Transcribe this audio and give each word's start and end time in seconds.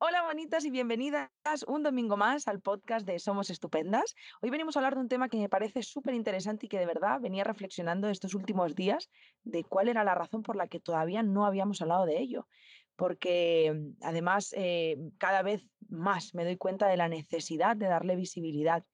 Hola 0.00 0.22
bonitas 0.22 0.64
y 0.64 0.70
bienvenidas 0.70 1.28
un 1.66 1.82
domingo 1.82 2.16
más 2.16 2.46
al 2.46 2.60
podcast 2.60 3.04
de 3.04 3.18
Somos 3.18 3.50
Estupendas. 3.50 4.14
Hoy 4.40 4.48
venimos 4.48 4.76
a 4.76 4.78
hablar 4.78 4.94
de 4.94 5.00
un 5.00 5.08
tema 5.08 5.28
que 5.28 5.38
me 5.38 5.48
parece 5.48 5.82
súper 5.82 6.14
interesante 6.14 6.66
y 6.66 6.68
que 6.68 6.78
de 6.78 6.86
verdad 6.86 7.20
venía 7.20 7.42
reflexionando 7.42 8.08
estos 8.08 8.34
últimos 8.34 8.76
días 8.76 9.10
de 9.42 9.64
cuál 9.64 9.88
era 9.88 10.04
la 10.04 10.14
razón 10.14 10.44
por 10.44 10.54
la 10.54 10.68
que 10.68 10.78
todavía 10.78 11.24
no 11.24 11.44
habíamos 11.44 11.82
hablado 11.82 12.06
de 12.06 12.20
ello. 12.20 12.46
Porque 12.94 13.92
además 14.00 14.54
eh, 14.56 14.98
cada 15.18 15.42
vez 15.42 15.66
más 15.88 16.32
me 16.32 16.44
doy 16.44 16.56
cuenta 16.56 16.86
de 16.86 16.96
la 16.96 17.08
necesidad 17.08 17.74
de 17.76 17.86
darle 17.86 18.14
visibilidad 18.14 18.84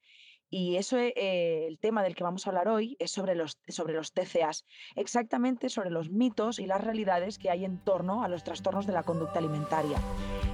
y 0.49 0.77
eso, 0.77 0.97
eh, 0.97 1.67
el 1.67 1.79
tema 1.79 2.03
del 2.03 2.15
que 2.15 2.23
vamos 2.23 2.45
a 2.45 2.49
hablar 2.49 2.67
hoy 2.67 2.95
es 2.99 3.11
sobre 3.11 3.35
los, 3.35 3.59
sobre 3.67 3.93
los 3.93 4.13
TCAs, 4.13 4.65
exactamente 4.95 5.69
sobre 5.69 5.89
los 5.89 6.09
mitos 6.09 6.59
y 6.59 6.65
las 6.65 6.83
realidades 6.83 7.39
que 7.39 7.49
hay 7.49 7.65
en 7.65 7.79
torno 7.79 8.23
a 8.23 8.27
los 8.27 8.43
trastornos 8.43 8.85
de 8.85 8.93
la 8.93 9.03
conducta 9.03 9.39
alimentaria. 9.39 9.97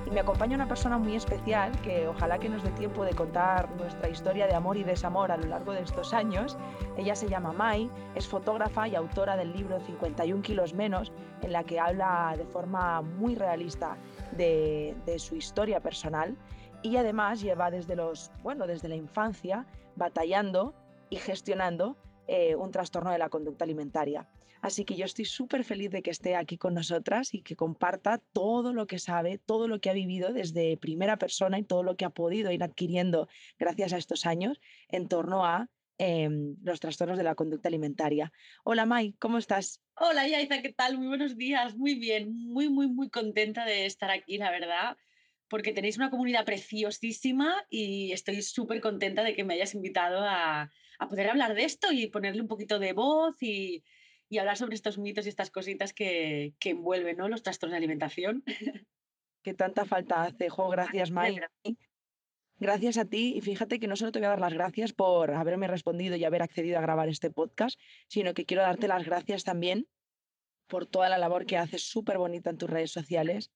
Y 0.07 0.11
me 0.11 0.21
acompaña 0.21 0.55
una 0.55 0.67
persona 0.67 0.97
muy 0.97 1.15
especial 1.15 1.71
que 1.81 2.07
ojalá 2.07 2.39
que 2.39 2.49
nos 2.49 2.63
dé 2.63 2.71
tiempo 2.71 3.03
de 3.03 3.13
contar 3.13 3.69
nuestra 3.75 4.09
historia 4.09 4.47
de 4.47 4.55
amor 4.55 4.77
y 4.77 4.83
desamor 4.83 5.31
a 5.31 5.37
lo 5.37 5.47
largo 5.47 5.73
de 5.73 5.81
estos 5.81 6.13
años. 6.13 6.57
Ella 6.97 7.15
se 7.15 7.29
llama 7.29 7.51
Mai, 7.51 7.89
es 8.15 8.27
fotógrafa 8.27 8.87
y 8.87 8.95
autora 8.95 9.35
del 9.35 9.53
libro 9.53 9.79
51 9.79 10.41
kilos 10.41 10.73
menos, 10.73 11.11
en 11.41 11.51
la 11.51 11.63
que 11.63 11.79
habla 11.79 12.33
de 12.37 12.45
forma 12.45 13.01
muy 13.01 13.35
realista 13.35 13.97
de, 14.31 14.95
de 15.05 15.19
su 15.19 15.35
historia 15.35 15.79
personal 15.79 16.35
y 16.83 16.97
además 16.97 17.41
lleva 17.41 17.69
desde 17.69 17.95
los 17.95 18.31
bueno 18.41 18.65
desde 18.65 18.89
la 18.89 18.95
infancia 18.95 19.65
batallando 19.95 20.75
y 21.09 21.17
gestionando 21.17 21.97
eh, 22.27 22.55
un 22.55 22.71
trastorno 22.71 23.11
de 23.11 23.17
la 23.17 23.29
conducta 23.29 23.65
alimentaria. 23.65 24.27
Así 24.61 24.85
que 24.85 24.95
yo 24.95 25.05
estoy 25.05 25.25
súper 25.25 25.63
feliz 25.63 25.89
de 25.89 26.03
que 26.03 26.11
esté 26.11 26.35
aquí 26.35 26.57
con 26.57 26.75
nosotras 26.75 27.33
y 27.33 27.41
que 27.41 27.55
comparta 27.55 28.21
todo 28.31 28.73
lo 28.73 28.85
que 28.85 28.99
sabe, 28.99 29.39
todo 29.39 29.67
lo 29.67 29.81
que 29.81 29.89
ha 29.89 29.93
vivido 29.93 30.31
desde 30.31 30.77
primera 30.77 31.17
persona 31.17 31.57
y 31.57 31.63
todo 31.63 31.81
lo 31.81 31.97
que 31.97 32.05
ha 32.05 32.11
podido 32.11 32.51
ir 32.51 32.63
adquiriendo 32.63 33.27
gracias 33.57 33.91
a 33.93 33.97
estos 33.97 34.25
años 34.27 34.61
en 34.89 35.07
torno 35.07 35.45
a 35.45 35.67
em, 35.97 36.55
los 36.63 36.79
trastornos 36.79 37.17
de 37.17 37.23
la 37.23 37.33
conducta 37.33 37.69
alimentaria. 37.69 38.31
Hola 38.63 38.85
Mai, 38.85 39.13
¿cómo 39.13 39.39
estás? 39.39 39.81
Hola 39.95 40.27
Yaiza, 40.27 40.61
¿qué 40.61 40.71
tal? 40.71 40.97
Muy 40.99 41.07
buenos 41.07 41.37
días, 41.37 41.75
muy 41.75 41.95
bien, 41.95 42.31
muy, 42.31 42.69
muy, 42.69 42.87
muy 42.87 43.09
contenta 43.09 43.65
de 43.65 43.87
estar 43.87 44.11
aquí, 44.11 44.37
la 44.37 44.51
verdad 44.51 44.95
porque 45.51 45.73
tenéis 45.73 45.97
una 45.97 46.09
comunidad 46.09 46.45
preciosísima 46.45 47.53
y 47.69 48.13
estoy 48.13 48.41
súper 48.41 48.79
contenta 48.79 49.21
de 49.21 49.35
que 49.35 49.43
me 49.43 49.55
hayas 49.55 49.75
invitado 49.75 50.23
a, 50.23 50.71
poder 51.09 51.29
hablar 51.29 51.55
de 51.55 51.65
esto 51.65 51.91
y 51.91 52.07
ponerle 52.07 52.41
un 52.41 52.47
poquito 52.47 52.79
de 52.79 52.93
voz 52.93 53.35
y, 53.43 53.83
hablar 54.39 54.55
sobre 54.55 54.75
estos 54.75 54.97
mitos 54.97 55.25
y 55.25 55.29
estas 55.29 55.51
cositas 55.51 55.91
que, 55.91 56.53
envuelven 56.63 57.17
¿no? 57.17 57.27
los 57.27 57.43
trastornos 57.43 57.73
de 57.73 57.77
alimentación. 57.77 58.43
Que 59.43 59.55
tanta 59.55 59.85
falta 59.85 60.23
hace, 60.23 60.49
Jo, 60.49 60.69
gracias 60.69 61.09
May. 61.09 61.39
Gracias 62.57 62.97
a 62.97 63.05
ti 63.05 63.33
y 63.35 63.41
fíjate 63.41 63.79
que 63.79 63.87
no 63.87 63.95
solo 63.95 64.11
te 64.11 64.19
voy 64.19 64.27
a 64.27 64.29
dar 64.29 64.39
las 64.39 64.53
gracias 64.53 64.93
por 64.93 65.31
haberme 65.31 65.67
respondido 65.67 66.15
y 66.15 66.23
haber 66.23 66.43
accedido 66.43 66.77
a 66.77 66.81
grabar 66.81 67.09
este 67.09 67.31
podcast, 67.31 67.77
sino 68.07 68.35
que 68.35 68.45
quiero 68.45 68.61
darte 68.61 68.87
las 68.87 69.03
gracias 69.03 69.43
también 69.43 69.87
por 70.67 70.85
toda 70.85 71.09
la 71.09 71.17
labor 71.17 71.47
que 71.47 71.57
haces 71.57 71.81
súper 71.89 72.19
bonita 72.19 72.51
en 72.51 72.59
tus 72.59 72.69
redes 72.69 72.91
sociales 72.91 73.51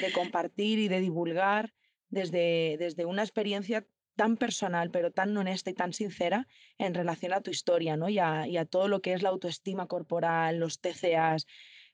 de 0.00 0.12
compartir 0.12 0.78
y 0.78 0.88
de 0.88 1.00
divulgar 1.00 1.72
desde, 2.08 2.76
desde 2.78 3.04
una 3.04 3.22
experiencia 3.22 3.86
tan 4.16 4.36
personal, 4.36 4.90
pero 4.90 5.10
tan 5.10 5.36
honesta 5.36 5.70
y 5.70 5.74
tan 5.74 5.92
sincera 5.92 6.46
en 6.78 6.94
relación 6.94 7.32
a 7.32 7.40
tu 7.40 7.50
historia, 7.50 7.96
¿no? 7.96 8.08
Y 8.08 8.18
a, 8.18 8.46
y 8.46 8.56
a 8.56 8.64
todo 8.64 8.88
lo 8.88 9.00
que 9.00 9.12
es 9.12 9.22
la 9.22 9.30
autoestima 9.30 9.86
corporal, 9.86 10.58
los 10.58 10.80
TCAs, 10.80 11.46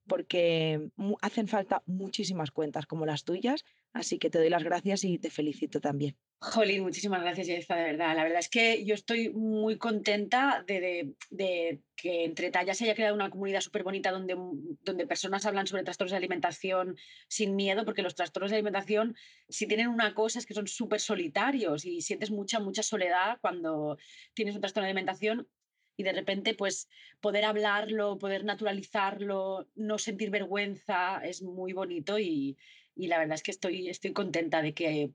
porque 0.07 0.91
hacen 1.23 1.49
falta 1.49 1.83
muchísimas 1.87 2.51
cuentas 2.51 2.87
como 2.87 3.07
las 3.07 3.25
tuyas, 3.25 3.65
así 3.93 4.19
que 4.19 4.31
te 4.31 4.39
doy 4.39 4.51
las 4.51 4.65
gracias 4.65 5.05
y 5.05 5.19
te 5.19 5.31
felicito 5.31 5.81
también. 5.81 6.17
Jolín, 6.43 6.83
muchísimas 6.83 7.21
gracias, 7.21 7.49
Yaiza, 7.49 7.77
de 7.77 7.83
verdad. 7.85 8.17
La 8.17 8.23
verdad 8.23 8.39
es 8.39 8.49
que 8.49 8.83
yo 8.87 8.95
estoy 8.95 9.29
muy 9.29 9.77
contenta 9.77 10.65
de, 10.67 11.13
que 11.95 12.25
entre 12.25 12.51
tallas 12.51 12.79
se 12.79 12.85
haya 12.85 12.95
creado 12.95 13.15
una 13.15 13.29
comunidad 13.29 13.61
súper 13.61 13.83
bonita 13.83 14.11
donde, 14.11 14.37
donde 14.83 15.07
personas 15.07 15.45
hablan 15.45 15.67
sobre 15.67 15.83
trastornos 15.83 16.13
de 16.13 16.17
alimentación 16.17 16.97
sin 17.29 17.57
miedo, 17.57 17.85
porque 17.85 18.01
los 18.01 18.15
trastornos 18.15 18.51
de 18.51 18.57
alimentación, 18.57 19.17
si 19.51 19.67
tienen 19.67 19.89
una 19.89 20.15
cosa, 20.15 20.39
es 20.39 20.47
que 20.47 20.55
son 20.55 20.67
súper 20.67 21.01
solitarios 21.01 21.85
y 21.85 22.01
sientes 22.01 22.31
mucha, 22.31 22.59
mucha 22.59 22.83
soledad 22.83 23.37
cuando 23.43 23.99
tienes 24.33 24.55
un 24.55 24.63
trastorno 24.63 24.87
de 24.87 24.93
alimentación 24.93 25.47
y 25.99 26.05
de 26.05 26.13
repente 26.13 26.55
pues 26.55 26.89
poder 27.21 27.45
hablarlo, 27.45 28.17
poder 28.17 28.47
naturalizarlo, 28.47 29.69
no 29.75 29.99
sentir 29.99 30.31
vergüenza 30.31 31.19
es 31.23 31.43
muy 31.43 31.75
bonito 31.75 32.19
y, 32.19 32.57
y 32.95 33.09
la 33.09 33.19
verdad 33.19 33.35
es 33.35 33.43
que 33.43 33.51
estoy, 33.51 33.89
estoy 33.89 34.13
contenta 34.13 34.63
de 34.63 34.75
que 34.75 35.13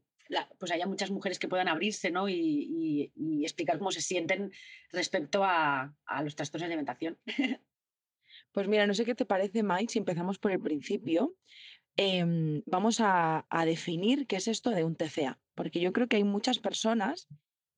pues 0.57 0.71
haya 0.71 0.87
muchas 0.87 1.11
mujeres 1.11 1.39
que 1.39 1.47
puedan 1.47 1.67
abrirse 1.67 2.11
¿no? 2.11 2.27
y, 2.29 3.11
explicar 3.43 3.77
cómo 3.77 3.91
se 3.91 4.01
sienten 4.01 4.51
respecto 4.91 5.43
a, 5.43 5.93
los 6.23 6.35
trastornos 6.35 6.67
de 6.67 6.73
alimentación. 6.73 7.17
Pues 8.51 8.69
mira, 8.69 8.87
no 8.87 8.93
sé 8.93 9.03
qué 9.03 9.15
te 9.15 9.25
parece, 9.25 9.63
Mike, 9.63 9.91
si 9.91 9.99
empezamos 9.99 10.39
por 10.39 10.49
el 10.49 10.61
principio. 10.61 11.35
Em, 11.97 12.63
vamos 12.65 13.01
a, 13.01 13.45
a, 13.49 13.65
definir 13.65 14.27
qué 14.27 14.37
es 14.37 14.47
esto 14.47 14.69
de 14.69 14.85
un 14.85 14.95
TCA, 14.95 15.41
porque 15.55 15.81
yo 15.81 15.91
creo 15.91 16.07
que 16.07 16.15
hay 16.15 16.23
muchas 16.23 16.59
personas 16.59 17.27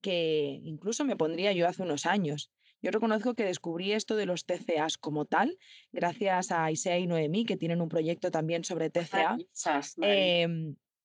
que 0.02 0.60
incluso 0.64 1.04
me 1.04 1.16
pondría 1.16 1.52
yo 1.52 1.68
hace 1.68 1.82
unos 1.82 2.06
años. 2.06 2.52
Yo 2.82 2.92
reconozco 2.92 3.34
que 3.34 3.44
descubrí 3.44 3.92
esto 3.92 4.16
de 4.16 4.26
los 4.26 4.46
TCAs 4.46 4.98
como 4.98 5.26
tal, 5.26 5.58
gracias 5.92 6.52
a 6.52 6.72
Isea 6.72 7.00
y 7.00 7.08
Noemí, 7.08 7.46
que 7.46 7.58
tienen 7.58 7.82
un 7.82 7.90
proyecto 7.90 8.32
también 8.32 8.64
sobre 8.64 8.90
TCA. 8.90 9.38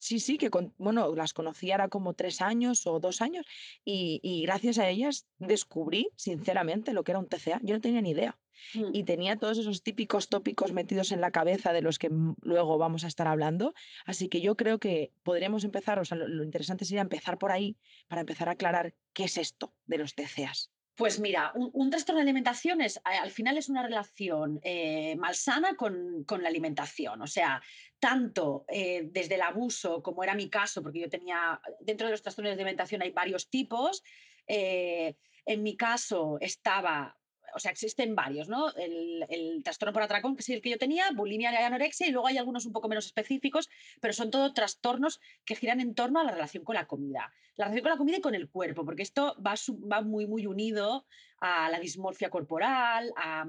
Sí, 0.03 0.19
sí, 0.19 0.37
que 0.37 0.51
bueno, 0.79 1.15
las 1.15 1.33
conocí 1.33 1.71
ahora 1.71 1.87
como 1.87 2.15
tres 2.15 2.41
años 2.41 2.89
o 2.89 2.99
dos 2.99 3.23
años 3.23 3.47
y, 3.85 4.43
gracias 4.43 4.79
a 4.79 4.89
ellas 4.89 5.29
descubrí, 5.39 6.09
sinceramente, 6.17 6.93
lo 6.93 7.05
que 7.05 7.13
era 7.13 7.21
un 7.21 7.29
TCA. 7.29 7.61
Yo 7.63 7.77
no 7.77 7.81
tenía 7.81 8.03
ni 8.03 8.11
idea. 8.11 8.37
Mm. 8.75 8.91
Y 8.95 9.05
tenía 9.05 9.37
todos 9.37 9.59
esos 9.59 9.85
típicos 9.85 10.29
tópicos 10.29 10.73
metidos 10.73 11.13
en 11.13 11.21
la 11.21 11.31
cabeza 11.31 11.73
de 11.73 11.83
los 11.83 12.01
que 12.01 12.11
luego 12.43 12.79
vamos 12.79 13.05
a 13.05 13.07
estar 13.07 13.29
hablando. 13.29 13.75
Así 14.05 14.29
que 14.29 14.41
yo 14.41 14.57
creo 14.57 14.81
que 14.81 15.13
podríamos 15.23 15.63
empezar, 15.63 16.01
o 16.01 16.05
sea, 16.05 16.19
lo 16.19 16.43
interesante 16.43 16.85
sería 16.85 17.03
empezar 17.03 17.39
por 17.39 17.53
ahí 17.53 17.77
para 18.09 18.23
empezar 18.23 18.49
a 18.49 18.53
aclarar 18.53 18.97
qué 19.13 19.25
es 19.25 19.39
esto 19.39 19.73
de 19.87 19.99
los 19.99 20.17
TCAs. 20.17 20.72
Pues 20.95 21.21
mira, 21.21 21.53
un, 21.55 21.91
trastorno 21.91 22.19
de 22.19 22.25
alimentación 22.25 22.83
es, 22.83 23.01
al 23.05 23.31
final 23.31 23.57
es 23.57 23.71
una 23.71 23.83
relación 23.83 24.61
eh, 24.63 25.17
malsana 25.17 25.75
con, 25.75 26.27
la 26.29 26.49
alimentación. 26.49 27.23
O 27.23 27.27
sea, 27.27 27.63
tanto 27.99 28.67
eh, 28.69 29.09
desde 29.11 29.37
el 29.37 29.43
abuso, 29.43 30.03
como 30.03 30.23
era 30.23 30.35
mi 30.35 30.51
caso, 30.51 30.83
porque 30.83 31.01
yo 31.01 31.09
tenía, 31.09 31.61
dentro 31.81 32.07
de 32.07 32.11
los 32.11 32.23
trastornos 32.23 32.51
de 32.51 32.63
alimentación 32.63 33.01
hay 33.01 33.11
varios 33.11 33.49
tipos. 33.49 34.03
Eh, 34.47 35.17
en 35.47 35.63
mi 35.63 35.77
caso 35.77 36.37
estaba 36.41 37.17
o 37.55 37.59
sea, 37.59 37.71
existen 37.71 38.15
varios, 38.15 38.49
¿no? 38.49 38.73
El, 38.75 39.63
trastorno 39.63 39.93
por 39.93 40.03
atracón, 40.03 40.35
que 40.37 40.43
es 40.43 40.49
el 40.49 40.63
que 40.63 40.71
yo 40.71 40.79
tenía, 40.79 41.11
bulimia 41.15 41.53
y 41.53 41.57
anorexia, 41.57 42.07
y 42.07 42.11
luego 42.11 42.27
hay 42.27 42.39
algunos 42.39 42.67
un 42.67 42.73
poco 42.73 42.89
menos 42.89 43.07
específicos, 43.07 43.69
pero 44.01 44.13
son 44.13 44.31
todos 44.31 44.55
trastornos 44.55 45.21
que 45.45 45.55
giran 45.55 45.81
en 45.81 45.95
torno 45.95 46.21
a 46.21 46.25
la 46.25 46.33
relación 46.33 46.65
con 46.65 46.75
la 46.75 46.87
comida. 46.87 47.33
La 47.57 47.67
relación 47.67 47.83
con 47.83 47.91
la 47.91 47.99
comida 47.99 48.17
y 48.19 48.21
con 48.21 48.35
el 48.35 48.49
cuerpo, 48.49 48.85
porque 48.85 49.03
esto 49.03 49.37
va, 49.45 50.01
muy, 50.03 50.27
muy 50.27 50.47
unido 50.47 51.07
a 51.41 51.69
la 51.69 51.79
dismorfia 51.79 52.31
corporal, 52.31 53.13
a, 53.17 53.47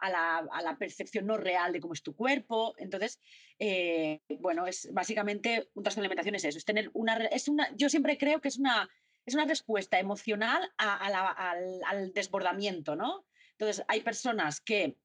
la, 0.00 0.76
percepción 0.78 1.26
no 1.26 1.36
real 1.36 1.72
de 1.72 1.80
cómo 1.80 1.94
es 1.94 2.02
tu 2.02 2.14
cuerpo. 2.14 2.74
Entonces, 2.78 3.20
eh, 3.58 4.20
bueno, 4.40 4.66
es 4.66 4.88
básicamente 4.92 5.68
un 5.74 5.82
trastorno 5.82 6.02
de 6.02 6.06
alimentación 6.06 6.34
es 6.34 6.44
eso, 6.44 6.58
es 6.58 6.64
tener 6.64 6.90
una, 6.94 7.16
es 7.26 7.48
una, 7.48 7.68
yo 7.76 7.88
siempre 7.88 8.16
creo 8.16 8.40
que 8.40 8.48
es 8.48 8.58
una, 8.58 8.88
es 9.26 9.34
una 9.34 9.44
respuesta 9.44 9.98
emocional 9.98 10.72
al, 10.76 11.80
al 11.84 12.12
desbordamiento, 12.12 12.96
¿no? 12.96 13.24
Entonces, 13.62 13.84
hay 13.86 14.00
personas 14.00 14.60
que 14.60 14.96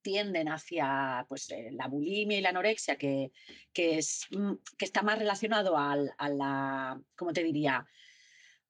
tienden 0.00 0.48
hacia 0.48 1.26
pues, 1.28 1.50
eh, 1.50 1.68
la 1.70 1.86
bulimia 1.86 2.38
y 2.38 2.40
la 2.40 2.48
anorexia, 2.48 2.96
que, 2.96 3.30
que, 3.74 3.98
es, 3.98 4.26
mm, 4.30 4.54
que 4.78 4.86
está 4.86 5.02
más 5.02 5.18
relacionado 5.18 5.76
a 5.76 5.94
la, 6.30 6.98
¿cómo 7.14 7.34
te 7.34 7.42
diría? 7.42 7.86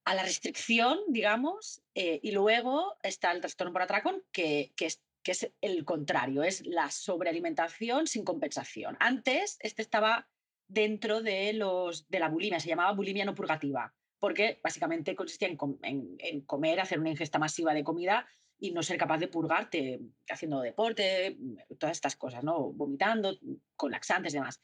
A 0.05 0.15
la 0.17 0.25
restricción, 0.25 0.99
digamos, 1.07 1.81
eh, 1.95 2.19
y 2.25 2.33
luego 2.33 2.97
está 3.05 3.31
el 3.31 3.41
trastorno 3.41 3.73
por 3.73 3.83
atracón, 3.83 4.21
que, 4.33 4.73
que, 4.75 4.87
es, 4.87 5.01
que 5.23 5.31
es 5.31 5.49
el 5.61 5.85
contrario, 5.85 6.43
es 6.43 6.67
la 6.67 6.91
sobrealimentación 6.91 8.09
sin 8.09 8.25
compensación. 8.25 8.97
Antes, 8.99 9.59
este 9.61 9.83
estaba 9.83 10.29
dentro 10.67 11.23
de, 11.23 11.53
los, 11.53 12.09
de 12.09 12.19
la 12.19 12.29
bulimia, 12.31 12.59
se 12.59 12.69
llamaba 12.69 12.91
bulimia 12.91 13.25
no 13.25 13.37
purgativa, 13.37 13.95
porque 14.19 14.59
básicamente 14.61 15.15
consistía 15.15 15.47
en, 15.47 16.17
en 16.19 16.41
comer, 16.41 16.81
hacer 16.81 16.99
una 16.99 17.11
ingesta 17.11 17.39
masiva 17.39 17.75
de 17.75 17.85
comida 17.85 18.27
y 18.59 18.73
no 18.73 18.83
ser 18.83 18.97
capaz 18.97 19.19
de 19.19 19.29
purgarte 19.29 20.01
haciendo 20.29 20.61
deporte, 20.61 21.37
todas 21.79 21.97
estas 21.97 22.17
cosas, 22.17 22.45
¿no? 22.45 22.73
Vomitando, 22.73 23.37
con 23.77 23.91
laxantes 23.91 24.35
y 24.35 24.39
demás. 24.39 24.61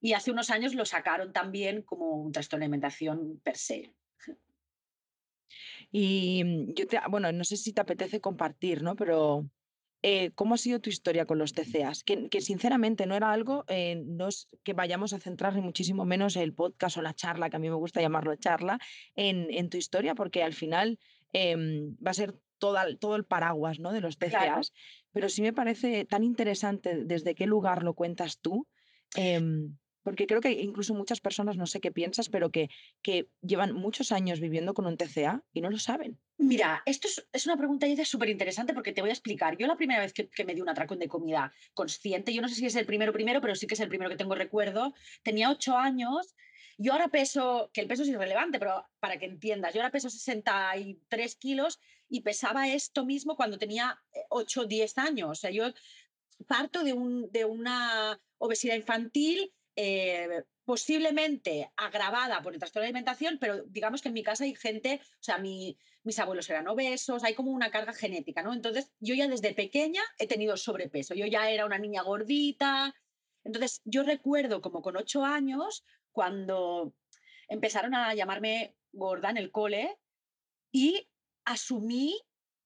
Y 0.00 0.14
hace 0.14 0.30
unos 0.30 0.50
años 0.50 0.74
lo 0.74 0.84
sacaron 0.84 1.32
también 1.32 1.82
como 1.82 2.16
un 2.16 2.32
trastorno 2.32 2.62
de 2.62 2.66
alimentación 2.66 3.40
per 3.42 3.56
se. 3.56 3.94
Y 5.90 6.72
yo 6.74 6.86
te, 6.86 6.98
bueno, 7.10 7.30
no 7.32 7.44
sé 7.44 7.56
si 7.56 7.72
te 7.72 7.80
apetece 7.82 8.20
compartir, 8.20 8.82
¿no? 8.82 8.96
Pero 8.96 9.46
eh, 10.02 10.32
¿cómo 10.34 10.54
ha 10.54 10.58
sido 10.58 10.80
tu 10.80 10.90
historia 10.90 11.26
con 11.26 11.38
los 11.38 11.52
TCAs? 11.52 12.02
Que, 12.02 12.28
que 12.28 12.40
sinceramente 12.40 13.06
no 13.06 13.14
era 13.14 13.30
algo, 13.30 13.64
eh, 13.68 14.02
no 14.04 14.28
es 14.28 14.48
que 14.64 14.72
vayamos 14.72 15.12
a 15.12 15.20
centrar 15.20 15.54
ni 15.54 15.60
muchísimo 15.60 16.04
menos 16.04 16.34
el 16.34 16.54
podcast 16.54 16.96
o 16.96 17.02
la 17.02 17.14
charla, 17.14 17.50
que 17.50 17.56
a 17.56 17.60
mí 17.60 17.70
me 17.70 17.76
gusta 17.76 18.00
llamarlo 18.00 18.34
charla, 18.34 18.80
en, 19.14 19.46
en 19.50 19.70
tu 19.70 19.76
historia, 19.76 20.16
porque 20.16 20.42
al 20.42 20.54
final 20.54 20.98
em, 21.32 21.94
va 22.04 22.10
a 22.10 22.14
ser 22.14 22.34
toda, 22.62 22.82
todo 23.04 23.14
el 23.16 23.24
paraguas 23.34 23.76
¿no? 23.82 23.90
de 23.96 24.00
los 24.00 24.16
Claro. 24.16 24.54
TCAs, 24.54 24.72
pero 25.14 25.26
sí 25.28 25.40
me 25.42 25.52
parece 25.60 26.04
tan 26.12 26.22
interesante 26.32 26.88
desde 27.12 27.34
qué 27.34 27.46
lugar 27.54 27.78
lo 27.82 27.94
cuentas 28.00 28.38
tú. 28.44 28.54
em, 29.24 29.76
porque 30.04 30.26
creo 30.26 30.40
que 30.40 30.52
incluso 30.68 30.94
muchas 30.94 31.20
personas, 31.20 31.56
no 31.56 31.66
sé 31.66 31.78
qué 31.80 31.92
piensas, 31.92 32.28
pero 32.34 32.50
que, 32.50 32.64
que 33.06 33.16
llevan 33.40 33.70
muchos 33.84 34.10
años 34.10 34.40
viviendo 34.40 34.74
con 34.74 34.86
un 34.86 34.96
TCA 34.96 35.34
y 35.56 35.60
no 35.60 35.70
lo 35.70 35.78
saben. 35.78 36.18
Mira, 36.52 36.82
esto 36.86 37.06
es, 37.08 37.16
es 37.32 37.46
una 37.46 37.56
pregunta 37.56 37.86
súper 38.04 38.28
interesante 38.36 38.74
porque 38.74 38.92
te 38.92 39.00
voy 39.00 39.10
a 39.10 39.18
explicar. 39.18 39.56
Yo 39.58 39.66
la 39.68 39.76
primera 39.76 40.00
vez 40.00 40.12
que, 40.12 40.28
que 40.28 40.44
me 40.44 40.54
di 40.54 40.60
un 40.60 40.68
atracón 40.68 40.98
de 40.98 41.08
comida 41.14 41.52
consciente, 41.72 42.34
yo 42.34 42.42
no 42.42 42.48
sé 42.48 42.56
si 42.56 42.66
es 42.66 42.74
el 42.74 42.86
primero 42.86 43.12
primero, 43.12 43.40
pero 43.40 43.54
sí 43.54 43.66
que 43.68 43.74
es 43.74 43.80
el 43.80 43.92
primero 43.92 44.10
que 44.10 44.16
tengo 44.16 44.34
recuerdo, 44.34 44.92
tenía 45.22 45.50
ocho 45.50 45.76
años. 45.76 46.34
Yo 46.78 46.92
ahora 46.92 47.08
peso, 47.08 47.70
que 47.72 47.80
el 47.80 47.88
peso 47.88 48.02
es 48.02 48.08
irrelevante, 48.08 48.58
pero 48.58 48.86
para 49.00 49.18
que 49.18 49.26
entiendas, 49.26 49.74
yo 49.74 49.80
ahora 49.80 49.92
peso 49.92 50.10
63 50.10 51.36
kilos 51.36 51.80
y 52.08 52.20
pesaba 52.20 52.68
esto 52.68 53.04
mismo 53.04 53.36
cuando 53.36 53.58
tenía 53.58 54.00
8 54.30 54.62
o 54.62 54.66
10 54.66 54.98
años. 54.98 55.30
O 55.30 55.34
sea, 55.34 55.50
yo 55.50 55.72
parto 56.46 56.84
de, 56.84 56.92
un, 56.92 57.30
de 57.30 57.44
una 57.44 58.20
obesidad 58.38 58.74
infantil 58.74 59.52
eh, 59.76 60.44
posiblemente 60.64 61.70
agravada 61.76 62.42
por 62.42 62.52
el 62.52 62.58
trastorno 62.58 62.82
de 62.82 62.88
alimentación, 62.88 63.38
pero 63.40 63.64
digamos 63.64 64.00
que 64.00 64.08
en 64.08 64.14
mi 64.14 64.22
casa 64.22 64.44
hay 64.44 64.54
gente, 64.54 65.00
o 65.02 65.22
sea, 65.22 65.38
mi, 65.38 65.76
mis 66.04 66.18
abuelos 66.18 66.48
eran 66.50 66.68
obesos, 66.68 67.24
hay 67.24 67.34
como 67.34 67.50
una 67.50 67.70
carga 67.70 67.92
genética, 67.92 68.42
¿no? 68.42 68.52
Entonces, 68.52 68.90
yo 69.00 69.14
ya 69.14 69.28
desde 69.28 69.54
pequeña 69.54 70.02
he 70.18 70.26
tenido 70.26 70.56
sobrepeso, 70.56 71.14
yo 71.14 71.26
ya 71.26 71.50
era 71.50 71.66
una 71.66 71.78
niña 71.78 72.02
gordita. 72.02 72.94
Entonces, 73.44 73.80
yo 73.84 74.02
recuerdo 74.02 74.60
como 74.60 74.82
con 74.82 74.96
ocho 74.96 75.24
años, 75.24 75.84
cuando 76.12 76.94
empezaron 77.48 77.94
a 77.94 78.14
llamarme 78.14 78.76
gorda 78.92 79.30
en 79.30 79.36
el 79.36 79.50
cole 79.50 79.98
y 80.70 81.08
asumí 81.44 82.20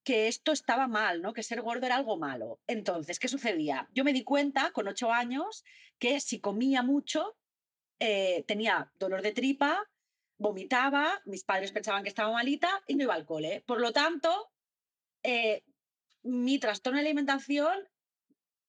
que 0.04 0.28
esto 0.28 0.52
estaba 0.52 0.87
mal, 0.87 1.20
¿no? 1.20 1.32
Que 1.32 1.43
ser 1.43 1.62
gordo 1.62 1.87
era 1.87 1.96
algo 1.96 2.16
malo. 2.16 2.60
Entonces, 2.69 3.19
¿qué 3.19 3.26
sucedía? 3.26 3.88
Yo 3.93 4.04
me 4.04 4.12
di 4.12 4.22
cuenta 4.22 4.70
con 4.70 4.87
ocho 4.87 5.10
años 5.10 5.64
que 5.98 6.20
si 6.20 6.40
comía 6.40 6.84
mucho, 6.84 7.37
eh, 7.98 8.44
tenía 8.46 8.93
dolor 9.00 9.22
de 9.22 9.32
tripa, 9.32 9.82
vomitaba, 10.38 11.20
mis 11.25 11.43
padres 11.43 11.72
pensaban 11.72 12.04
que 12.04 12.08
estaba 12.08 12.31
malita 12.31 12.84
y 12.87 12.94
no 12.94 13.02
iba 13.02 13.14
al 13.14 13.26
cole. 13.26 13.64
Por 13.66 13.81
lo 13.81 13.93
tanto, 13.93 14.52
eh, 15.25 15.64
mi 16.22 16.58
trastorno 16.60 16.98
de 16.98 17.06
alimentación 17.06 17.88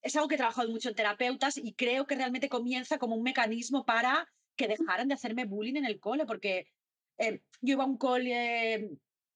es 0.02 0.16
algo 0.16 0.28
que 0.28 0.36
he 0.36 0.40
trabajado 0.40 0.70
mucho 0.70 0.90
en 0.90 0.96
terapeutas 0.96 1.58
y 1.58 1.74
creo 1.74 2.08
que 2.08 2.16
realmente 2.16 2.50
comienza 2.50 2.98
como 2.98 3.16
un 3.16 3.24
mecanismo 3.24 3.86
para 3.86 4.28
que 4.58 4.68
dejaran 4.68 5.08
de 5.08 5.14
hacerme 5.14 5.46
bullying 5.46 5.76
en 5.76 5.86
el 5.86 6.00
cole, 6.00 6.26
porque 6.26 6.68
eh, 7.18 7.42
yo 7.62 7.74
iba 7.74 7.84
a 7.84 7.88
un 7.88 7.98
cole 7.98 8.90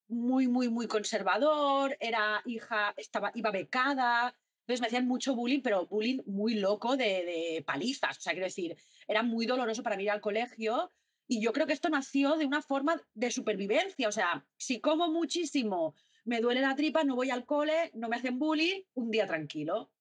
muy, 0.10 0.48
muy, 0.48 0.70
muy 0.70 0.88
conservador, 0.88 1.96
era 2.00 2.42
hija, 2.46 2.94
estaba, 2.98 3.32
iba 3.36 3.52
becada, 3.52 4.36
entonces 4.62 4.82
me 4.82 4.88
hacían 4.88 5.08
mucho 5.08 5.36
bullying, 5.36 5.62
pero 5.62 5.88
bullying 5.88 6.20
muy 6.26 6.56
loco 6.56 6.98
de, 6.98 7.26
de 7.26 7.64
palizas. 7.66 8.18
O 8.18 8.22
sea, 8.22 8.34
quiero 8.34 8.48
decir, 8.48 8.76
era 9.08 9.24
muy 9.24 9.46
doloroso 9.46 9.84
para 9.84 9.96
mí 9.96 10.04
ir 10.04 10.12
al 10.12 10.22
colegio 10.22 10.92
y 11.28 11.42
yo 11.42 11.54
creo 11.54 11.66
que 11.66 11.74
esto 11.74 11.90
nació 11.90 12.36
de 12.36 12.46
una 12.46 12.62
forma 12.62 13.02
de 13.14 13.32
supervivencia. 13.32 14.08
O 14.08 14.12
sea, 14.12 14.46
si 14.58 14.82
como 14.82 15.10
muchísimo, 15.10 15.96
me 16.26 16.42
duele 16.42 16.62
la 16.62 16.76
tripa, 16.76 17.04
no 17.04 17.16
voy 17.16 17.30
al 17.30 17.46
cole, 17.46 17.92
no 17.94 18.10
me 18.10 18.18
hacen 18.18 18.38
bullying, 18.38 18.82
un 18.94 19.12
día 19.12 19.28
tranquilo. 19.28 19.92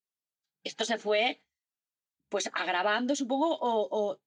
Esto 0.63 0.85
se 0.85 0.97
fue 0.97 1.41
pues 2.29 2.49
agravando, 2.53 3.15
supongo, 3.15 3.57
o, 3.57 3.87
o... 3.91 4.19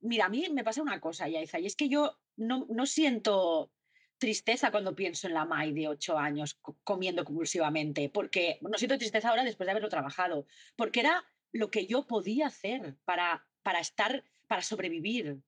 mira, 0.00 0.26
a 0.26 0.28
mí 0.28 0.46
me 0.52 0.64
pasa 0.64 0.82
una 0.82 1.00
cosa, 1.00 1.28
Yaiza, 1.28 1.58
y 1.58 1.66
es 1.66 1.76
que 1.76 1.88
yo 1.88 2.18
no, 2.36 2.66
no 2.68 2.86
siento 2.86 3.70
tristeza 4.18 4.70
cuando 4.70 4.96
pienso 4.96 5.26
en 5.26 5.34
la 5.34 5.44
Mai 5.44 5.72
de 5.72 5.88
ocho 5.88 6.18
años 6.18 6.58
comiendo 6.84 7.24
compulsivamente, 7.24 8.08
porque 8.08 8.58
no 8.60 8.76
siento 8.76 8.98
tristeza 8.98 9.30
ahora 9.30 9.44
después 9.44 9.66
de 9.66 9.70
haberlo 9.72 9.88
trabajado, 9.88 10.46
porque 10.76 11.00
era 11.00 11.24
lo 11.52 11.70
que 11.70 11.86
yo 11.86 12.06
podía 12.06 12.48
hacer 12.48 12.96
para, 13.04 13.46
para 13.62 13.80
estar, 13.80 14.24
para 14.46 14.62
sobrevivir. 14.62 15.40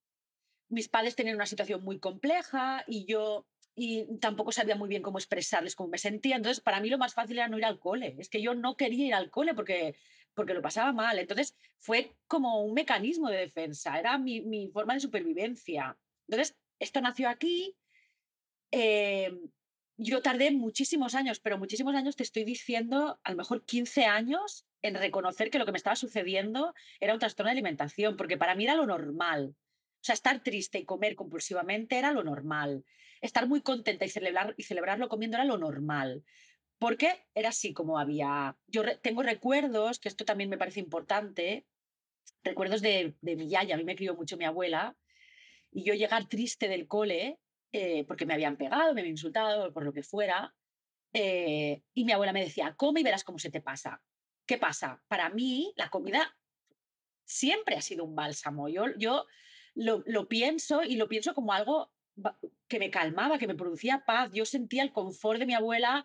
Mis 0.68 0.88
padres 0.88 1.16
tenían 1.16 1.36
una 1.36 1.46
situación 1.46 1.82
muy 1.82 1.98
compleja 1.98 2.84
y 2.86 3.04
yo 3.06 3.46
y 3.74 4.18
tampoco 4.18 4.52
sabía 4.52 4.76
muy 4.76 4.88
bien 4.88 5.02
cómo 5.02 5.18
expresarles 5.18 5.74
cómo 5.74 5.88
me 5.88 5.98
sentía. 5.98 6.36
Entonces, 6.36 6.60
para 6.60 6.80
mí 6.80 6.90
lo 6.90 6.98
más 6.98 7.14
fácil 7.14 7.38
era 7.38 7.48
no 7.48 7.56
ir 7.56 7.64
al 7.64 7.78
cole. 7.78 8.16
Es 8.18 8.28
que 8.28 8.42
yo 8.42 8.54
no 8.54 8.76
quería 8.76 9.06
ir 9.06 9.14
al 9.14 9.30
cole 9.30 9.54
porque, 9.54 9.96
porque 10.34 10.54
lo 10.54 10.62
pasaba 10.62 10.92
mal. 10.92 11.18
Entonces, 11.18 11.54
fue 11.78 12.16
como 12.26 12.62
un 12.64 12.74
mecanismo 12.74 13.28
de 13.28 13.38
defensa, 13.38 13.98
era 13.98 14.18
mi, 14.18 14.40
mi 14.40 14.68
forma 14.68 14.94
de 14.94 15.00
supervivencia. 15.00 15.96
Entonces, 16.26 16.56
esto 16.78 17.00
nació 17.00 17.28
aquí 17.28 17.76
eh, 18.72 19.32
yo 19.96 20.22
tardé 20.22 20.50
muchísimos 20.50 21.14
años, 21.14 21.40
pero 21.40 21.58
muchísimos 21.58 21.94
años 21.94 22.16
te 22.16 22.22
estoy 22.22 22.44
diciendo, 22.44 23.20
a 23.22 23.30
lo 23.30 23.36
mejor 23.36 23.64
15 23.64 24.06
años, 24.06 24.64
en 24.82 24.94
reconocer 24.94 25.50
que 25.50 25.58
lo 25.58 25.66
que 25.66 25.72
me 25.72 25.78
estaba 25.78 25.96
sucediendo 25.96 26.74
era 27.00 27.12
un 27.12 27.18
trastorno 27.18 27.48
de 27.48 27.52
alimentación, 27.52 28.16
porque 28.16 28.38
para 28.38 28.54
mí 28.54 28.64
era 28.64 28.76
lo 28.76 28.86
normal. 28.86 29.54
O 29.54 30.02
sea, 30.02 30.14
estar 30.14 30.42
triste 30.42 30.78
y 30.78 30.86
comer 30.86 31.16
compulsivamente 31.16 31.98
era 31.98 32.12
lo 32.12 32.24
normal. 32.24 32.84
Estar 33.20 33.46
muy 33.46 33.60
contenta 33.60 34.06
y, 34.06 34.08
celebrar, 34.08 34.54
y 34.56 34.62
celebrarlo 34.62 35.10
comiendo 35.10 35.36
era 35.36 35.44
lo 35.44 35.58
normal. 35.58 36.24
Porque 36.80 37.26
era 37.34 37.50
así 37.50 37.72
como 37.72 37.98
había... 37.98 38.56
Yo 38.66 38.82
tengo 39.00 39.22
recuerdos, 39.22 40.00
que 40.00 40.08
esto 40.08 40.24
también 40.24 40.50
me 40.50 40.58
parece 40.58 40.80
importante, 40.80 41.66
recuerdos 42.42 42.80
de, 42.80 43.16
de 43.20 43.36
mi 43.36 43.48
yaya, 43.48 43.74
a 43.74 43.78
mí 43.78 43.84
me 43.84 43.94
crió 43.94 44.16
mucho 44.16 44.36
mi 44.36 44.46
abuela, 44.46 44.96
y 45.70 45.84
yo 45.84 45.94
llegar 45.94 46.26
triste 46.26 46.68
del 46.68 46.88
cole 46.88 47.38
eh, 47.72 48.04
porque 48.04 48.26
me 48.26 48.34
habían 48.34 48.56
pegado, 48.56 48.94
me 48.94 49.00
habían 49.00 49.14
insultado, 49.14 49.72
por 49.72 49.84
lo 49.84 49.92
que 49.92 50.02
fuera. 50.02 50.54
Eh, 51.12 51.82
y 51.94 52.04
mi 52.04 52.12
abuela 52.12 52.32
me 52.32 52.44
decía, 52.44 52.74
come 52.76 53.00
y 53.00 53.04
verás 53.04 53.24
cómo 53.24 53.38
se 53.38 53.50
te 53.50 53.60
pasa. 53.60 54.02
¿Qué 54.46 54.58
pasa? 54.58 55.02
Para 55.06 55.30
mí, 55.30 55.72
la 55.76 55.90
comida 55.90 56.36
siempre 57.24 57.76
ha 57.76 57.82
sido 57.82 58.04
un 58.04 58.16
bálsamo. 58.16 58.68
Yo, 58.68 58.86
yo 58.98 59.26
lo, 59.74 60.02
lo 60.06 60.28
pienso 60.28 60.82
y 60.82 60.96
lo 60.96 61.08
pienso 61.08 61.34
como 61.34 61.52
algo 61.52 61.92
que 62.68 62.78
me 62.78 62.90
calmaba, 62.90 63.38
que 63.38 63.46
me 63.46 63.54
producía 63.54 64.04
paz. 64.04 64.30
Yo 64.32 64.44
sentía 64.44 64.82
el 64.82 64.92
confort 64.92 65.38
de 65.38 65.46
mi 65.46 65.54
abuela 65.54 66.04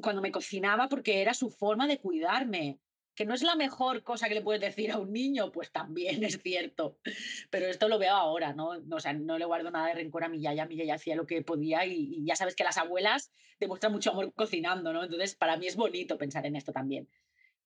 cuando 0.00 0.22
me 0.22 0.32
cocinaba 0.32 0.88
porque 0.88 1.20
era 1.20 1.34
su 1.34 1.50
forma 1.50 1.86
de 1.86 1.98
cuidarme 1.98 2.78
que 3.14 3.26
no 3.26 3.34
es 3.34 3.42
la 3.42 3.56
mejor 3.56 4.02
cosa 4.02 4.28
que 4.28 4.34
le 4.34 4.40
puedes 4.42 4.60
decir 4.60 4.90
a 4.90 4.98
un 4.98 5.12
niño, 5.12 5.52
pues 5.52 5.70
también 5.70 6.24
es 6.24 6.40
cierto. 6.42 6.98
Pero 7.50 7.66
esto 7.66 7.88
lo 7.88 7.98
veo 7.98 8.14
ahora, 8.14 8.54
¿no? 8.54 8.70
o 8.90 9.00
sea, 9.00 9.12
no 9.12 9.38
le 9.38 9.44
guardo 9.44 9.70
nada 9.70 9.88
de 9.88 9.94
rencor 9.94 10.24
a 10.24 10.28
mi 10.28 10.40
yaya. 10.40 10.66
Mi 10.66 10.76
yaya 10.76 10.94
hacía 10.94 11.16
lo 11.16 11.26
que 11.26 11.42
podía 11.42 11.84
y, 11.84 12.14
y, 12.14 12.24
ya 12.24 12.36
sabes 12.36 12.54
que 12.54 12.64
las 12.64 12.78
abuelas 12.78 13.30
demuestran 13.60 13.92
mucho 13.92 14.10
amor 14.10 14.32
cocinando, 14.34 14.92
¿no? 14.92 15.04
Entonces, 15.04 15.34
para 15.34 15.56
mí 15.56 15.66
es 15.66 15.76
bonito 15.76 16.16
pensar 16.16 16.46
en 16.46 16.56
esto 16.56 16.72
también. 16.72 17.08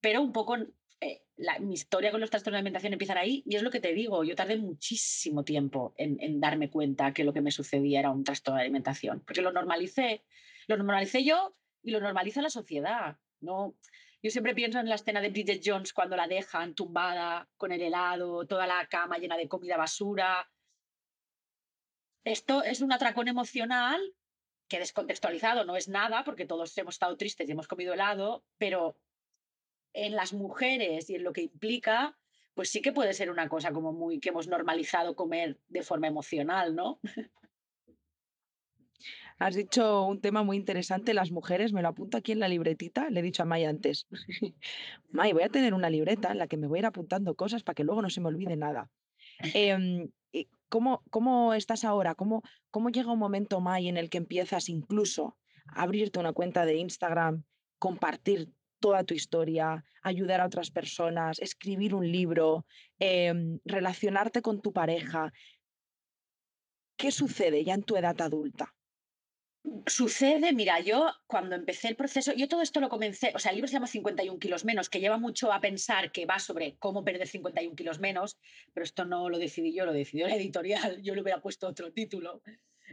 Pero 0.01 0.21
un 0.21 0.33
poco 0.33 0.57
eh, 1.01 1.23
la, 1.37 1.59
mi 1.59 1.75
historia 1.75 2.11
con 2.11 2.21
los 2.21 2.31
trastornos 2.31 2.57
de 2.57 2.61
alimentación 2.61 2.93
empieza 2.93 3.19
ahí 3.19 3.43
y 3.47 3.57
es 3.57 3.63
lo 3.63 3.71
que 3.71 3.81
te 3.81 3.93
digo, 3.93 4.25
yo 4.25 4.35
tardé 4.35 4.57
muchísimo 4.57 5.45
tiempo 5.45 5.95
en, 5.97 6.17
en 6.21 6.41
darme 6.41 6.71
cuenta 6.71 7.13
que 7.13 7.25
lo 7.25 7.33
que 7.33 7.43
me 7.43 7.51
sucedía 7.51 8.01
era 8.01 8.11
un 8.11 8.25
trastorno 8.25 8.57
de 8.59 8.65
alimentación, 8.65 9.21
porque 9.21 9.43
lo 9.43 9.53
normalicé, 9.53 10.25
lo 10.67 10.77
normalicé 10.77 11.23
yo 11.23 11.55
y 11.87 11.93
lo 11.93 12.01
normaliza 12.01 12.43
la 12.43 12.51
sociedad. 12.51 13.17
No, 13.41 13.77
yo 14.21 14.31
siempre 14.31 14.55
pienso 14.55 14.81
en 14.81 14.89
la 14.89 14.97
escena 14.97 15.21
de 15.21 15.31
Bridget 15.31 15.63
Jones 15.65 15.93
cuando 15.93 16.17
la 16.17 16.27
dejan 16.27 16.75
tumbada 16.75 17.49
con 17.57 17.71
el 17.71 17.81
helado, 17.81 18.45
toda 18.45 18.67
la 18.67 18.87
cama 18.89 19.19
llena 19.19 19.37
de 19.37 19.49
comida 19.49 19.77
basura. 19.77 20.51
Esto 22.25 22.65
es 22.65 22.81
un 22.81 22.93
atracón 22.93 23.29
emocional 23.29 24.01
que 24.69 24.81
descontextualizado 24.81 25.65
no 25.65 25.77
es 25.77 25.89
nada, 25.89 26.25
porque 26.25 26.45
todos 26.45 26.77
hemos 26.77 26.97
estado 26.97 27.17
tristes 27.17 27.49
y 27.49 27.53
hemos 27.53 27.69
comido 27.69 27.95
helado, 27.95 28.45
pero 28.59 28.99
en 29.93 30.17
las 30.17 30.33
mujeres 30.33 31.09
y 31.09 31.15
en 31.15 31.23
lo 31.23 31.33
que 31.33 31.43
implica, 31.43 32.19
pues 32.55 32.71
sí 32.71 32.83
que 32.83 32.93
puede 32.93 33.13
ser 33.13 33.31
una 33.31 33.49
cosa 33.49 33.71
como 33.71 33.93
muy 33.93 34.19
que 34.19 34.31
hemos 34.31 34.49
normalizado 34.49 35.15
comer 35.15 35.61
de 35.69 35.85
forma 35.85 36.09
emocional, 36.09 36.75
¿no? 36.75 36.99
Has 39.39 39.55
dicho 39.55 40.05
un 40.07 40.21
tema 40.21 40.43
muy 40.43 40.57
interesante, 40.57 41.13
las 41.13 41.31
mujeres, 41.31 41.73
me 41.75 41.83
lo 41.83 41.89
apunto 41.89 42.17
aquí 42.17 42.33
en 42.33 42.41
la 42.41 42.49
libretita, 42.49 43.11
le 43.11 43.21
he 43.21 43.23
dicho 43.23 43.43
a 43.43 43.47
May 43.47 43.65
antes. 43.65 44.07
May, 45.11 45.33
voy 45.35 45.43
a 45.43 45.51
tener 45.51 45.75
una 45.75 45.91
libreta 45.91 46.33
en 46.33 46.39
la 46.39 46.47
que 46.47 46.57
me 46.57 46.67
voy 46.67 46.79
a 46.79 46.81
ir 46.81 46.87
apuntando 46.87 47.35
cosas 47.35 47.63
para 47.63 47.75
que 47.75 47.85
luego 47.85 48.01
no 48.01 48.09
se 48.09 48.23
me 48.23 48.29
olvide 48.29 48.57
nada. 48.57 48.91
Eh, 49.53 50.09
¿cómo, 50.71 51.03
¿Cómo 51.11 51.53
estás 51.53 51.85
ahora? 51.85 52.15
¿Cómo, 52.15 52.43
¿Cómo 52.71 52.89
llega 52.89 53.13
un 53.13 53.19
momento, 53.19 53.61
May, 53.61 53.89
en 53.89 53.99
el 53.99 54.09
que 54.09 54.19
empiezas 54.19 54.71
incluso 54.71 55.37
a 55.67 55.83
abrirte 55.83 56.19
una 56.19 56.33
cuenta 56.33 56.65
de 56.65 56.77
Instagram, 56.77 57.45
compartir 57.79 58.51
toda 58.81 59.05
tu 59.05 59.13
historia, 59.13 59.85
ayudar 60.03 60.41
a 60.41 60.47
otras 60.47 60.71
personas, 60.71 61.41
escribir 61.41 61.95
un 61.95 62.11
libro, 62.11 62.65
eh, 62.99 63.59
relacionarte 63.67 64.41
con 64.41 64.63
tu 64.63 64.73
pareja? 64.73 65.31
¿Qué 66.97 67.11
sucede 67.11 67.63
ya 67.65 67.75
en 67.75 67.83
tu 67.83 67.97
edad 67.97 68.19
adulta? 68.23 68.76
Sucede, 69.87 70.53
mira, 70.53 70.81
yo 70.81 71.13
cuando 71.27 71.57
empecé 71.57 71.89
el 71.89 71.97
proceso, 71.97 72.33
yo 72.33 72.47
todo 72.47 72.63
esto 72.63 72.81
lo 72.81 72.89
comencé, 72.89 73.33
o 73.35 73.39
sea, 73.39 73.51
el 73.51 73.57
libro 73.57 73.69
se 73.69 73.75
llama 73.75 73.87
51 73.89 74.39
kilos 74.39 74.65
menos, 74.65 74.89
que 74.89 75.01
lleva 75.01 75.19
mucho 75.19 75.53
a 75.53 75.61
pensar 75.61 76.13
que 76.13 76.25
va 76.25 76.39
sobre 76.39 76.77
cómo 76.77 77.05
perder 77.05 77.27
51 77.27 77.75
kilos 77.75 77.99
menos, 77.99 78.39
pero 78.73 78.85
esto 78.85 79.05
no 79.05 79.29
lo 79.29 79.39
decidí 79.39 79.75
yo, 79.75 79.85
lo 79.85 79.93
decidió 79.93 80.29
la 80.29 80.37
editorial, 80.37 81.03
yo 81.03 81.15
le 81.15 81.23
hubiera 81.23 81.41
puesto 81.41 81.67
otro 81.67 81.93
título. 81.93 82.43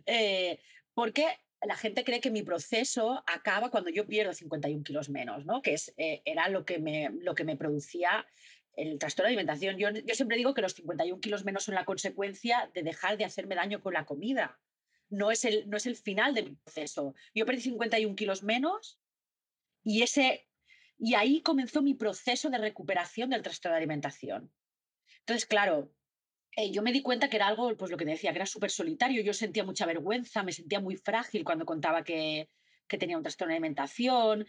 Eh, 0.06 0.60
porque 0.96 1.28
la 1.62 1.76
gente 1.76 2.04
cree 2.04 2.22
que 2.22 2.32
mi 2.32 2.42
proceso 2.42 3.24
acaba 3.28 3.70
cuando 3.70 3.92
yo 3.92 4.08
pierdo 4.08 4.34
51 4.34 4.84
kilos 4.84 5.10
menos, 5.10 5.46
¿no? 5.46 5.62
Que 5.62 5.74
es, 5.74 5.94
eh, 5.98 6.22
era 6.26 6.50
lo 6.50 6.66
que, 6.66 6.80
me, 6.80 7.10
lo 7.20 7.36
que 7.36 7.44
me 7.44 7.56
producía 7.56 8.26
el 8.76 8.98
trastorno 8.98 9.28
de 9.28 9.34
alimentación. 9.36 9.78
Yo, 9.78 9.90
yo 9.92 10.16
siempre 10.16 10.38
digo 10.38 10.56
que 10.56 10.62
los 10.62 10.74
51 10.74 11.20
kilos 11.20 11.46
menos 11.46 11.66
son 11.66 11.76
la 11.76 11.86
consecuencia 11.86 12.72
de 12.74 12.82
dejar 12.82 13.18
de 13.18 13.26
hacerme 13.26 13.56
daño 13.56 13.82
con 13.82 13.94
la 13.94 14.06
comida 14.06 14.60
no 15.14 15.32
es 15.32 15.46
el, 15.46 15.70
no 15.70 15.78
es 15.78 15.86
el 15.86 15.96
final 15.96 16.34
de 16.34 16.44
mi 16.44 16.56
proceso. 16.56 17.14
Yo 17.34 17.46
perdí 17.46 17.62
51 17.62 18.16
kilos 18.16 18.44
menos 18.44 19.00
y, 19.84 20.02
ese, 20.02 20.48
y 20.98 21.14
ahí 21.14 21.42
comenzó 21.42 21.82
mi 21.82 21.94
proceso 21.94 22.50
de 22.50 22.58
recuperación 22.58 23.30
del 23.30 23.44
trastorno 23.44 23.76
de 23.76 23.78
alimentación. 23.78 24.52
Entonces, 25.20 25.46
claro, 25.46 25.94
eh, 26.56 26.72
yo 26.72 26.82
me 26.82 26.92
di 26.92 27.02
cuenta 27.02 27.30
que 27.30 27.38
era 27.38 27.48
algo, 27.48 27.76
pues 27.78 27.92
lo 27.92 27.98
que 27.98 28.06
decía, 28.06 28.32
que 28.32 28.40
era 28.40 28.46
súper 28.46 28.72
solitario. 28.72 29.22
Yo 29.22 29.34
sentía 29.34 29.64
mucha 29.64 29.86
vergüenza, 29.86 30.44
me 30.44 30.52
sentía 30.52 30.80
muy 30.80 30.98
frágil 30.98 31.44
cuando 31.44 31.66
contaba 31.66 32.04
que, 32.04 32.50
que 32.94 33.00
tenía 33.00 33.18
un 33.18 33.24
trastorno 33.24 33.50
de 33.50 33.56
alimentación, 33.56 34.46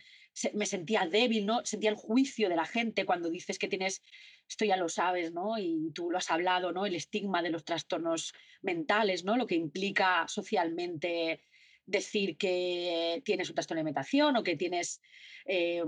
me 0.52 0.66
sentía 0.66 1.06
débil, 1.06 1.46
¿no? 1.46 1.64
Sentía 1.64 1.88
el 1.88 1.96
juicio 1.96 2.50
de 2.50 2.56
la 2.56 2.66
gente 2.66 3.06
cuando 3.06 3.30
dices 3.30 3.58
que 3.58 3.68
tienes, 3.68 4.02
esto 4.46 4.66
ya 4.66 4.76
lo 4.76 4.90
sabes, 4.90 5.32
¿no? 5.32 5.56
Y 5.58 5.92
tú 5.94 6.10
lo 6.10 6.18
has 6.18 6.30
hablado, 6.30 6.70
¿no? 6.70 6.84
El 6.84 6.94
estigma 6.94 7.40
de 7.40 7.48
los 7.48 7.64
trastornos 7.64 8.34
mentales, 8.60 9.24
¿no? 9.24 9.38
Lo 9.38 9.46
que 9.46 9.54
implica 9.54 10.28
socialmente 10.28 11.40
decir 11.86 12.36
que 12.36 13.22
tienes 13.24 13.48
un 13.48 13.54
trastorno 13.54 13.78
de 13.78 13.80
alimentación 13.80 14.36
o 14.36 14.42
que 14.42 14.56
tienes, 14.56 15.00
eh, 15.46 15.82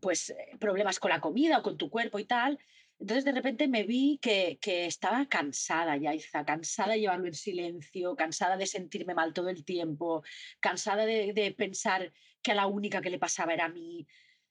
pues, 0.00 0.34
problemas 0.58 0.98
con 1.00 1.10
la 1.10 1.20
comida 1.20 1.58
o 1.58 1.62
con 1.62 1.76
tu 1.76 1.90
cuerpo 1.90 2.18
y 2.18 2.24
tal. 2.24 2.58
Entonces 3.00 3.24
de 3.24 3.32
repente 3.32 3.68
me 3.68 3.84
vi 3.84 4.18
que, 4.20 4.58
que 4.60 4.86
estaba 4.86 5.26
cansada, 5.26 5.96
Yaiza, 5.96 6.44
cansada 6.44 6.94
de 6.94 7.00
llevarlo 7.00 7.26
en 7.26 7.34
silencio, 7.34 8.16
cansada 8.16 8.56
de 8.56 8.66
sentirme 8.66 9.14
mal 9.14 9.32
todo 9.32 9.48
el 9.50 9.64
tiempo, 9.64 10.24
cansada 10.58 11.06
de, 11.06 11.32
de 11.32 11.52
pensar 11.52 12.12
que 12.42 12.52
a 12.52 12.56
la 12.56 12.66
única 12.66 13.00
que 13.00 13.10
le 13.10 13.18
pasaba 13.18 13.54
era 13.54 13.66
a 13.66 13.68
mí, 13.68 14.06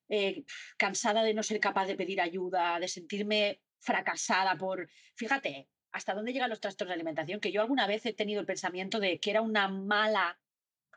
eh, 0.10 0.46
cansada 0.78 1.24
de 1.24 1.34
no 1.34 1.44
ser 1.44 1.60
capaz 1.60 1.88
de 1.88 1.96
pedir 1.96 2.22
ayuda, 2.22 2.80
de 2.80 2.88
sentirme 2.88 3.62
fracasada 3.80 4.58
por... 4.58 4.90
Fíjate, 5.16 5.68
hasta 5.92 6.14
dónde 6.14 6.32
llegan 6.32 6.50
los 6.50 6.62
trastornos 6.62 6.92
de 6.92 6.96
alimentación, 6.96 7.40
que 7.40 7.52
yo 7.52 7.62
alguna 7.62 7.88
vez 7.88 8.06
he 8.06 8.14
tenido 8.14 8.40
el 8.40 8.46
pensamiento 8.46 9.00
de 9.00 9.20
que 9.20 9.32
era 9.32 9.42
una 9.42 9.68
mala 9.68 10.40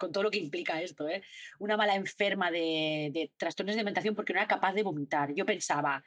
con 0.01 0.11
todo 0.11 0.25
lo 0.25 0.31
que 0.31 0.39
implica 0.39 0.81
esto, 0.81 1.07
¿eh? 1.07 1.23
una 1.59 1.77
mala 1.77 1.95
enferma 1.95 2.51
de, 2.51 3.31
trastornos 3.37 3.75
de 3.75 3.81
alimentación 3.81 4.15
porque 4.17 4.33
no 4.33 4.41
era 4.41 4.49
capaz 4.49 4.73
de 4.73 4.83
vomitar. 4.83 5.33
Yo 5.35 5.45
pensaba, 5.45 6.03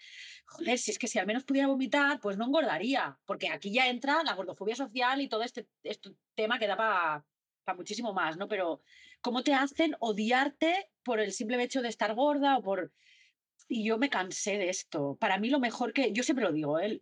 joder, 0.46 0.80
si 0.80 0.92
es 0.92 0.98
que 0.98 1.08
si 1.08 1.20
al 1.20 1.28
menos 1.28 1.44
pudiera 1.44 1.68
vomitar, 1.68 2.20
pues 2.20 2.36
no 2.36 2.46
engordaría, 2.46 3.18
porque 3.26 3.50
aquí 3.50 3.72
ya 3.72 3.88
entra 3.88 4.24
la 4.24 4.34
gordofobia 4.34 4.76
social 4.76 5.22
y 5.22 5.30
todo 5.30 5.44
este, 5.44 5.68
este 5.84 6.10
tema 6.36 6.58
que 6.60 6.68
da 6.68 6.76
para 6.76 7.26
pa 7.64 7.76
muchísimo 7.76 8.12
más, 8.14 8.36
¿no? 8.36 8.48
Pero 8.50 8.82
cómo 9.22 9.42
te 9.44 9.54
hacen 9.54 9.96
odiarte 10.00 10.90
por 11.04 11.22
el 11.22 11.32
simple 11.32 11.62
hecho 11.64 11.82
de 11.82 11.90
estar 11.90 12.14
gorda 12.16 12.58
o 12.58 12.62
por... 12.62 12.92
Y 13.70 13.86
yo 13.86 13.98
me 13.98 14.10
cansé 14.10 14.58
de 14.58 14.70
esto. 14.70 15.16
Para 15.20 15.38
mí 15.38 15.50
lo 15.50 15.60
mejor 15.60 15.94
que, 15.94 16.12
yo 16.12 16.24
siempre 16.24 16.44
lo 16.44 16.52
digo, 16.52 16.80
¿eh? 16.80 17.02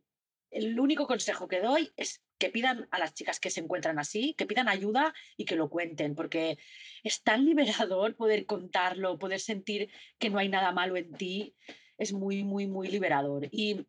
el 0.52 0.80
único 0.80 1.08
consejo 1.08 1.48
que 1.48 1.62
doy 1.62 1.92
es 1.96 2.22
que 2.42 2.50
pidan 2.50 2.88
a 2.90 2.98
las 2.98 3.14
chicas 3.14 3.40
que 3.40 3.52
se 3.52 3.60
encuentran 3.60 4.00
así, 4.00 4.34
que 4.34 4.48
pidan 4.48 4.68
ayuda 4.68 5.14
y 5.38 5.46
que 5.46 5.56
lo 5.56 5.70
cuenten, 5.70 6.16
porque 6.16 6.58
es 7.04 7.22
tan 7.22 7.46
liberador 7.50 8.16
poder 8.16 8.48
contarlo, 8.48 9.20
poder 9.20 9.40
sentir 9.40 9.90
que 10.18 10.32
no 10.32 10.40
hay 10.40 10.50
nada 10.50 10.72
malo 10.72 10.98
en 10.98 11.14
ti, 11.14 11.56
es 12.00 12.14
muy, 12.14 12.44
muy, 12.44 12.66
muy 12.66 12.88
liberador. 12.88 13.48
Y 13.52 13.86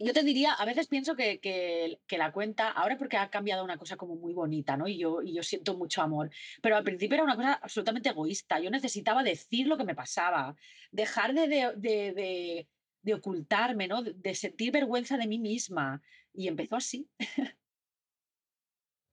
yo 0.00 0.12
te 0.12 0.24
diría, 0.24 0.52
a 0.52 0.64
veces 0.64 0.88
pienso 0.88 1.14
que, 1.14 1.38
que, 1.38 2.18
la 2.18 2.32
cuenta, 2.32 2.70
ahora 2.70 2.98
porque 2.98 3.16
ha 3.16 3.30
cambiado 3.30 3.62
una 3.62 3.78
cosa 3.78 3.96
como 3.96 4.16
muy 4.16 4.32
bonita, 4.32 4.76
¿no? 4.76 4.88
Y 4.88 4.98
yo, 4.98 5.22
y 5.22 5.32
yo 5.32 5.44
siento 5.44 5.76
mucho 5.76 6.02
amor, 6.02 6.30
pero 6.60 6.76
al 6.76 6.82
principio 6.82 7.14
era 7.14 7.24
una 7.24 7.36
cosa 7.36 7.52
absolutamente 7.54 8.08
egoísta, 8.08 8.58
yo 8.58 8.70
necesitaba 8.70 9.22
decir 9.22 9.68
lo 9.68 9.76
que 9.76 9.84
me 9.84 9.94
pasaba, 9.94 10.56
dejar 10.90 11.34
de, 11.34 11.46
de, 11.46 11.72
de, 11.76 12.12
de 12.12 12.68
de 13.04 13.14
ocultarme, 13.14 13.86
¿no? 13.86 14.02
de 14.02 14.34
sentir 14.34 14.72
vergüenza 14.72 15.16
de 15.18 15.28
mí 15.28 15.38
misma. 15.38 16.02
Y 16.34 16.48
empezó 16.48 16.76
así. 16.76 17.08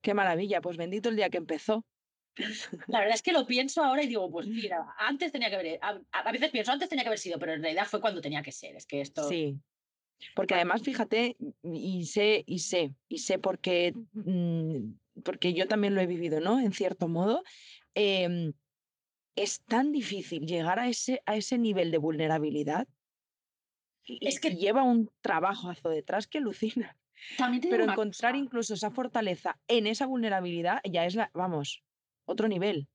Qué 0.02 0.14
maravilla, 0.14 0.62
pues 0.62 0.78
bendito 0.78 1.10
el 1.10 1.16
día 1.16 1.30
que 1.30 1.38
empezó. 1.38 1.86
La 2.88 3.00
verdad 3.00 3.16
es 3.16 3.22
que 3.22 3.34
lo 3.34 3.46
pienso 3.46 3.84
ahora 3.84 4.04
y 4.04 4.08
digo, 4.08 4.30
pues 4.32 4.48
mira, 4.48 4.86
antes 4.98 5.32
tenía 5.32 5.50
que 5.50 5.56
haber, 5.56 5.80
a, 5.82 6.02
a, 6.12 6.32
veces 6.32 6.50
pienso, 6.50 6.72
antes 6.72 6.90
tenía 6.90 7.04
que 7.04 7.10
haber 7.10 7.20
sido, 7.20 7.38
pero 7.38 7.54
en 7.54 7.62
realidad 7.62 7.86
fue 7.86 8.02
cuando 8.02 8.22
tenía 8.22 8.42
que 8.42 8.52
ser. 8.52 8.76
Es 8.76 8.86
que 8.86 9.02
esto... 9.02 9.28
Sí. 9.30 9.60
Porque 10.36 10.54
además, 10.54 10.84
fíjate, 10.84 11.36
y 11.64 12.06
sé, 12.06 12.44
y 12.46 12.60
sé, 12.60 12.94
y 13.08 13.18
sé 13.20 13.40
porque, 13.40 13.94
mmm, 14.14 14.94
porque 15.24 15.54
yo 15.54 15.68
también 15.68 15.96
lo 15.96 16.02
he 16.02 16.06
vivido, 16.06 16.40
¿no? 16.40 16.60
En 16.60 16.74
cierto 16.74 17.08
modo, 17.08 17.44
eh, 17.96 18.54
es 19.36 19.62
tan 19.62 19.92
difícil 19.92 20.46
llegar 20.46 20.78
a 20.78 20.90
ese, 20.90 21.24
a 21.26 21.38
ese 21.38 21.58
nivel 21.58 21.90
de 21.90 21.98
vulnerabilidad 21.98 22.88
es 24.06 24.40
que 24.40 24.56
lleva 24.56 24.84
un 24.84 25.12
trabajazo 25.22 25.90
detrás 25.90 26.28
que 26.28 26.40
alucina. 26.40 26.98
Pero 27.38 27.84
encontrar 27.84 28.34
cosa. 28.34 28.44
incluso 28.44 28.74
esa 28.74 28.92
fortaleza 28.92 29.60
en 29.68 29.88
esa 29.88 30.06
vulnerabilidad 30.06 30.82
ya 30.84 31.06
es 31.06 31.16
la, 31.16 31.30
vamos, 31.34 31.84
otro 32.26 32.48
nivel. 32.48 32.88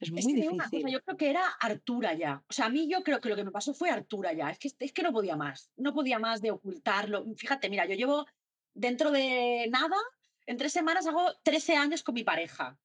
Es 0.00 0.10
muy 0.10 0.20
es 0.20 0.26
que 0.26 0.32
difícil. 0.34 0.58
Cosa, 0.58 0.90
yo 0.90 1.02
creo 1.02 1.16
que 1.16 1.30
era 1.30 1.46
Artura 1.60 2.14
ya. 2.14 2.42
O 2.48 2.52
sea, 2.52 2.66
a 2.66 2.68
mí 2.68 2.88
yo 2.90 3.02
creo 3.02 3.20
que 3.20 3.28
lo 3.28 3.36
que 3.36 3.44
me 3.44 3.50
pasó 3.50 3.72
fue 3.72 3.90
Artura 3.90 4.32
ya. 4.32 4.50
Es 4.50 4.58
que, 4.58 4.70
es 4.78 4.92
que 4.92 5.02
no 5.02 5.12
podía 5.12 5.36
más. 5.36 5.70
No 5.76 5.94
podía 5.94 6.18
más 6.18 6.42
de 6.42 6.50
ocultarlo. 6.50 7.24
Fíjate, 7.36 7.70
mira, 7.70 7.86
yo 7.86 7.94
llevo 7.94 8.26
dentro 8.74 9.10
de 9.10 9.66
nada, 9.70 9.96
en 10.46 10.56
tres 10.56 10.72
semanas 10.72 11.06
hago 11.06 11.34
13 11.42 11.76
años 11.76 12.02
con 12.02 12.14
mi 12.14 12.24
pareja. 12.24 12.78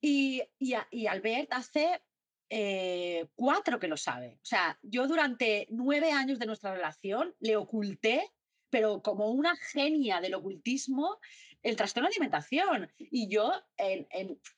Y, 0.00 0.42
y, 0.58 0.74
y 0.90 1.06
Albert 1.06 1.52
hace 1.52 2.02
eh, 2.50 3.28
cuatro 3.34 3.78
que 3.78 3.88
lo 3.88 3.96
sabe. 3.96 4.34
O 4.34 4.44
sea, 4.44 4.78
yo 4.82 5.06
durante 5.06 5.66
nueve 5.70 6.12
años 6.12 6.38
de 6.38 6.46
nuestra 6.46 6.74
relación 6.74 7.34
le 7.40 7.56
oculté, 7.56 8.30
pero 8.72 9.02
como 9.02 9.30
una 9.30 9.54
genia 9.54 10.22
del 10.22 10.32
ocultismo, 10.32 11.18
el 11.62 11.76
trastorno 11.76 12.08
de 12.08 12.14
alimentación. 12.14 12.90
Y 12.96 13.28
yo, 13.28 13.52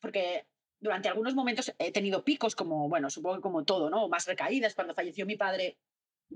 porque 0.00 0.46
durante 0.78 1.08
algunos 1.08 1.34
momentos 1.34 1.74
he 1.80 1.90
tenido 1.90 2.24
picos 2.24 2.54
como, 2.54 2.88
bueno, 2.88 3.10
supongo 3.10 3.36
que 3.36 3.42
como 3.42 3.64
todo, 3.64 3.90
¿no? 3.90 4.08
Más 4.08 4.26
recaídas. 4.26 4.76
Cuando 4.76 4.94
falleció 4.94 5.26
mi 5.26 5.34
padre, 5.34 5.78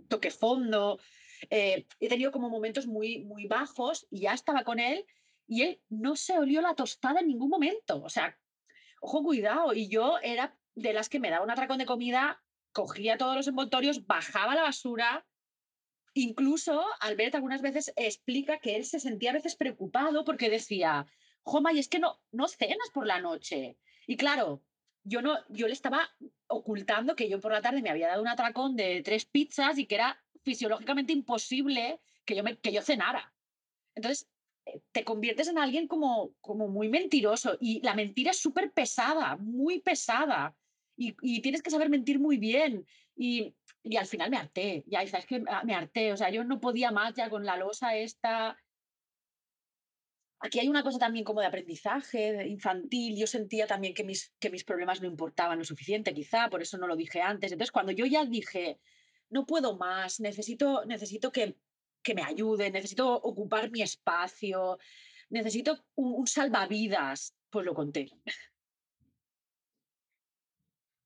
toqué 0.09 0.33
fondo. 0.33 0.99
Eh, 1.51 1.87
he 2.01 2.09
tenido 2.09 2.33
como 2.33 2.51
momentos 2.51 2.89
muy, 2.89 3.25
muy 3.25 3.47
bajos 3.47 4.09
y 4.11 4.23
ya 4.23 4.35
estaba 4.35 4.65
con 4.65 4.81
él 4.81 5.07
y 5.47 5.63
él 5.63 5.81
no 5.89 6.17
se 6.17 6.37
olió 6.37 6.61
la 6.61 6.75
tostada 6.75 7.21
en 7.21 7.29
ningún 7.29 7.49
momento. 7.49 8.03
O 8.03 8.09
sea, 8.09 8.37
ojo, 9.01 9.23
cuidado. 9.23 9.73
Y 9.73 9.89
yo 9.89 10.19
era 10.21 10.59
de 10.75 10.93
las 10.93 11.09
que 11.09 11.21
me 11.21 11.31
daba 11.31 11.45
un 11.45 11.53
atracón 11.53 11.79
de 11.79 11.87
comida, 11.87 12.43
cogía 12.73 13.19
todos 13.19 13.37
los 13.37 13.47
envoltorios, 13.47 14.05
bajaba 14.05 14.57
la 14.57 14.63
basura. 14.63 15.25
Incluso 16.19 16.85
Albert 16.99 17.37
algunas 17.37 17.63
veces 17.63 17.93
explica 17.95 18.59
que 18.59 18.75
él 18.75 18.85
se 18.85 18.99
sentía 18.99 19.31
a 19.31 19.35
veces 19.35 19.55
preocupado 19.55 20.25
porque 20.25 20.51
decía, 20.51 21.07
Joma, 21.45 21.73
y 21.73 21.79
es 21.79 21.87
que 21.87 22.01
no, 22.01 22.21
no 22.33 22.49
cenas 22.49 22.91
por 22.93 23.07
la 23.07 23.21
noche. 23.21 23.79
Y 24.09 24.17
claro, 24.17 24.61
yo, 25.05 25.23
no, 25.23 25.39
yo 25.49 25.69
le 25.69 25.75
estaba 25.75 26.11
ocultando 26.49 27.15
que 27.15 27.29
yo 27.29 27.39
por 27.39 27.53
la 27.53 27.63
tarde 27.63 27.83
me 27.83 27.91
había 27.91 28.09
dado 28.09 28.23
un 28.23 28.27
atracón 28.27 28.75
de 28.75 29.01
tres 29.03 29.27
pizzas 29.27 29.79
y 29.79 29.87
que 29.87 29.95
era 29.95 30.21
fisiológicamente 30.43 31.13
imposible 31.13 32.01
que 32.25 32.35
yo, 32.35 32.43
que 32.61 32.73
yo 32.73 32.83
cenara. 32.83 33.33
Entonces, 33.95 34.29
eh, 34.67 34.81
te 34.91 35.05
conviertes 35.05 35.47
en 35.47 35.59
alguien 35.59 35.87
como, 35.87 36.35
como 36.41 36.67
muy 36.67 36.89
mentiroso 36.89 37.57
y 37.61 37.81
la 37.83 37.95
mentira 37.95 38.33
es 38.33 38.41
súper 38.41 38.73
pesada, 38.73 39.37
muy 39.37 39.79
pesada 39.83 40.57
y, 40.99 41.40
tienes 41.40 41.62
que 41.62 41.71
saber 41.71 41.88
mentir 41.88 42.19
muy 42.19 42.37
bien. 42.37 42.87
Y, 43.17 43.55
al 43.97 44.07
final 44.07 44.31
me 44.31 44.37
harté, 44.37 44.85
ya 44.87 45.07
sabes 45.07 45.25
que 45.25 45.40
me 45.64 45.75
harté, 45.75 46.12
o 46.12 46.17
sea, 46.17 46.28
yo 46.31 46.45
no 46.45 46.61
podía 46.61 46.90
más 46.90 47.14
ya 47.14 47.31
con 47.31 47.47
la 47.47 47.57
losa 47.57 47.97
esta. 47.97 48.59
Aquí 50.40 50.59
hay 50.59 50.69
una 50.69 50.83
cosa 50.83 50.99
también 50.99 51.25
como 51.25 51.40
de 51.40 51.47
aprendizaje 51.47 52.47
infantil. 52.47 53.17
Yo 53.17 53.26
sentía 53.26 53.67
también 53.67 53.95
que 53.95 54.05
mis, 54.05 54.35
que 54.38 54.50
mis 54.50 54.64
problemas 54.64 55.00
no 55.00 55.09
importaban 55.09 55.59
lo 55.59 55.64
suficiente, 55.64 56.12
quizá, 56.12 56.50
por 56.50 56.61
eso 56.61 56.76
no 56.76 56.87
lo 56.87 56.97
dije 56.97 57.23
antes. 57.23 57.50
Entonces, 57.50 57.73
cuando 57.73 57.93
yo 57.93 58.05
ya 58.05 58.25
dije, 58.25 58.78
no 59.31 59.47
puedo 59.47 59.78
más, 59.78 60.21
necesito, 60.21 60.85
necesito 60.85 61.33
que, 61.33 61.57
que 62.02 62.14
me 62.14 62.23
ayuden, 62.23 62.75
necesito 62.75 63.11
ocupar 63.14 63.71
mi 63.71 63.83
espacio, 63.83 64.78
necesito 65.31 65.85
un 65.95 66.26
salvavidas, 66.26 67.35
pues 67.49 67.64
lo 67.64 67.75
conté. 67.75 68.11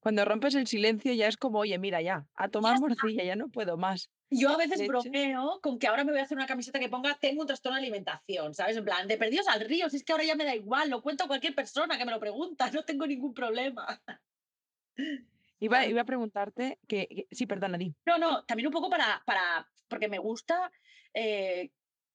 Cuando 0.02 0.25
rompes 0.25 0.56
el 0.56 0.66
silencio 0.66 1.12
ya 1.14 1.28
es 1.28 1.37
como, 1.37 1.61
oye, 1.61 1.78
mira, 1.78 2.02
ya, 2.02 2.26
a 2.35 2.49
tomar 2.49 2.80
morcilla, 2.80 3.23
ya 3.23 3.37
no 3.37 3.49
puedo 3.50 3.76
más. 3.76 4.11
Yo 4.30 4.49
a 4.50 4.56
veces 4.56 4.85
bromeo 4.88 5.61
con 5.62 5.78
que 5.78 5.87
ahora 5.87 6.02
me 6.02 6.11
voy 6.11 6.21
a 6.21 6.25
hacer 6.25 6.37
una 6.37 6.49
camiseta 6.49 6.80
que 6.80 6.88
ponga 6.88 7.16
tengo 7.21 7.42
un 7.42 7.47
trastorno 7.47 7.76
de 7.76 7.82
alimentación, 7.82 8.52
¿sabes? 8.52 8.76
En 8.76 8.85
plan, 8.85 9.06
de 9.06 9.16
perdidos 9.16 9.47
al 9.47 9.61
río, 9.61 9.88
si 9.88 9.99
es 9.99 10.04
que 10.04 10.11
ahora 10.11 10.25
ya 10.25 10.35
me 10.35 10.44
da 10.44 10.56
igual, 10.56 10.90
lo 10.90 11.02
cuento 11.02 11.23
a 11.23 11.28
cualquier 11.28 11.54
persona 11.54 11.97
que 11.99 12.04
me 12.04 12.11
lo 12.11 12.18
pregunta, 12.18 12.68
no 12.73 12.82
tengo 12.82 13.06
ningún 13.06 13.32
problema. 13.32 14.02
iba, 15.61 15.87
iba 15.87 16.00
a 16.00 16.04
preguntarte 16.04 16.80
que, 16.88 17.06
que- 17.06 17.26
sí, 17.30 17.47
perdona, 17.47 17.78
di. 17.78 17.94
No, 18.04 18.18
no, 18.18 18.44
también 18.44 18.66
un 18.66 18.73
poco 18.73 18.90
para, 18.90 19.23
para 19.25 19.68
porque 19.87 20.09
me 20.09 20.18
gusta 20.18 20.73
eh, 21.14 21.71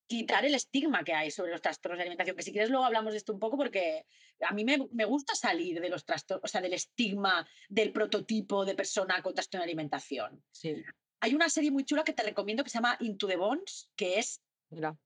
quitar 0.07 0.45
el 0.45 0.55
estigma 0.55 1.03
que 1.03 1.13
hay 1.13 1.31
sobre 1.31 1.51
los 1.51 1.61
trastornos 1.61 1.97
de 1.97 2.03
alimentación, 2.03 2.35
que 2.37 2.43
si 2.43 2.51
quieres 2.51 2.69
luego 2.69 2.85
hablamos 2.85 3.11
de 3.13 3.17
esto 3.17 3.33
un 3.33 3.39
poco 3.39 3.57
porque 3.57 4.05
a 4.41 4.53
mí 4.53 4.63
me, 4.63 4.77
me 4.91 5.05
gusta 5.05 5.35
salir 5.35 5.79
de 5.81 5.89
los 5.89 6.05
trastornos, 6.05 6.43
o 6.45 6.47
sea, 6.47 6.61
del 6.61 6.73
estigma 6.73 7.47
del 7.69 7.91
prototipo 7.91 8.65
de 8.65 8.75
persona 8.75 9.21
con 9.21 9.33
trastorno 9.33 9.63
de 9.63 9.69
alimentación. 9.71 10.43
Sí, 10.51 10.75
Hay 11.19 11.33
una 11.35 11.49
serie 11.49 11.71
muy 11.71 11.83
chula 11.83 12.03
que 12.03 12.13
te 12.13 12.23
recomiendo 12.23 12.63
que 12.63 12.69
se 12.69 12.77
llama 12.77 12.97
Into 13.01 13.27
the 13.27 13.35
Bones, 13.35 13.91
que 13.95 14.19
es 14.19 14.41
mira, 14.69 14.97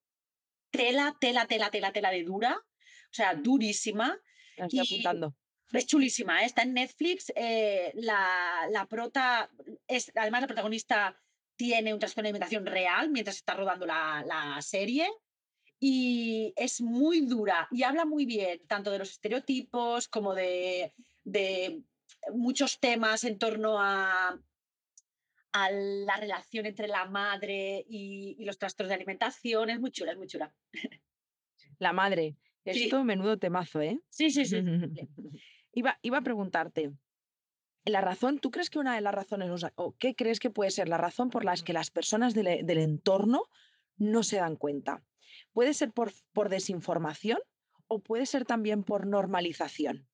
tela, 0.71 1.15
tela, 1.19 1.45
tela, 1.47 1.69
tela, 1.71 1.91
tela 1.91 2.11
de 2.11 2.23
dura, 2.23 2.57
o 2.57 3.13
sea, 3.13 3.33
durísima. 3.35 4.17
la 4.57 4.65
estoy 4.67 4.79
Y 4.79 4.81
apuntando. 4.81 5.35
es 5.73 5.85
chulísima, 5.87 6.43
¿eh? 6.43 6.45
está 6.45 6.61
en 6.63 6.73
Netflix. 6.73 7.31
eh, 7.35 7.91
la, 7.95 8.67
la 8.69 8.85
prota, 8.87 9.49
es, 9.87 10.11
además 10.15 10.41
la 10.41 10.47
protagonista 10.47 11.21
tiene 11.61 11.93
un 11.93 11.99
trastorno 11.99 12.23
de 12.23 12.29
alimentación 12.29 12.65
real 12.65 13.11
mientras 13.11 13.35
está 13.35 13.53
rodando 13.53 13.85
la, 13.85 14.23
la 14.25 14.59
serie 14.63 15.07
y 15.79 16.53
es 16.55 16.81
muy 16.81 17.21
dura 17.27 17.67
y 17.69 17.83
habla 17.83 18.03
muy 18.03 18.25
bien 18.25 18.65
tanto 18.65 18.89
de 18.89 18.97
los 18.97 19.11
estereotipos 19.11 20.07
como 20.07 20.33
de, 20.33 20.95
de 21.23 21.83
muchos 22.33 22.79
temas 22.79 23.25
en 23.25 23.37
torno 23.37 23.79
a, 23.79 24.41
a 25.51 25.71
la 25.71 26.17
relación 26.17 26.65
entre 26.65 26.87
la 26.87 27.05
madre 27.05 27.85
y, 27.87 28.37
y 28.39 28.45
los 28.45 28.57
trastornos 28.57 28.89
de 28.89 28.95
alimentación. 28.95 29.69
Es 29.69 29.79
muy 29.79 29.91
chula, 29.91 30.13
es 30.13 30.17
muy 30.17 30.25
chula. 30.25 30.51
La 31.77 31.93
madre. 31.93 32.37
Sí. 32.65 32.85
Esto 32.85 33.03
menudo 33.03 33.37
temazo, 33.37 33.81
¿eh? 33.81 33.99
Sí, 34.09 34.31
sí, 34.31 34.45
sí. 34.45 34.57
iba, 35.73 35.99
iba 36.01 36.17
a 36.17 36.23
preguntarte, 36.23 36.91
la 37.85 38.01
razón, 38.01 38.39
¿tú 38.39 38.51
crees 38.51 38.69
que 38.69 38.79
una 38.79 38.95
de 38.95 39.01
las 39.01 39.13
razones, 39.13 39.63
o, 39.75 39.95
qué 39.97 40.15
crees 40.15 40.39
que 40.39 40.49
puede 40.49 40.71
ser 40.71 40.87
la 40.87 40.97
razón 40.97 41.29
por 41.29 41.43
las 41.43 41.63
que 41.63 41.73
las 41.73 41.89
personas 41.89 42.33
del, 42.33 42.65
del 42.65 42.77
entorno 42.77 43.45
no 43.97 44.23
se 44.23 44.37
dan 44.37 44.55
cuenta? 44.55 45.03
¿Puede 45.51 45.73
ser 45.73 45.91
por, 45.91 46.11
por 46.33 46.49
desinformación 46.49 47.39
o 47.87 47.99
puede 47.99 48.25
ser 48.25 48.45
también 48.45 48.83
por 48.83 49.07
normalización? 49.07 50.07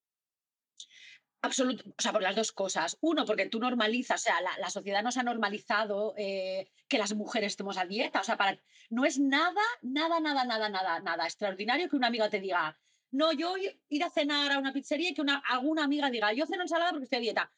Absoluto, 1.42 1.84
o 1.90 2.02
sea, 2.02 2.12
por 2.12 2.24
las 2.24 2.36
dos 2.36 2.52
cosas. 2.52 2.98
Uno, 3.02 3.26
porque 3.26 3.48
tú 3.48 3.60
normalizas, 3.60 4.22
o 4.22 4.24
sea, 4.24 4.42
la, 4.42 4.58
la 4.58 4.70
sociedad 4.70 5.04
nos 5.04 5.18
ha 5.18 5.24
normalizado 5.24 6.14
eh, 6.18 6.72
que 6.88 6.98
las 6.98 7.14
mujeres 7.14 7.54
estemos 7.54 7.78
a 7.78 7.86
dieta. 7.86 8.22
O 8.22 8.24
sea, 8.24 8.38
para, 8.38 8.60
no 8.90 9.06
es 9.06 9.20
nada, 9.20 9.62
nada, 9.82 10.20
nada, 10.20 10.46
nada, 10.46 10.70
nada, 10.70 11.00
nada 11.00 11.26
extraordinario 11.26 11.90
que 11.90 11.96
una 11.96 12.08
amiga 12.08 12.30
te 12.30 12.40
diga, 12.40 12.78
no, 13.12 13.32
yo 13.32 13.54
ir 13.90 14.04
a 14.04 14.10
cenar 14.10 14.52
a 14.52 14.60
una 14.60 14.74
pizzería 14.74 15.10
y 15.10 15.14
que 15.14 15.22
una, 15.22 15.42
alguna 15.50 15.84
amiga 15.84 16.10
diga, 16.10 16.34
yo 16.34 16.46
ceno 16.46 16.64
ensalada 16.64 16.92
porque 16.92 17.06
estoy 17.06 17.18
a 17.18 17.22
dieta. 17.22 17.52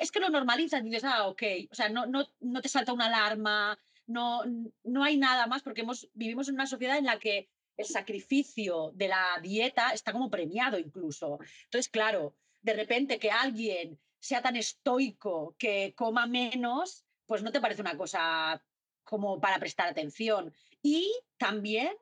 Es 0.00 0.10
que 0.10 0.20
lo 0.20 0.28
normalizas 0.28 0.80
y 0.80 0.84
dices, 0.84 1.04
ah, 1.04 1.26
ok. 1.26 1.42
O 1.70 1.74
sea, 1.74 1.88
no, 1.88 2.06
no, 2.06 2.26
no 2.40 2.62
te 2.62 2.68
salta 2.68 2.92
una 2.92 3.06
alarma, 3.06 3.78
no, 4.06 4.42
no 4.82 5.04
hay 5.04 5.16
nada 5.16 5.46
más 5.46 5.62
porque 5.62 5.82
hemos, 5.82 6.08
vivimos 6.14 6.48
en 6.48 6.54
una 6.54 6.66
sociedad 6.66 6.98
en 6.98 7.06
la 7.06 7.18
que 7.18 7.48
el 7.76 7.86
sacrificio 7.86 8.92
de 8.94 9.08
la 9.08 9.38
dieta 9.42 9.90
está 9.90 10.12
como 10.12 10.30
premiado 10.30 10.78
incluso. 10.78 11.38
Entonces, 11.64 11.88
claro, 11.88 12.36
de 12.62 12.74
repente 12.74 13.18
que 13.18 13.30
alguien 13.30 13.98
sea 14.20 14.42
tan 14.42 14.56
estoico 14.56 15.54
que 15.58 15.92
coma 15.96 16.26
menos, 16.26 17.04
pues 17.26 17.42
no 17.42 17.52
te 17.52 17.60
parece 17.60 17.82
una 17.82 17.96
cosa 17.96 18.62
como 19.02 19.40
para 19.40 19.58
prestar 19.58 19.88
atención. 19.88 20.52
Y 20.82 21.12
también 21.36 21.92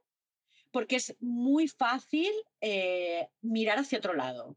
porque 0.72 0.96
es 0.96 1.16
muy 1.20 1.68
fácil 1.68 2.30
eh, 2.60 3.28
mirar 3.42 3.78
hacia 3.78 3.98
otro 3.98 4.14
lado. 4.14 4.56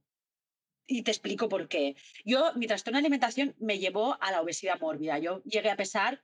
Y 0.87 1.03
te 1.03 1.11
explico 1.11 1.49
por 1.49 1.67
qué. 1.67 1.95
Yo, 2.23 2.53
mi 2.55 2.67
trastorno 2.67 2.97
de 2.97 3.01
alimentación 3.01 3.55
me 3.59 3.79
llevó 3.79 4.17
a 4.21 4.31
la 4.31 4.41
obesidad 4.41 4.79
mórbida. 4.79 5.19
Yo 5.19 5.43
llegué 5.43 5.69
a 5.69 5.75
pesar, 5.75 6.23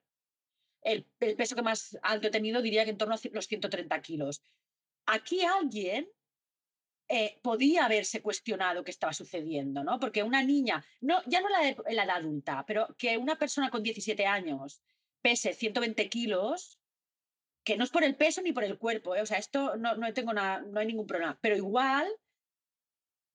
el, 0.82 1.06
peso 1.20 1.56
que 1.56 1.62
más 1.62 1.98
alto 2.02 2.28
he 2.28 2.32
tenido, 2.32 2.62
diría 2.62 2.84
que 2.86 2.92
en 2.92 2.98
torno 2.98 3.16
a 3.16 3.20
los 3.32 3.48
130 3.48 4.02
kilos. 4.02 4.42
Aquí 5.06 5.42
alguien 5.42 6.08
eh, 7.08 7.40
podía 7.42 7.86
haberse 7.86 8.22
cuestionado 8.22 8.84
qué 8.84 8.92
estaba 8.92 9.14
sucediendo, 9.14 9.84
¿no? 9.84 10.00
Porque 10.00 10.24
una 10.24 10.44
niña, 10.44 10.86
no, 11.02 11.22
ya 11.26 11.42
no 11.42 11.50
la, 11.50 11.60
de, 11.60 11.76
la 11.94 12.06
edad 12.06 12.18
adulta, 12.18 12.64
pero 12.66 12.96
que 12.98 13.18
una 13.18 13.38
persona 13.38 13.70
con 13.70 13.84
17 13.84 14.26
años 14.26 14.82
pese 15.22 15.54
120 15.54 16.08
kilos, 16.10 16.80
que 17.64 17.78
no 17.78 17.84
es 17.84 17.90
por 17.90 18.04
el 18.04 18.16
peso 18.16 18.42
ni 18.42 18.54
por 18.54 18.64
el 18.64 18.78
cuerpo, 18.78 19.16
¿eh? 19.16 19.22
o 19.22 19.26
sea, 19.26 19.38
esto 19.38 19.76
no, 19.78 19.96
no, 19.96 20.12
tengo 20.14 20.34
nada, 20.34 20.62
no 20.62 20.80
hay 20.80 20.88
ningún 20.88 21.08
problema, 21.08 21.38
pero 21.42 21.56
igual 21.56 22.08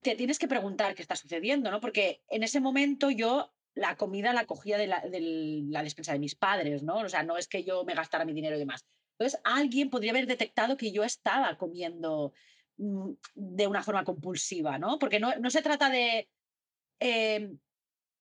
te 0.03 0.17
tienes 0.17 0.39
que 0.39 0.49
preguntar 0.49 0.95
qué 0.95 1.03
está 1.03 1.17
sucediendo, 1.17 1.71
¿no? 1.71 1.81
Porque 1.81 2.23
en 2.29 2.43
ese 2.43 2.61
momento 2.61 3.11
yo 3.11 3.53
la 3.75 3.97
comida 3.97 4.33
la 4.33 4.47
cogía 4.47 4.79
de 4.79 4.87
la, 4.87 5.01
de 5.01 5.63
la 5.69 5.83
despensa 5.83 6.13
de 6.13 6.19
mis 6.19 6.35
padres, 6.35 6.83
¿no? 6.83 6.99
O 6.99 7.09
sea, 7.09 7.23
no 7.23 7.37
es 7.37 7.47
que 7.47 7.63
yo 7.63 7.85
me 7.85 7.95
gastara 7.95 8.25
mi 8.25 8.33
dinero 8.33 8.57
y 8.57 8.61
demás. 8.61 8.87
Entonces, 9.19 9.41
alguien 9.45 9.91
podría 9.91 10.13
haber 10.13 10.27
detectado 10.27 10.77
que 10.77 10.93
yo 10.93 11.05
estaba 11.05 11.57
comiendo 11.57 12.33
mm, 12.79 13.13
de 13.35 13.67
una 13.67 13.83
forma 13.83 14.05
compulsiva, 14.05 14.79
¿no? 14.79 14.99
Porque 14.99 15.21
no, 15.21 15.35
no 15.37 15.51
se 15.51 15.63
trata 15.63 15.91
de... 15.91 16.29
Eh, 17.01 17.51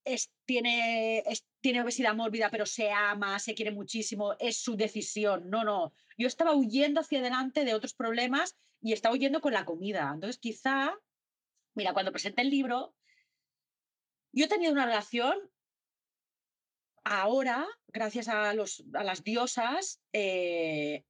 es, 0.06 0.32
tiene, 0.46 1.20
es, 1.26 1.46
tiene 1.62 1.82
obesidad 1.82 2.16
mórbida, 2.16 2.50
pero 2.50 2.66
se 2.66 2.92
ama, 2.92 3.40
se 3.40 3.56
quiere 3.56 3.72
muchísimo, 3.72 4.36
es 4.40 4.62
su 4.62 4.78
decisión. 4.78 5.50
No, 5.50 5.64
no. 5.64 5.94
Yo 6.18 6.28
estaba 6.28 6.56
huyendo 6.56 7.02
hacia 7.02 7.20
adelante 7.20 7.66
de 7.66 7.74
otros 7.74 7.94
problemas 7.94 8.56
y 8.82 8.94
estaba 8.94 9.16
huyendo 9.16 9.42
con 9.42 9.54
la 9.54 9.66
comida. 9.66 10.12
Entonces, 10.14 10.40
quizá, 10.40 10.94
mira, 11.74 11.94
cuando 11.94 12.12
presenté 12.12 12.44
el 12.44 12.50
libro, 12.50 12.96
yo 14.32 14.46
he 14.46 14.50
tenido 14.50 14.72
una 14.72 14.86
relación 14.86 15.38
ahora, 17.04 17.68
gracias 17.88 18.28
a, 18.28 18.54
los, 18.54 18.84
a 18.94 19.04
las 19.04 19.24
diosas, 19.24 20.02
eh, 20.14 21.04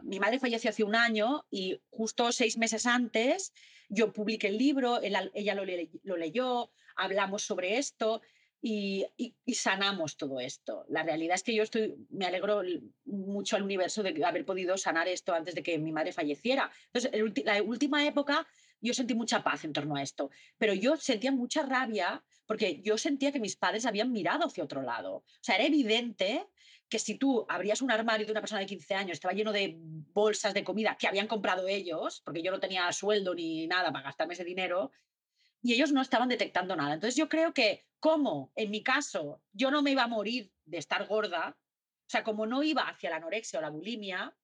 mi 0.00 0.20
madre 0.20 0.38
falleció 0.38 0.70
hace 0.70 0.84
un 0.84 0.94
año 0.94 1.44
y 1.50 1.80
justo 1.90 2.30
seis 2.32 2.56
meses 2.56 2.86
antes 2.86 3.52
yo 3.88 4.12
publiqué 4.12 4.48
el 4.48 4.58
libro, 4.58 5.02
ella, 5.02 5.30
ella 5.34 5.54
lo, 5.54 5.64
le, 5.64 5.90
lo, 6.02 6.16
leyó, 6.16 6.70
hablamos 6.96 7.42
sobre 7.42 7.78
esto 7.78 8.20
y, 8.60 9.06
sanamos 9.52 10.16
todo 10.16 10.40
esto. 10.40 10.84
La 10.88 11.02
realidad 11.02 11.34
es 11.34 11.42
que 11.42 11.54
yo 11.54 11.62
estoy, 11.62 11.94
me 12.10 12.26
alegro 12.26 12.62
mucho 13.04 13.56
al 13.56 13.62
universo 13.62 14.02
de 14.02 14.24
haber 14.24 14.44
podido 14.44 14.76
sanar 14.76 15.08
esto 15.08 15.32
antes 15.32 15.54
de 15.54 15.62
que 15.62 15.78
mi 15.78 15.92
madre 15.92 16.12
falleciera. 16.12 16.70
Entonces, 16.92 17.44
la 17.44 17.62
última 17.62 18.06
época 18.06 18.46
yo 18.80 18.94
sentí 18.94 19.14
mucha 19.14 19.42
paz 19.42 19.64
en 19.64 19.72
torno 19.72 19.96
a 19.96 20.02
esto, 20.02 20.30
pero 20.56 20.72
yo 20.72 20.96
sentía 20.96 21.32
mucha 21.32 21.62
rabia 21.62 22.22
porque 22.46 22.80
yo 22.82 22.96
sentía 22.96 23.32
que 23.32 23.40
mis 23.40 23.56
padres 23.56 23.86
habían 23.86 24.12
mirado 24.12 24.46
hacia 24.46 24.64
otro 24.64 24.82
lado. 24.82 25.16
O 25.16 25.24
sea, 25.40 25.56
era 25.56 25.64
evidente 25.64 26.46
que 26.88 26.98
si 26.98 27.16
tú 27.16 27.44
abrías 27.48 27.82
un 27.82 27.90
armario 27.90 28.24
de 28.24 28.32
una 28.32 28.40
persona 28.40 28.60
de 28.60 28.66
15 28.66 28.94
años, 28.94 29.12
estaba 29.12 29.34
lleno 29.34 29.52
de 29.52 29.76
bolsas 29.78 30.54
de 30.54 30.64
comida 30.64 30.96
que 30.98 31.06
habían 31.06 31.26
comprado 31.26 31.68
ellos, 31.68 32.22
porque 32.24 32.42
yo 32.42 32.50
no 32.50 32.60
tenía 32.60 32.90
sueldo 32.92 33.34
ni 33.34 33.66
nada 33.66 33.92
para 33.92 34.04
gastarme 34.04 34.34
ese 34.34 34.44
dinero, 34.44 34.90
y 35.68 35.74
ellos 35.74 35.92
no 35.92 36.00
estaban 36.00 36.30
detectando 36.30 36.76
nada. 36.76 36.94
Entonces 36.94 37.14
yo 37.14 37.28
creo 37.28 37.52
que 37.52 37.84
como 38.00 38.50
en 38.56 38.70
mi 38.70 38.82
caso 38.82 39.42
yo 39.52 39.70
no 39.70 39.82
me 39.82 39.90
iba 39.90 40.04
a 40.04 40.08
morir 40.08 40.50
de 40.64 40.78
estar 40.78 41.06
gorda, 41.06 41.58
o 41.58 42.10
sea, 42.10 42.24
como 42.24 42.46
no 42.46 42.62
iba 42.62 42.88
hacia 42.88 43.10
la 43.10 43.16
anorexia 43.16 43.58
o 43.58 43.62
la 43.62 43.68
bulimia, 43.68 44.34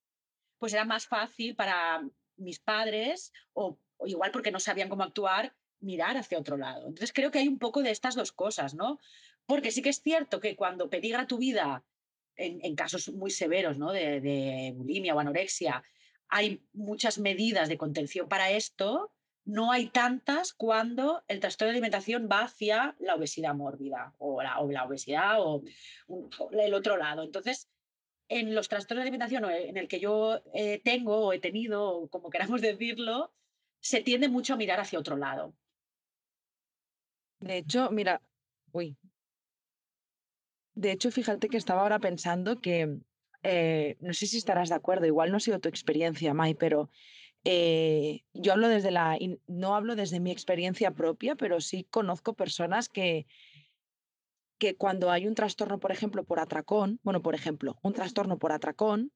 pues 0.59 0.75
era 0.75 0.85
más 0.85 1.07
fácil 1.07 1.57
para 1.57 2.07
mis 2.37 2.59
padres 2.61 3.33
o, 3.55 3.79
igual 4.05 4.33
porque 4.33 4.51
no 4.51 4.61
sabían 4.61 4.91
cómo 4.91 5.03
actuar, 5.03 5.57
mirar 5.81 6.19
hacia 6.19 6.39
otro 6.39 6.59
lado. 6.59 6.89
Entonces 6.89 7.15
creo 7.15 7.31
que 7.31 7.39
hay 7.39 7.49
un 7.49 7.59
poco 7.59 7.83
de 7.83 7.91
estas 7.91 8.15
dos 8.15 8.31
cosas, 8.31 8.75
¿no? 8.75 9.01
Porque 9.47 9.71
sí 9.71 9.81
que 9.81 9.89
es 9.89 10.03
cierto 10.03 10.41
que 10.41 10.57
cuando 10.57 10.91
peligra 10.91 11.27
tu 11.27 11.39
vida, 11.39 11.87
en, 12.37 12.77
casos 12.77 13.09
muy 13.15 13.31
severos, 13.31 13.79
¿no? 13.79 13.93
De, 13.93 14.75
bulimia 14.77 15.15
o 15.15 15.21
anorexia, 15.21 15.83
hay 16.29 16.63
muchas 16.75 17.19
medidas 17.19 17.71
de 17.71 17.79
contención 17.79 18.29
para 18.29 18.51
esto, 18.51 19.13
no 19.45 19.71
hay 19.71 19.89
tantas 19.89 20.53
cuando 20.55 21.23
el 21.29 21.41
trastorno 21.41 21.69
de 21.71 21.79
alimentación 21.79 22.29
va 22.31 22.43
hacia 22.45 22.97
la 22.99 23.15
obesidad 23.15 23.55
mórbida 23.55 24.15
o 24.19 24.43
la, 24.43 24.61
obesidad 24.61 25.41
o, 25.41 25.63
o, 26.09 26.51
el 26.53 26.75
otro 26.75 26.97
lado. 26.97 27.23
Entonces, 27.23 27.69
en 28.29 28.55
los 28.55 28.69
trastornos 28.69 29.05
de 29.05 29.09
alimentación 29.09 29.45
en 29.51 29.77
el 29.77 29.89
que 29.89 30.01
yo 30.01 30.41
eh, 30.55 30.81
tengo 30.83 31.27
o 31.27 31.33
he 31.33 31.41
tenido, 31.41 31.87
o 31.87 32.09
como 32.09 32.31
queramos 32.31 32.61
decirlo, 32.63 33.33
se 33.81 34.01
tiende 34.01 34.29
mucho 34.29 34.55
a 34.55 34.57
mirar 34.57 34.81
hacia 34.81 34.99
otro 34.99 35.17
lado. 35.17 35.55
De 37.41 37.59
hecho, 37.59 37.91
mira, 37.91 38.23
uy. 38.73 38.97
De 40.75 40.91
hecho, 40.91 41.11
fíjate 41.11 41.49
que 41.49 41.59
estaba 41.59 41.83
ahora 41.83 41.99
pensando 41.99 42.61
que, 42.61 42.99
eh, 43.43 43.97
no 44.01 44.15
sé 44.15 44.27
si 44.27 44.39
estarás 44.39 44.71
de 44.71 44.75
acuerdo, 44.75 45.07
igual 45.07 45.31
no 45.31 45.37
ha 45.37 45.41
sido 45.41 45.61
tu 45.61 45.69
experiencia, 45.69 46.33
Mai, 46.33 46.55
pero 46.55 46.91
eh, 47.45 48.23
yo 48.33 48.53
hablo 48.53 48.69
desde 48.69 48.91
la, 48.91 49.19
no 49.47 49.75
hablo 49.75 49.97
desde 49.97 50.21
mi 50.21 50.31
experiencia 50.31 50.93
propia, 50.93 51.37
pero 51.37 51.61
sí 51.61 51.87
conozco 51.91 52.35
personas 52.35 52.89
que 52.89 53.27
que 54.59 54.77
cuando 54.77 55.11
hay 55.11 55.27
un 55.27 55.35
trastorno, 55.35 55.81
por 55.81 55.93
ejemplo, 55.93 56.25
por 56.25 56.41
atracón, 56.41 57.01
bueno, 57.03 57.23
por 57.23 57.35
ejemplo, 57.35 57.79
un 57.83 57.93
trastorno 57.93 58.39
por 58.39 58.53
atracón 58.53 59.13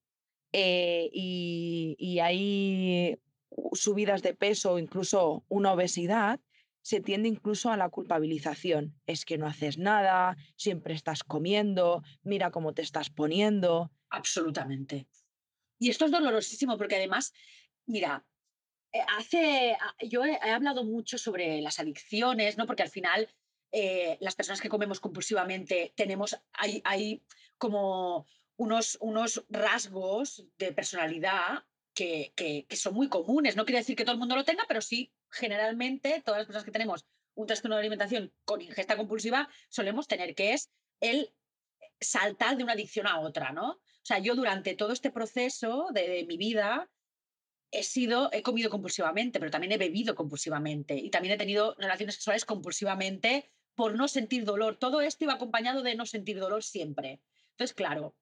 eh, 0.53 1.09
y, 1.13 1.97
y 1.99 2.19
hay 2.19 3.19
subidas 3.73 4.23
de 4.23 4.35
peso 4.35 4.73
o 4.73 4.79
incluso 4.79 5.45
una 5.49 5.73
obesidad, 5.73 6.41
se 6.83 7.01
tiende 7.01 7.29
incluso 7.29 7.71
a 7.71 7.77
la 7.77 7.89
culpabilización. 7.91 8.95
Es 9.07 9.25
que 9.25 9.39
no 9.39 9.47
haces 9.47 9.79
nada, 9.79 10.37
siempre 10.57 10.95
estás 10.95 11.23
comiendo, 11.23 12.03
mira 12.23 12.51
cómo 12.51 12.73
te 12.73 12.83
estás 12.83 13.11
poniendo. 13.11 13.91
Absolutamente. 14.11 15.07
Y 15.79 15.91
esto 15.91 16.07
es 16.07 16.11
dolorosísimo 16.11 16.77
porque 16.77 16.97
además, 16.97 17.33
mira, 17.89 18.25
eh, 18.93 19.01
hace, 19.19 19.77
yo 20.03 20.25
he, 20.25 20.37
hablado 20.37 20.85
mucho 20.85 21.19
sobre 21.19 21.61
las 21.61 21.79
adicciones, 21.79 22.57
¿no? 22.57 22.67
Porque 22.67 22.83
al 22.83 22.91
final 22.91 23.29
eh, 23.73 24.17
las 24.21 24.35
personas 24.35 24.61
que 24.61 24.69
comemos 24.69 25.01
compulsivamente 25.01 25.93
tenemos, 25.97 26.39
hay, 26.53 26.81
hay 26.85 27.23
como 27.59 28.27
unos, 28.57 28.97
unos 29.01 29.45
rasgos 29.49 30.47
de 30.57 30.73
personalidad 30.73 31.65
que, 31.95 32.33
que, 32.37 32.77
son 32.77 32.95
muy 32.95 33.09
comunes. 33.09 33.57
No 33.57 33.65
quiere 33.65 33.81
decir 33.81 33.97
que 33.97 34.05
todo 34.05 34.13
el 34.13 34.21
mundo 34.21 34.37
lo 34.37 34.45
tenga, 34.45 34.65
pero 34.69 34.81
sí, 34.81 35.13
generalmente, 35.31 36.23
todas 36.25 36.39
las 36.39 36.47
personas 36.47 36.65
que 36.65 36.71
tenemos 36.71 37.07
un 37.35 37.47
trastorno 37.47 37.77
de 37.77 37.81
alimentación 37.81 38.33
con 38.45 38.61
ingesta 38.61 38.97
compulsiva 38.97 39.49
solemos 39.69 40.07
tener, 40.07 40.35
que 40.35 40.53
es 40.53 40.71
el 41.01 41.33
saltar 42.01 42.57
de 42.57 42.65
una 42.65 42.73
adicción 42.75 43.07
a 43.07 43.21
otra, 43.21 43.53
¿no? 43.53 43.73
O 43.73 44.05
sea, 44.09 44.19
yo 44.19 44.35
durante 44.35 44.75
todo 44.75 44.93
este 44.93 45.11
proceso 45.11 45.89
de 45.93 46.25
mi 46.27 46.37
vida 46.37 46.89
he 47.71 47.83
sido, 47.83 48.31
he 48.33 48.43
comido 48.43 48.71
compulsivamente, 48.71 49.39
pero 49.39 49.51
también 49.51 49.73
he 49.73 49.79
bebido 49.79 50.15
compulsivamente 50.15 50.95
y 50.97 51.11
también 51.11 51.35
he 51.35 51.39
tenido 51.39 51.75
relaciones 51.79 52.15
sexuales 52.17 52.45
compulsivamente 52.45 53.51
por 53.75 53.95
no 53.95 54.09
sentir 54.09 54.45
dolor. 54.45 54.79
Todo 54.79 55.01
esto 55.01 55.25
iba 55.25 55.35
acompañado 55.35 55.83
de 55.83 55.95
no 55.95 56.07
sentir 56.07 56.39
dolor 56.39 56.63
siempre. 56.63 57.21
Entonces, 57.53 57.75
claro, 57.75 58.17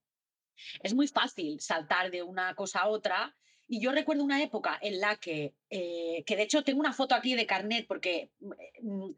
es 0.83 0.95
muy 0.95 1.09
fácil 1.09 1.61
saltar 1.61 2.11
de 2.11 2.23
una 2.23 2.55
cosa 2.55 2.81
a 2.81 2.89
otra. 2.89 3.37
Y 3.69 3.81
yo 3.81 3.93
recuerdo 3.93 4.25
una 4.25 4.43
época 4.43 4.79
en 4.81 5.01
la 5.01 5.17
que, 5.17 5.55
eh, 5.71 6.25
que 6.27 6.37
de 6.37 6.43
hecho 6.43 6.63
tengo 6.63 6.81
una 6.81 6.93
foto 6.93 7.15
aquí 7.15 7.35
de 7.35 7.47
carnet 7.47 7.87
porque 7.87 8.31
mm, 8.83 9.11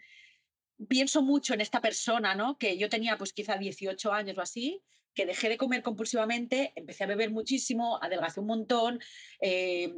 pienso 0.88 1.22
mucho 1.22 1.54
en 1.54 1.60
esta 1.60 1.80
persona, 1.80 2.34
¿no? 2.34 2.56
Que 2.56 2.78
yo 2.78 2.88
tenía 2.88 3.18
pues 3.18 3.32
quizá 3.32 3.56
18 3.56 4.12
años 4.12 4.38
o 4.38 4.40
así, 4.40 4.82
que 5.18 5.26
dejé 5.26 5.48
de 5.48 5.56
comer 5.56 5.82
compulsivamente, 5.82 6.72
empecé 6.76 7.02
a 7.02 7.08
beber 7.08 7.32
muchísimo, 7.32 7.98
adelgacé 8.00 8.38
un 8.38 8.46
montón, 8.46 9.00
eh, 9.40 9.92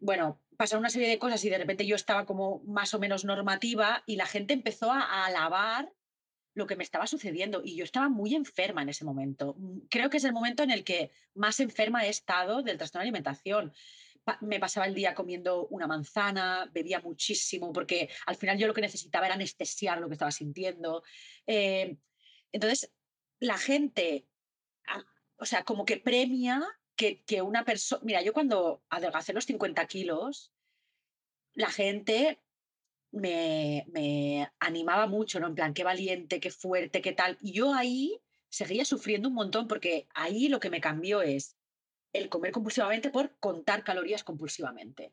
bueno, 0.00 0.40
pasaron 0.56 0.80
una 0.80 0.88
serie 0.88 1.10
de 1.10 1.18
cosas 1.18 1.44
y 1.44 1.50
de 1.50 1.58
repente 1.58 1.84
yo 1.84 1.94
estaba 1.94 2.24
como 2.24 2.62
más 2.64 2.94
o 2.94 2.98
menos 2.98 3.26
normativa 3.26 4.02
y 4.06 4.16
la 4.16 4.24
gente 4.24 4.54
empezó 4.54 4.90
a, 4.90 5.26
alabar 5.26 5.92
lo 6.54 6.66
que 6.66 6.74
me 6.74 6.84
estaba 6.84 7.06
sucediendo 7.06 7.60
y 7.62 7.76
yo 7.76 7.84
estaba 7.84 8.08
muy 8.08 8.34
enferma 8.34 8.80
en 8.80 8.88
ese 8.88 9.04
momento. 9.04 9.58
Creo 9.90 10.08
que 10.08 10.16
es 10.16 10.24
el 10.24 10.32
momento 10.32 10.62
en 10.62 10.70
el 10.70 10.84
que 10.84 11.10
más 11.34 11.60
enferma 11.60 12.06
he 12.06 12.08
estado 12.08 12.62
del 12.62 12.78
trastorno 12.78 13.02
de 13.02 13.08
alimentación. 13.10 13.74
Me 14.40 14.58
pasaba 14.58 14.86
el 14.86 14.94
día 14.94 15.14
comiendo 15.14 15.66
una 15.66 15.86
manzana, 15.86 16.70
bebía 16.72 17.00
muchísimo 17.00 17.74
porque 17.74 18.08
al 18.24 18.36
final 18.36 18.56
yo 18.56 18.66
lo 18.66 18.72
que 18.72 18.80
necesitaba 18.80 19.26
era 19.26 19.34
anestesiar 19.34 20.00
lo 20.00 20.08
que 20.08 20.14
estaba 20.14 20.30
sintiendo. 20.30 21.02
Eh, 21.46 21.98
entonces, 22.52 22.90
la 23.38 23.58
gente 23.58 24.26
o 25.36 25.44
sea, 25.46 25.64
como 25.64 25.84
que 25.84 25.96
premia 25.98 26.62
que, 26.96 27.22
que 27.24 27.42
una 27.42 27.64
persona... 27.64 28.02
Mira, 28.04 28.22
yo 28.22 28.32
cuando 28.32 28.82
adelgacé 28.88 29.32
los 29.32 29.46
50 29.46 29.86
kilos, 29.86 30.52
la 31.54 31.70
gente 31.70 32.40
me, 33.10 33.84
me, 33.88 34.50
animaba 34.58 35.06
mucho, 35.06 35.38
¿no? 35.40 35.48
En 35.48 35.54
plan, 35.54 35.74
qué 35.74 35.84
valiente, 35.84 36.40
qué 36.40 36.50
fuerte, 36.50 37.02
qué 37.02 37.12
tal. 37.12 37.38
Y 37.40 37.52
yo 37.52 37.74
ahí 37.74 38.20
seguía 38.48 38.84
sufriendo 38.84 39.28
un 39.28 39.34
montón 39.34 39.68
porque 39.68 40.08
ahí 40.14 40.48
lo 40.48 40.60
que 40.60 40.70
me 40.70 40.80
cambió 40.80 41.22
es 41.22 41.56
el 42.12 42.28
comer 42.28 42.52
compulsivamente 42.52 43.10
por 43.10 43.36
contar 43.38 43.84
calorías 43.84 44.24
compulsivamente. 44.24 45.12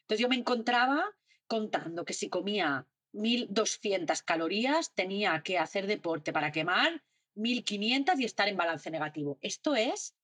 Entonces 0.00 0.20
yo 0.20 0.28
me 0.28 0.36
encontraba 0.36 1.04
contando 1.46 2.04
que 2.04 2.12
si 2.12 2.28
comía 2.28 2.86
1.200 3.12 4.24
calorías 4.24 4.92
tenía 4.94 5.42
que 5.42 5.58
hacer 5.58 5.86
deporte 5.86 6.32
para 6.32 6.52
quemar 6.52 7.02
1.500 7.36 8.18
y 8.18 8.24
estar 8.24 8.48
en 8.48 8.56
balance 8.56 8.90
negativo. 8.90 9.38
Esto 9.40 9.74
es 9.76 10.16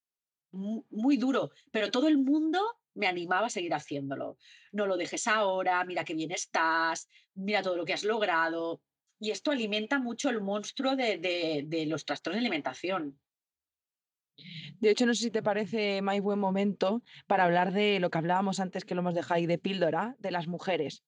muy 0.51 1.17
duro, 1.17 1.51
pero 1.71 1.89
todo 1.89 2.07
el 2.07 2.17
mundo 2.17 2.59
me 2.93 3.07
animaba 3.07 3.47
a 3.47 3.49
seguir 3.49 3.73
haciéndolo. 3.73 4.37
No 4.71 4.85
lo 4.85 4.97
dejes 4.97 5.27
ahora, 5.27 5.83
mira 5.83 6.03
qué 6.03 6.13
bien 6.13 6.31
estás, 6.31 7.09
mira 7.33 7.63
todo 7.63 7.75
lo 7.75 7.85
que 7.85 7.93
has 7.93 8.03
logrado. 8.03 8.81
Y 9.19 9.31
esto 9.31 9.51
alimenta 9.51 9.99
mucho 9.99 10.29
el 10.29 10.41
monstruo 10.41 10.95
de, 10.95 11.17
de, 11.65 11.85
los 11.87 12.05
trastornos 12.05 12.41
de 12.41 12.47
alimentación. 12.47 13.19
De 14.79 14.89
hecho, 14.89 15.05
no 15.05 15.13
sé 15.13 15.25
si 15.25 15.31
te 15.31 15.43
parece 15.43 16.01
más 16.01 16.19
buen 16.19 16.39
momento 16.39 17.03
para 17.27 17.45
hablar 17.45 17.71
de 17.71 17.99
lo 17.99 18.09
que 18.09 18.17
hablábamos 18.17 18.59
antes, 18.59 18.83
que 18.83 18.95
lo 18.95 19.01
hemos 19.01 19.15
dejado 19.15 19.35
ahí 19.35 19.45
de 19.45 19.57
píldora, 19.57 20.15
de 20.19 20.31
las 20.31 20.47
mujeres 20.47 21.03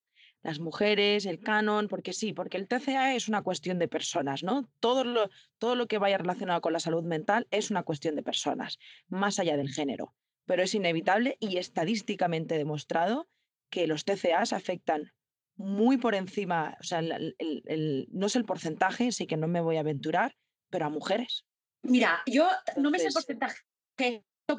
las 0.46 0.60
mujeres, 0.60 1.26
el 1.26 1.40
canon, 1.40 1.88
porque 1.88 2.14
sí, 2.14 2.32
porque 2.32 2.58
el 2.58 2.68
TCA 2.68 3.16
es 3.16 3.28
una 3.28 3.42
cuestión 3.42 3.80
de 3.80 3.88
personas, 3.88 4.44
¿no? 4.44 4.70
Todo 4.80 5.04
lo, 5.04 5.32
todo 5.58 5.76
lo 5.76 5.88
que 5.88 5.98
vaya 5.98 6.20
relacionado 6.20 6.62
con 6.62 6.72
la 6.72 6.80
salud 6.80 7.04
mental 7.04 7.48
es 7.50 7.72
una 7.72 7.82
cuestión 7.82 8.16
de 8.16 8.22
personas, 8.22 8.78
más 9.08 9.40
allá 9.40 9.58
del 9.58 9.72
género. 9.72 10.14
Pero 10.46 10.62
es 10.62 10.76
inevitable 10.76 11.38
y 11.40 11.58
estadísticamente 11.58 12.60
demostrado 12.60 13.28
que 13.72 13.88
los 13.88 14.06
TCAs 14.06 14.54
afectan 14.54 15.12
muy 15.56 15.98
por 15.98 16.14
encima, 16.14 16.78
o 16.80 16.84
sea, 16.84 17.00
el, 17.00 17.36
el, 17.40 17.64
el, 17.66 18.08
no 18.12 18.30
sé 18.30 18.38
el 18.38 18.46
porcentaje, 18.46 19.12
sí 19.12 19.26
que 19.26 19.38
no 19.38 19.48
me 19.48 19.62
voy 19.62 19.78
a 19.78 19.80
aventurar, 19.80 20.36
pero 20.70 20.86
a 20.86 20.90
mujeres. 20.90 21.44
Mira, 21.82 22.22
yo 22.28 22.48
Entonces, 22.68 22.84
no 22.84 22.92
me 22.92 23.00
sé 23.00 23.08
el 23.08 23.14
porcentaje, 23.14 23.62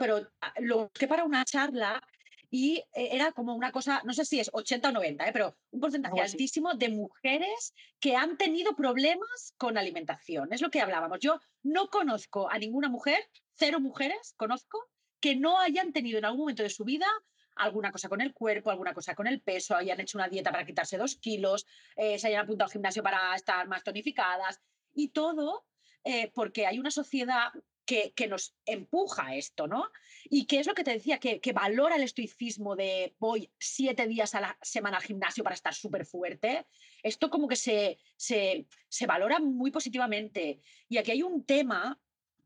pero 0.01 0.33
lo 0.59 0.90
que 0.90 1.07
para 1.07 1.22
una 1.22 1.44
charla 1.44 2.03
y 2.50 2.76
eh, 2.94 3.09
era 3.12 3.32
como 3.32 3.54
una 3.54 3.72
cosa, 3.72 4.02
no 4.04 4.12
sé 4.12 4.24
si 4.24 4.40
es 4.40 4.50
80 4.52 4.88
o 4.88 4.92
90, 4.92 5.28
¿eh? 5.28 5.32
pero 5.32 5.56
un 5.70 5.80
porcentaje 5.80 6.20
altísimo 6.20 6.74
de 6.74 6.88
mujeres 6.90 7.74
que 8.00 8.16
han 8.16 8.37
tenido 8.37 8.74
problemas 8.76 9.54
con 9.56 9.78
alimentación. 9.78 10.52
Es 10.52 10.62
lo 10.62 10.70
que 10.70 10.80
hablábamos. 10.80 11.18
Yo 11.20 11.40
no 11.62 11.88
conozco 11.88 12.50
a 12.50 12.59
ninguna 12.59 12.88
mujer, 12.88 13.18
cero 13.54 13.80
mujeres 13.80 14.35
conozco, 14.37 14.78
que 15.20 15.37
no 15.37 15.59
hayan 15.59 15.92
tenido 15.92 16.18
en 16.18 16.24
algún 16.24 16.40
momento 16.40 16.62
de 16.62 16.70
su 16.70 16.85
vida 16.85 17.06
alguna 17.56 17.90
cosa 17.90 18.09
con 18.09 18.20
el 18.20 18.35
cuerpo, 18.35 18.70
alguna 18.70 18.92
cosa 18.92 19.14
con 19.14 19.26
el 19.26 19.40
peso, 19.40 19.74
hayan 19.74 19.98
hecho 20.00 20.18
una 20.18 20.28
dieta 20.28 20.52
para 20.52 20.66
quitarse 20.66 20.98
dos 20.98 21.16
kilos, 21.16 21.66
eh, 21.96 22.18
se 22.18 22.28
hayan 22.28 22.42
apuntado 22.42 22.66
al 22.66 22.72
gimnasio 22.72 23.02
para 23.02 23.35
estar 23.35 23.66
más 23.66 23.82
tonificadas 23.82 24.61
y 24.94 25.09
todo 25.09 25.64
eh, 26.04 26.30
porque 26.35 26.66
hay 26.66 26.78
una 26.78 26.90
sociedad 26.90 27.48
que, 27.87 28.12
que, 28.14 28.27
nos 28.27 28.55
empuja 28.66 29.29
a 29.29 29.37
esto, 29.37 29.66
¿no? 29.66 29.88
Y 30.25 30.46
qué 30.46 30.59
es 30.59 30.66
lo 30.66 30.75
que 30.75 30.85
te 30.85 30.92
decía, 30.92 31.18
que, 31.18 31.40
que, 31.40 31.53
valora 31.53 31.96
el 31.96 32.03
estoicismo 32.03 32.77
de 32.77 33.14
voy 33.18 33.51
siete 33.59 34.07
días 34.07 34.35
a 34.35 34.40
la 34.40 34.59
semana 34.61 34.99
al 34.99 35.03
gimnasio 35.05 35.44
para 35.44 35.55
estar 35.55 35.72
súper 35.72 36.05
fuerte. 36.05 36.66
Esto 37.03 37.31
como 37.31 37.49
que 37.49 37.57
se, 37.57 37.99
se, 38.16 38.66
se 38.88 39.07
valora 39.07 39.38
muy 39.38 39.70
positivamente. 39.70 40.61
Y 40.88 40.99
aquí 40.99 41.12
hay 41.12 41.22
un 41.22 41.44
tema, 41.44 41.99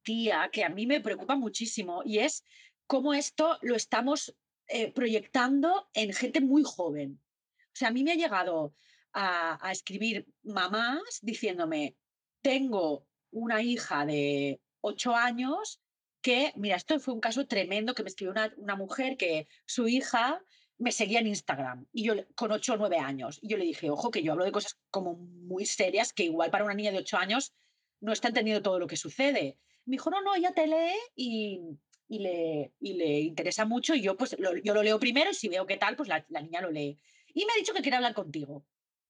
tía, 0.02 0.50
que 0.52 0.62
a 0.62 0.68
mí 0.68 0.86
me 0.86 1.00
preocupa 1.00 1.34
muchísimo 1.34 2.02
y 2.04 2.18
es 2.18 2.44
cómo 2.86 3.14
esto 3.14 3.58
lo 3.62 3.74
estamos 3.74 4.36
eh, 4.68 4.92
proyectando 4.92 5.88
en 5.94 6.12
gente 6.12 6.40
muy 6.40 6.62
joven. 6.64 7.20
O 7.66 7.76
sea, 7.76 7.88
a 7.88 7.92
mí 7.92 8.04
me 8.04 8.12
ha 8.12 8.16
llegado 8.16 8.74
a 9.12 9.72
escribir 9.72 10.24
mamás 10.44 11.18
diciéndome, 11.20 11.96
tengo 12.42 13.08
una 13.32 13.62
hija 13.62 14.06
de 14.06 14.60
ocho 14.80 15.14
años 15.14 15.80
que, 16.22 16.52
mira, 16.56 16.76
esto 16.76 16.98
fue 17.00 17.14
un 17.14 17.20
caso 17.20 17.46
tremendo 17.46 17.94
que 17.94 18.02
me 18.02 18.08
escribió 18.08 18.32
una, 18.32 18.52
una 18.56 18.76
mujer 18.76 19.16
que 19.16 19.48
su 19.66 19.88
hija 19.88 20.42
me 20.78 20.92
seguía 20.92 21.20
en 21.20 21.26
Instagram 21.26 21.86
y 21.92 22.04
yo 22.04 22.14
con 22.34 22.52
ocho 22.52 22.74
o 22.74 22.76
nueve 22.76 22.98
años 22.98 23.38
y 23.42 23.48
yo 23.48 23.56
le 23.56 23.64
dije, 23.64 23.90
ojo, 23.90 24.10
que 24.10 24.22
yo 24.22 24.32
hablo 24.32 24.44
de 24.44 24.52
cosas 24.52 24.78
como 24.90 25.14
muy 25.14 25.66
serias 25.66 26.12
que 26.12 26.24
igual 26.24 26.50
para 26.50 26.64
una 26.64 26.74
niña 26.74 26.90
de 26.90 26.98
ocho 26.98 27.18
años 27.18 27.54
no 28.00 28.12
está 28.12 28.28
entendiendo 28.28 28.62
todo 28.62 28.78
lo 28.78 28.86
que 28.86 28.96
sucede. 28.96 29.58
Me 29.84 29.92
dijo, 29.92 30.10
no, 30.10 30.22
no, 30.22 30.34
ella 30.34 30.52
te 30.52 30.66
lee 30.66 30.98
y, 31.14 31.60
y, 32.08 32.18
le, 32.20 32.72
y 32.80 32.94
le 32.94 33.20
interesa 33.20 33.66
mucho 33.66 33.94
y 33.94 34.00
yo 34.00 34.16
pues 34.16 34.38
lo, 34.38 34.56
yo 34.56 34.72
lo 34.72 34.82
leo 34.82 34.98
primero 34.98 35.30
y 35.30 35.34
si 35.34 35.48
veo 35.48 35.66
qué 35.66 35.76
tal, 35.76 35.96
pues 35.96 36.08
la, 36.08 36.24
la 36.28 36.40
niña 36.40 36.62
lo 36.62 36.70
lee. 36.70 36.98
Y 37.34 37.44
me 37.44 37.52
ha 37.52 37.56
dicho 37.56 37.74
que 37.74 37.82
quiere 37.82 37.96
hablar 37.96 38.14
contigo. 38.14 38.64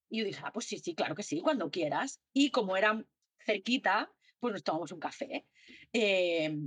Y 0.09 0.19
yo 0.19 0.25
dije, 0.25 0.43
ah, 0.45 0.53
pues 0.53 0.67
sí, 0.67 0.79
sí, 0.81 0.95
claro 0.95 1.15
que 1.15 1.23
sí, 1.23 1.41
cuando 1.41 1.71
quieras. 1.71 2.21
Y 2.33 2.51
como 2.51 2.77
era 2.77 3.05
cerquita, 3.47 4.13
pues 4.41 4.53
nos 4.53 4.65
tomamos 4.65 4.93
un 4.93 5.01
café. 5.01 5.47
Eh, 5.93 6.59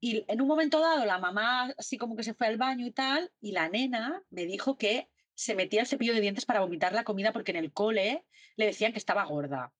y 0.00 0.24
en 0.28 0.40
un 0.40 0.46
momento 0.46 0.80
dado 0.80 1.04
la 1.04 1.18
mamá 1.18 1.72
así 1.78 1.96
como 1.96 2.14
que 2.14 2.22
se 2.22 2.34
fue 2.34 2.46
al 2.46 2.58
baño 2.58 2.86
y 2.86 2.92
tal, 2.92 3.32
y 3.40 3.52
la 3.52 3.68
nena 3.68 4.22
me 4.30 4.44
dijo 4.44 4.76
que 4.76 5.10
se 5.34 5.54
metía 5.54 5.80
el 5.80 5.86
cepillo 5.86 6.14
de 6.14 6.20
dientes 6.20 6.46
para 6.46 6.60
vomitar 6.60 6.92
la 6.92 7.04
comida 7.04 7.32
porque 7.32 7.50
en 7.50 7.58
el 7.58 7.72
cole 7.72 8.24
le 8.56 8.66
decían 8.66 8.92
que 8.92 8.98
estaba 8.98 9.24
gorda. 9.24 9.74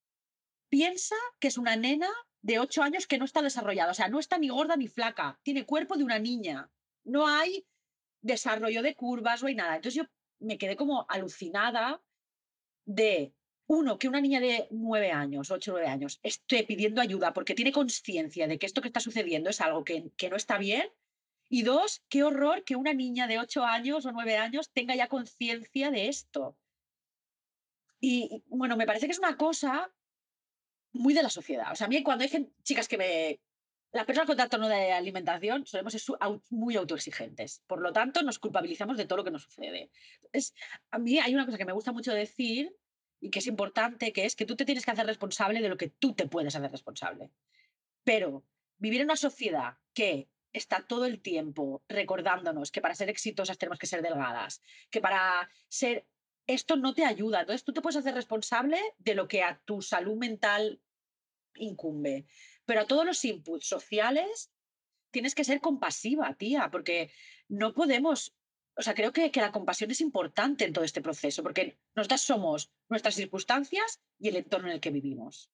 Piensa 0.69 1.15
que 1.39 1.49
es 1.49 1.59
una 1.59 1.77
nena 1.77 2.09
de 2.43 2.59
8 2.59 2.83
años 2.83 3.07
que 3.07 3.19
no 3.19 3.25
está 3.25 3.43
desarrollada, 3.43 3.93
o 3.93 3.95
sea, 3.95 4.09
no 4.09 4.19
está 4.19 4.39
ni 4.39 4.49
gorda 4.49 4.77
ni 4.77 4.89
flaca, 4.89 5.39
tiene 5.43 5.65
cuerpo 5.65 5.97
de 5.97 6.05
una 6.05 6.19
niña. 6.19 6.71
No 7.05 7.27
hay 7.27 7.67
desarrollo 8.21 8.83
de 8.83 8.95
curvas, 8.95 9.43
no 9.43 9.49
hay 9.49 9.55
nada. 9.55 9.77
Entonces 9.77 10.03
yo 10.03 10.09
me 10.41 10.59
quedé 10.59 10.77
como 10.77 11.07
alucinada 11.09 12.03
de 12.85 13.35
uno, 13.69 13.99
que 13.99 14.09
una 14.09 14.21
niña 14.21 14.41
de 14.41 14.69
nueve 14.71 15.11
años, 15.11 15.51
ocho, 15.51 15.73
nueve 15.73 15.89
años, 15.89 16.21
esté 16.23 16.65
pidiendo 16.65 17.01
ayuda 17.01 17.33
porque 17.33 17.55
tiene 17.55 17.73
conciencia 17.73 18.47
de 18.47 18.59
que 18.59 18.67
esto 18.67 18.81
que 18.81 18.89
está 18.89 19.01
sucediendo 19.01 19.51
es 19.51 19.61
algo 19.61 19.85
que, 19.85 20.11
que 20.17 20.31
no 20.31 20.37
está 20.37 20.59
bien. 20.59 20.89
Y 21.49 21.63
dos, 21.63 22.03
qué 22.09 22.25
horror 22.25 22.65
que 22.65 22.77
una 22.77 22.93
niña 22.93 23.27
de 23.27 23.39
ocho 23.39 23.65
años 23.65 24.05
o 24.05 24.13
nueve 24.13 24.37
años 24.37 24.71
tenga 24.71 24.95
ya 24.97 25.09
conciencia 25.09 25.91
de 25.91 26.09
esto. 26.09 26.57
Y 28.01 28.43
bueno, 28.47 28.77
me 28.77 28.87
parece 28.87 29.07
que 29.07 29.13
es 29.13 29.19
una 29.19 29.37
cosa 29.37 29.93
muy 30.93 31.15
de 31.15 31.23
la 31.23 31.31
sociedad. 31.31 31.73
O 31.73 31.77
sea, 31.77 31.87
a 31.87 31.91
mí 31.91 32.03
cuando 32.03 32.25
hay 32.25 32.53
chicas 32.63 32.89
que 32.89 32.99
me... 32.99 33.41
Las 33.93 34.05
personas 34.05 34.27
con 34.27 34.37
trastorno 34.37 34.69
de 34.69 34.93
alimentación 34.93 35.65
solemos 35.65 35.93
ser 35.93 36.03
muy 36.51 36.77
autoexigentes. 36.77 37.63
Por 37.67 37.81
lo 37.81 37.93
tanto, 37.93 38.23
nos 38.23 38.39
culpabilizamos 38.39 38.97
de 38.97 39.07
todo 39.07 39.19
lo 39.19 39.25
que 39.25 39.31
nos 39.31 39.45
sucede. 39.45 39.91
Entonces, 40.17 40.55
a 40.91 40.99
mí 40.99 41.19
hay 41.19 41.35
una 41.35 41.47
cosa 41.47 41.57
que 41.57 41.65
me 41.65 41.73
gusta 41.73 41.93
mucho 41.93 42.13
decir 42.13 42.77
y 43.21 43.31
que 43.31 43.39
es 43.39 43.47
importante, 43.47 44.13
que 44.13 44.25
es 44.25 44.37
que 44.37 44.47
tú 44.47 44.57
te 44.57 44.65
tienes 44.65 44.85
que 44.85 44.91
hacer 44.91 45.07
responsable 45.07 45.61
de 45.61 45.69
lo 45.69 45.77
que 45.77 45.89
tú 45.89 46.15
te 46.15 46.29
puedes 46.29 46.55
hacer 46.55 46.71
responsable. 46.71 47.31
Pero 48.05 48.45
vivir 48.79 49.01
en 49.01 49.07
una 49.07 49.17
sociedad 49.17 49.79
que 49.95 50.29
está 50.53 50.87
todo 50.87 51.07
el 51.07 51.21
tiempo 51.21 51.83
recordándonos 51.89 52.71
que 52.71 52.81
para 52.81 52.95
ser 52.95 53.11
exitosas 53.11 53.59
tenemos 53.59 53.79
que 53.79 53.87
ser 53.87 54.03
delgadas, 54.03 54.61
que 54.91 55.01
para 55.01 55.49
ser... 55.69 56.07
Esto 56.49 56.77
no 56.77 56.95
te 56.95 57.05
ayuda. 57.05 57.41
Entonces 57.41 57.65
tú 57.65 57.73
te 57.73 57.81
puedes 57.81 57.97
hacer 57.97 58.15
responsable 58.15 58.81
de 58.99 59.17
lo 59.17 59.27
que 59.27 59.43
a 59.43 59.61
tu 59.65 59.83
salud 59.83 60.17
mental 60.17 60.81
incumbe. 61.57 62.27
Pero 62.65 62.83
a 62.83 62.87
todos 62.87 63.05
los 63.05 63.25
inputs 63.25 63.67
sociales 63.67 64.53
tienes 65.11 65.35
que 65.35 65.43
ser 65.43 65.61
compasiva, 65.61 66.35
tía, 66.35 66.71
porque 66.71 67.11
no 67.49 67.75
podemos 67.75 68.33
o 68.77 68.83
sea, 68.83 68.95
creo 68.95 69.13
que, 69.13 69.31
que, 69.31 69.41
la 69.41 69.53
compasión 69.53 69.91
es 69.91 70.01
importante 70.01 70.65
en 70.65 70.73
todo 70.73 70.85
este 70.85 71.01
proceso, 71.01 71.43
porque 71.43 71.79
nosotras 71.95 72.21
somos 72.21 72.71
nuestras 72.89 73.15
circunstancias 73.15 74.01
y 74.19 74.29
el 74.29 74.37
entorno 74.37 74.69
en 74.69 74.75
el 74.75 74.81
que 74.81 74.91
vivimos. 74.91 75.51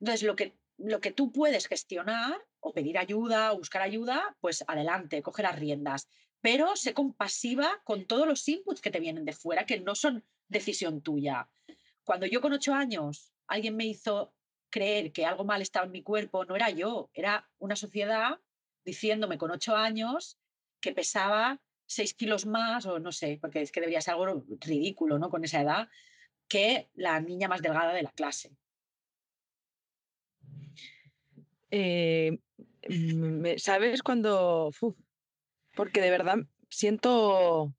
Entonces, 0.00 0.24
lo 0.24 0.36
que, 0.36 0.54
lo 0.76 1.00
que 1.00 1.12
tú 1.12 1.32
puedes 1.32 1.66
gestionar 1.66 2.38
o 2.60 2.72
pedir 2.72 2.98
ayuda 2.98 3.52
o 3.52 3.58
buscar 3.58 3.82
ayuda, 3.82 4.36
pues 4.40 4.62
adelante, 4.66 5.22
coge 5.22 5.42
las 5.42 5.58
riendas. 5.58 6.08
Pero 6.40 6.76
sé 6.76 6.92
compasiva 6.92 7.80
con 7.84 8.06
todos 8.06 8.26
los 8.26 8.46
inputs 8.46 8.80
que 8.80 8.90
te 8.90 9.00
vienen 9.00 9.24
de 9.24 9.32
fuera, 9.32 9.64
que 9.64 9.80
no 9.80 9.94
son 9.94 10.24
decisión 10.48 11.00
tuya. 11.00 11.48
Cuando 12.04 12.26
yo 12.26 12.40
con 12.40 12.52
ocho 12.52 12.74
años 12.74 13.32
alguien 13.46 13.74
me 13.74 13.86
hizo 13.86 14.34
creer 14.70 15.12
que 15.12 15.24
algo 15.24 15.44
mal 15.44 15.62
estaba 15.62 15.86
en 15.86 15.92
mi 15.92 16.02
cuerpo, 16.02 16.44
no 16.44 16.54
era 16.54 16.70
yo, 16.70 17.10
era 17.14 17.48
una 17.58 17.74
sociedad 17.74 18.38
diciéndome 18.84 19.38
con 19.38 19.50
ocho 19.50 19.74
años 19.74 20.38
que 20.80 20.92
pesaba 20.92 21.60
seis 21.88 22.14
kilos 22.14 22.46
más, 22.46 22.86
o 22.86 23.00
no 23.00 23.10
sé, 23.10 23.38
porque 23.40 23.62
es 23.62 23.72
que 23.72 23.80
debería 23.80 24.00
ser 24.00 24.14
algo 24.14 24.44
ridículo, 24.60 25.18
¿no? 25.18 25.30
Con 25.30 25.42
esa 25.42 25.62
edad, 25.62 25.88
que 26.46 26.90
la 26.94 27.18
niña 27.20 27.48
más 27.48 27.62
delgada 27.62 27.92
de 27.92 28.02
la 28.02 28.12
clase. 28.12 28.54
Eh, 31.70 32.38
¿Sabes 33.56 34.02
cuando... 34.02 34.70
porque 35.74 36.00
de 36.00 36.10
verdad 36.10 36.36
siento... 36.68 37.74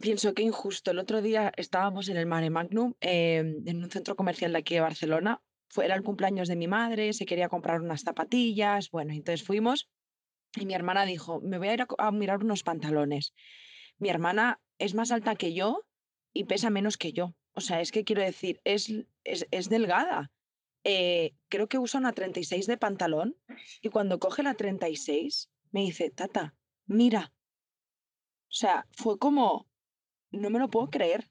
Pienso 0.00 0.34
que 0.34 0.42
injusto. 0.42 0.92
El 0.92 1.00
otro 1.00 1.20
día 1.20 1.52
estábamos 1.56 2.08
en 2.08 2.16
el 2.16 2.26
Mare 2.26 2.50
Magnum, 2.50 2.94
em, 3.00 3.66
en 3.66 3.82
un 3.82 3.90
centro 3.90 4.14
comercial 4.14 4.52
de 4.52 4.58
aquí 4.58 4.74
de 4.74 4.80
Barcelona. 4.80 5.42
Fue, 5.68 5.84
era 5.84 5.96
el 5.96 6.04
cumpleaños 6.04 6.46
de 6.46 6.54
mi 6.54 6.68
madre, 6.68 7.12
se 7.12 7.26
quería 7.26 7.48
comprar 7.48 7.80
unas 7.80 8.02
zapatillas. 8.02 8.90
Bueno, 8.90 9.12
entonces 9.12 9.44
fuimos 9.44 9.88
y 10.56 10.66
mi 10.66 10.74
hermana 10.74 11.06
dijo, 11.06 11.40
me 11.40 11.58
voy 11.58 11.68
a 11.68 11.74
ir 11.74 11.86
a, 11.98 12.10
mirar 12.10 12.42
unos 12.42 12.62
pantalones. 12.62 13.34
Mi 13.98 14.08
hermana 14.08 14.60
es 14.78 14.94
más 14.94 15.10
alta 15.12 15.36
que 15.36 15.54
yo 15.54 15.86
y 16.32 16.44
pesa 16.44 16.70
menos 16.70 16.96
que 16.96 17.12
yo. 17.12 17.34
O 17.52 17.60
sea, 17.60 17.80
es 17.80 17.92
que 17.92 18.04
quiero 18.04 18.22
decir, 18.22 18.60
es, 18.64 18.92
es, 19.24 19.68
delgada. 19.68 20.32
Eh, 20.84 21.34
creo 21.48 21.68
que 21.68 21.78
usa 21.78 22.00
una 22.00 22.12
36 22.12 22.66
de 22.66 22.78
pantalón 22.78 23.36
y 23.82 23.90
cuando 23.90 24.18
coge 24.18 24.42
la 24.42 24.54
36 24.54 25.50
me 25.72 25.82
dice, 25.82 26.10
tata, 26.10 26.54
mira. 26.86 27.32
O 28.48 28.52
sea, 28.52 28.86
fue 28.92 29.18
como, 29.18 29.68
no 30.30 30.50
me 30.50 30.58
lo 30.58 30.70
puedo 30.70 30.90
creer. 30.90 31.30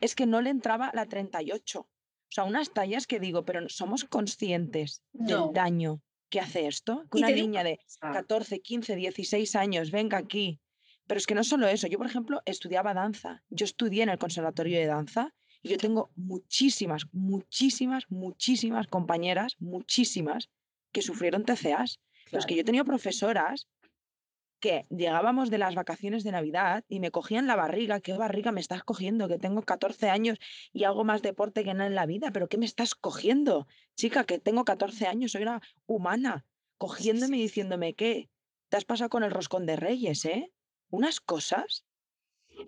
Es 0.00 0.14
que 0.14 0.26
no 0.26 0.40
le 0.40 0.50
entraba 0.50 0.92
la 0.94 1.06
38. 1.06 1.80
O 1.80 1.88
sea, 2.28 2.44
unas 2.44 2.72
tallas 2.72 3.06
que 3.06 3.20
digo, 3.20 3.44
pero 3.44 3.68
somos 3.68 4.04
conscientes 4.04 5.02
del 5.12 5.52
daño 5.52 6.02
¿qué 6.28 6.40
hace 6.40 6.66
esto? 6.66 7.06
Que 7.10 7.18
una 7.18 7.30
niña 7.30 7.64
de 7.64 7.80
14, 8.00 8.60
15, 8.60 8.96
16 8.96 9.56
años 9.56 9.90
venga 9.90 10.18
aquí. 10.18 10.60
Pero 11.06 11.18
es 11.18 11.26
que 11.26 11.34
no 11.34 11.44
solo 11.44 11.68
eso. 11.68 11.86
Yo, 11.86 11.98
por 11.98 12.06
ejemplo, 12.06 12.42
estudiaba 12.46 12.94
danza. 12.94 13.42
Yo 13.48 13.64
estudié 13.64 14.02
en 14.02 14.08
el 14.08 14.18
Conservatorio 14.18 14.78
de 14.78 14.86
Danza 14.86 15.34
y 15.62 15.68
yo 15.68 15.78
tengo 15.78 16.10
muchísimas, 16.16 17.06
muchísimas, 17.12 18.04
muchísimas 18.10 18.86
compañeras, 18.88 19.56
muchísimas, 19.58 20.50
que 20.92 21.02
sufrieron 21.02 21.44
TCAs. 21.44 22.00
Los 22.32 22.46
que 22.46 22.56
yo 22.56 22.62
he 22.62 22.64
tenido 22.64 22.84
profesoras 22.84 23.68
que 24.60 24.86
llegábamos 24.90 25.50
de 25.50 25.58
las 25.58 25.74
vacaciones 25.74 26.24
de 26.24 26.32
Navidad 26.32 26.84
y 26.88 27.00
me 27.00 27.10
cogían 27.10 27.46
la 27.46 27.56
barriga, 27.56 28.00
¿qué 28.00 28.14
barriga 28.14 28.52
me 28.52 28.60
estás 28.60 28.82
cogiendo? 28.82 29.28
Que 29.28 29.38
tengo 29.38 29.62
14 29.62 30.08
años 30.08 30.38
y 30.72 30.84
hago 30.84 31.04
más 31.04 31.22
deporte 31.22 31.64
que 31.64 31.74
nada 31.74 31.86
en 31.86 31.94
la 31.94 32.06
vida, 32.06 32.30
pero 32.32 32.48
¿qué 32.48 32.58
me 32.58 32.66
estás 32.66 32.94
cogiendo? 32.94 33.66
Chica, 33.94 34.24
que 34.24 34.38
tengo 34.38 34.64
14 34.64 35.06
años, 35.06 35.32
soy 35.32 35.42
una 35.42 35.60
humana, 35.86 36.46
cogiéndome 36.78 37.38
y 37.38 37.42
diciéndome, 37.42 37.94
¿qué? 37.94 38.30
Te 38.68 38.76
has 38.76 38.84
pasado 38.84 39.10
con 39.10 39.24
el 39.24 39.30
roscón 39.30 39.66
de 39.66 39.76
reyes, 39.76 40.24
¿eh? 40.24 40.52
Unas 40.90 41.20
cosas. 41.20 41.84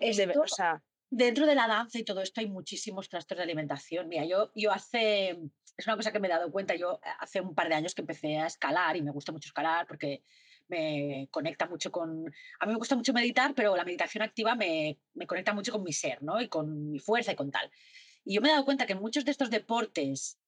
de, 0.00 0.34
o 0.38 0.46
sea, 0.46 0.82
dentro 1.10 1.46
de 1.46 1.54
la 1.54 1.66
danza 1.66 1.98
y 1.98 2.04
todo 2.04 2.20
esto 2.20 2.40
hay 2.40 2.48
muchísimos 2.48 3.08
trastornos 3.08 3.40
de 3.40 3.44
alimentación. 3.44 4.08
Mira, 4.08 4.24
yo, 4.24 4.50
yo 4.54 4.72
hace, 4.72 5.38
es 5.76 5.86
una 5.86 5.96
cosa 5.96 6.12
que 6.12 6.20
me 6.20 6.28
he 6.28 6.30
dado 6.30 6.50
cuenta, 6.50 6.74
yo 6.76 7.00
hace 7.18 7.40
un 7.40 7.54
par 7.54 7.68
de 7.68 7.74
años 7.74 7.94
que 7.94 8.02
empecé 8.02 8.36
a 8.36 8.46
escalar 8.46 8.96
y 8.96 9.02
me 9.02 9.10
gusta 9.10 9.32
mucho 9.32 9.48
escalar 9.48 9.86
porque 9.86 10.22
me 10.68 11.28
conecta 11.30 11.66
mucho 11.66 11.90
con... 11.90 12.26
A 12.60 12.66
mí 12.66 12.72
me 12.72 12.78
gusta 12.78 12.96
mucho 12.96 13.12
meditar, 13.12 13.54
pero 13.54 13.76
la 13.76 13.84
meditación 13.84 14.22
activa 14.22 14.54
me, 14.54 14.98
me 15.14 15.26
conecta 15.26 15.52
mucho 15.52 15.72
con 15.72 15.82
mi 15.82 15.92
ser, 15.92 16.22
¿no? 16.22 16.40
Y 16.40 16.48
con 16.48 16.90
mi 16.90 16.98
fuerza 16.98 17.32
y 17.32 17.36
con 17.36 17.50
tal. 17.50 17.70
Y 18.24 18.34
yo 18.34 18.40
me 18.40 18.48
he 18.48 18.52
dado 18.52 18.64
cuenta 18.64 18.86
que 18.86 18.92
en 18.92 19.00
muchos 19.00 19.24
de 19.24 19.30
estos 19.30 19.50
deportes 19.50 20.38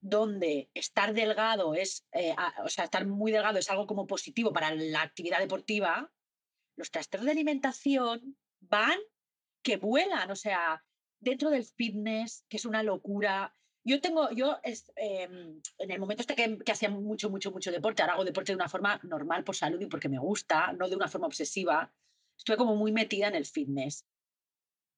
donde 0.00 0.70
estar 0.74 1.12
delgado 1.12 1.74
es, 1.74 2.06
eh, 2.12 2.34
o 2.64 2.68
sea, 2.68 2.84
estar 2.84 3.06
muy 3.06 3.32
delgado 3.32 3.58
es 3.58 3.70
algo 3.70 3.86
como 3.86 4.06
positivo 4.06 4.52
para 4.52 4.74
la 4.74 5.02
actividad 5.02 5.40
deportiva, 5.40 6.12
los 6.76 6.90
trastornos 6.90 7.26
de 7.26 7.32
alimentación 7.32 8.36
van 8.60 8.98
que 9.62 9.76
vuelan, 9.76 10.30
o 10.30 10.36
sea, 10.36 10.84
dentro 11.18 11.50
del 11.50 11.64
fitness, 11.64 12.44
que 12.48 12.56
es 12.56 12.64
una 12.64 12.82
locura, 12.82 13.54
yo 13.88 14.00
tengo, 14.00 14.30
yo 14.30 14.58
es, 14.62 14.92
em, 14.96 15.60
en 15.78 15.90
el 15.90 15.98
momento 15.98 16.22
este 16.22 16.34
que, 16.34 16.58
que, 16.58 16.72
hacía 16.72 16.90
mucho, 16.90 17.30
mucho, 17.30 17.50
mucho 17.50 17.72
deporte, 17.72 18.02
ahora 18.02 18.14
hago 18.14 18.24
deporte 18.24 18.52
de 18.52 18.56
una 18.56 18.68
forma 18.68 19.00
normal 19.02 19.44
por 19.44 19.56
salud 19.56 19.80
y 19.80 19.86
porque 19.86 20.08
me 20.08 20.18
gusta, 20.18 20.72
no 20.72 20.88
de 20.88 20.96
una 20.96 21.08
forma 21.08 21.26
obsesiva, 21.26 21.92
estuve 22.36 22.56
como 22.56 22.76
muy 22.76 22.92
metida 22.92 23.28
en 23.28 23.34
el 23.34 23.46
fitness. 23.46 24.04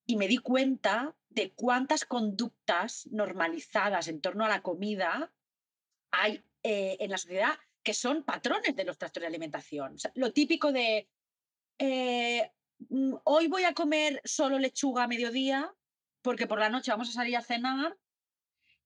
Y 0.05 0.15
me 0.17 0.27
di 0.27 0.37
cuenta 0.37 1.15
de 1.29 1.51
cuántas 1.53 2.05
conductas 2.05 3.07
normalizadas 3.11 4.07
en 4.07 4.19
torno 4.19 4.45
a 4.45 4.49
la 4.49 4.61
comida 4.61 5.31
hay 6.11 6.43
eh, 6.63 6.97
en 6.99 7.09
la 7.09 7.17
sociedad 7.17 7.57
que 7.83 7.93
son 7.93 8.23
patrones 8.23 8.75
de 8.75 8.83
los 8.83 8.97
trastornos 8.97 9.23
de 9.23 9.35
alimentación. 9.35 9.95
lo 10.15 10.31
típico 10.33 10.71
de, 10.71 11.09
eh, 11.79 12.51
mm, 12.89 13.15
hoy 13.23 13.47
voy 13.47 13.63
a 13.63 13.73
comer 13.73 14.21
solo 14.23 14.59
lechuga 14.59 15.03
a 15.03 15.07
mediodía 15.07 15.73
porque 16.21 16.45
por 16.45 16.59
la 16.59 16.69
noche 16.69 16.91
vamos 16.91 17.09
a 17.09 17.13
salir 17.13 17.37
a 17.37 17.41
cenar 17.41 17.97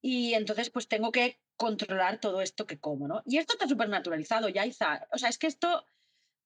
y 0.07 0.35
entonces 0.35 0.69
pues 0.69 0.87
tengo 0.87 1.11
que 1.11 1.39
controlar 1.57 2.19
todo 2.19 2.41
esto 2.41 2.67
que 2.67 2.79
como, 2.79 3.07
¿no? 3.07 3.23
Y 3.25 3.39
esto 3.39 3.53
está 3.53 3.67
súper 3.67 3.89
naturalizado, 3.89 4.49
ya, 4.49 4.63
O 5.11 5.17
sea, 5.17 5.29
es 5.29 5.39
que 5.39 5.47
esto 5.47 5.83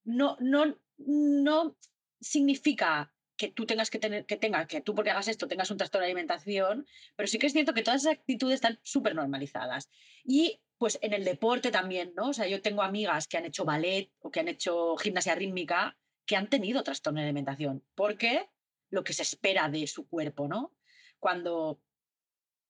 no, 0.05 0.37
no, 0.39 0.79
no 0.97 1.75
significa 2.21 3.13
que 3.35 3.49
tú 3.49 3.65
tengas 3.65 3.89
que 3.89 3.99
tener, 3.99 4.25
que 4.25 4.37
tengas, 4.37 4.65
que 4.65 4.79
tú 4.79 4.95
porque 4.95 5.09
hagas 5.09 5.27
esto 5.27 5.49
tengas 5.49 5.71
un 5.71 5.77
trastorno 5.77 6.05
de 6.05 6.11
alimentación, 6.11 6.87
pero 7.17 7.27
sí 7.27 7.37
que 7.37 7.47
es 7.47 7.53
cierto 7.53 7.73
que 7.73 7.83
todas 7.83 8.03
esas 8.03 8.13
actitudes 8.13 8.55
están 8.55 8.79
súper 8.81 9.13
normalizadas. 9.13 9.89
Y 10.23 10.61
pues 10.77 10.97
en 11.01 11.11
el 11.11 11.25
deporte 11.25 11.69
también, 11.69 12.13
¿no? 12.15 12.29
O 12.29 12.33
sea, 12.33 12.47
yo 12.47 12.61
tengo 12.61 12.81
amigas 12.81 13.27
que 13.27 13.35
han 13.35 13.45
hecho 13.45 13.65
ballet 13.65 14.09
o 14.21 14.31
que 14.31 14.39
han 14.39 14.47
hecho 14.47 14.95
gimnasia 14.95 15.35
rítmica 15.35 15.97
que 16.25 16.37
han 16.37 16.49
tenido 16.49 16.81
trastorno 16.81 17.19
de 17.19 17.25
alimentación, 17.25 17.83
porque 17.93 18.47
lo 18.89 19.03
que 19.03 19.11
se 19.11 19.23
espera 19.23 19.67
de 19.67 19.85
su 19.85 20.07
cuerpo, 20.07 20.47
¿no? 20.47 20.73
Cuando 21.19 21.81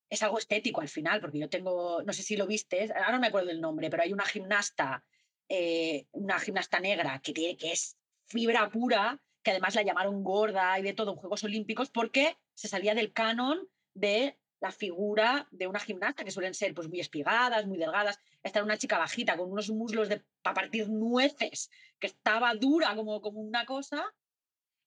es 0.10 0.24
algo 0.24 0.40
estético 0.40 0.82
al 0.82 0.90
final, 0.90 1.22
porque 1.22 1.40
yo 1.40 1.50
tengo, 1.50 2.02
no 2.04 2.14
sé 2.14 2.24
si 2.24 2.36
lo 2.36 2.48
viste, 2.48 2.92
ahora 2.94 3.12
no 3.12 3.20
me 3.20 3.28
acuerdo 3.28 3.48
del 3.50 3.62
nombre, 3.62 3.90
pero 3.90 4.04
hay 4.04 4.12
una 4.12 4.26
gimnasta, 4.26 5.04
eh, 5.48 6.08
una 6.12 6.40
gimnasta 6.40 6.80
negra 6.80 7.22
que, 7.24 7.34
tiene, 7.34 7.58
que 7.58 7.72
es 7.72 7.98
fibra 8.26 8.70
pura, 8.70 9.22
que 9.44 9.52
además 9.52 9.76
la 9.76 9.84
llamaron 9.84 10.24
gorda 10.24 10.78
y 10.80 10.84
de 10.84 10.94
todo 10.94 11.12
en 11.12 11.18
Juegos 11.18 11.44
Olímpicos 11.44 11.90
porque 11.90 12.38
se 12.54 12.68
salía 12.68 12.96
del 12.96 13.14
canon 13.14 13.70
de 13.94 14.38
la 14.60 14.72
figura 14.72 15.48
de 15.52 15.68
una 15.68 15.80
gimnasta, 15.80 16.26
que 16.26 16.32
suelen 16.32 16.54
ser 16.54 16.74
pues, 16.74 16.90
muy 16.90 17.00
espigadas, 17.00 17.66
muy 17.66 17.78
delgadas. 17.78 18.20
Esta 18.44 18.60
era 18.60 18.66
una 18.66 18.78
chica 18.78 18.98
bajita 18.98 19.38
con 19.38 19.52
unos 19.52 19.70
muslos 19.70 20.10
de, 20.10 20.24
para 20.42 20.56
partir 20.56 20.90
nueces, 20.90 21.70
que 22.00 22.08
estaba 22.08 22.54
dura 22.56 22.96
como, 22.96 23.22
como 23.22 23.40
una 23.40 23.66
cosa, 23.66 24.04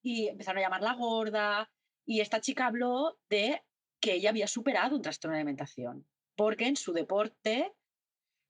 y 0.03 0.29
empezaron 0.29 0.59
a 0.59 0.67
llamarla 0.67 0.95
gorda. 0.95 1.71
Y 2.05 2.21
esta 2.21 2.41
chica 2.41 2.67
habló 2.67 3.19
de 3.31 3.63
que 4.03 4.15
ella 4.15 4.31
había 4.31 4.49
superado 4.49 4.97
un 4.97 5.01
trastorno 5.01 5.35
de 5.35 5.41
alimentación, 5.41 6.07
porque 6.35 6.67
en 6.67 6.77
su 6.77 6.93
deporte 6.93 7.73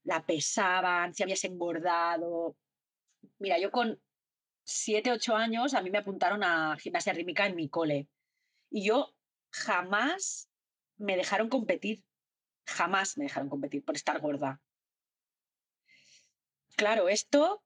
la 0.02 0.24
pesaban, 0.24 1.14
si 1.14 1.22
habías 1.22 1.44
engordado. 1.44 2.56
Mira, 3.38 3.58
yo 3.58 3.70
con 3.70 4.02
7, 4.64 5.12
8 5.12 5.36
años 5.36 5.74
a 5.74 5.82
mí 5.82 5.90
me 5.90 5.98
apuntaron 5.98 6.42
a 6.42 6.76
gimnasia 6.78 7.12
rítmica 7.12 7.46
en 7.46 7.54
mi 7.54 7.68
cole 7.68 8.08
y 8.70 8.86
yo 8.86 9.14
jamás 9.50 10.48
me 10.96 11.16
dejaron 11.16 11.50
competir, 11.50 12.02
jamás 12.66 13.18
me 13.18 13.24
dejaron 13.24 13.50
competir 13.50 13.84
por 13.84 13.94
estar 13.94 14.18
gorda. 14.20 14.60
Claro, 16.76 17.10
esto 17.10 17.62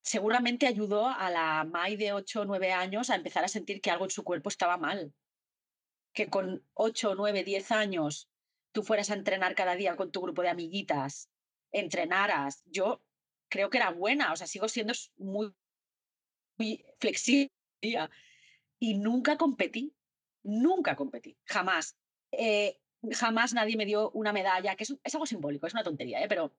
seguramente 0.00 0.66
ayudó 0.66 1.06
a 1.06 1.30
la 1.30 1.64
Mai 1.64 1.96
de 1.96 2.14
8 2.14 2.40
o 2.40 2.44
9 2.46 2.72
años 2.72 3.10
a 3.10 3.14
empezar 3.14 3.44
a 3.44 3.48
sentir 3.48 3.82
que 3.82 3.90
algo 3.90 4.06
en 4.06 4.10
su 4.10 4.24
cuerpo 4.24 4.48
estaba 4.48 4.78
mal. 4.78 5.12
Que 6.12 6.28
con 6.28 6.64
8, 6.74 7.14
9, 7.14 7.44
10 7.44 7.70
años 7.72 8.28
tú 8.72 8.82
fueras 8.82 9.10
a 9.10 9.14
entrenar 9.14 9.54
cada 9.54 9.74
día 9.76 9.96
con 9.96 10.10
tu 10.10 10.20
grupo 10.20 10.42
de 10.42 10.48
amiguitas, 10.48 11.30
entrenaras. 11.72 12.62
Yo 12.66 13.02
creo 13.48 13.70
que 13.70 13.78
era 13.78 13.90
buena, 13.90 14.32
o 14.32 14.36
sea, 14.36 14.46
sigo 14.46 14.68
siendo 14.68 14.92
muy, 15.16 15.54
muy 16.56 16.84
flexible 16.98 17.52
y 18.78 18.94
nunca 18.94 19.36
competí, 19.36 19.94
nunca 20.42 20.96
competí, 20.96 21.36
jamás. 21.44 21.96
Eh, 22.32 22.80
jamás 23.12 23.54
nadie 23.54 23.76
me 23.76 23.86
dio 23.86 24.10
una 24.10 24.32
medalla, 24.32 24.76
que 24.76 24.84
es, 24.84 24.94
es 25.02 25.14
algo 25.14 25.26
simbólico, 25.26 25.66
es 25.66 25.74
una 25.74 25.84
tontería, 25.84 26.22
¿eh? 26.22 26.28
pero 26.28 26.54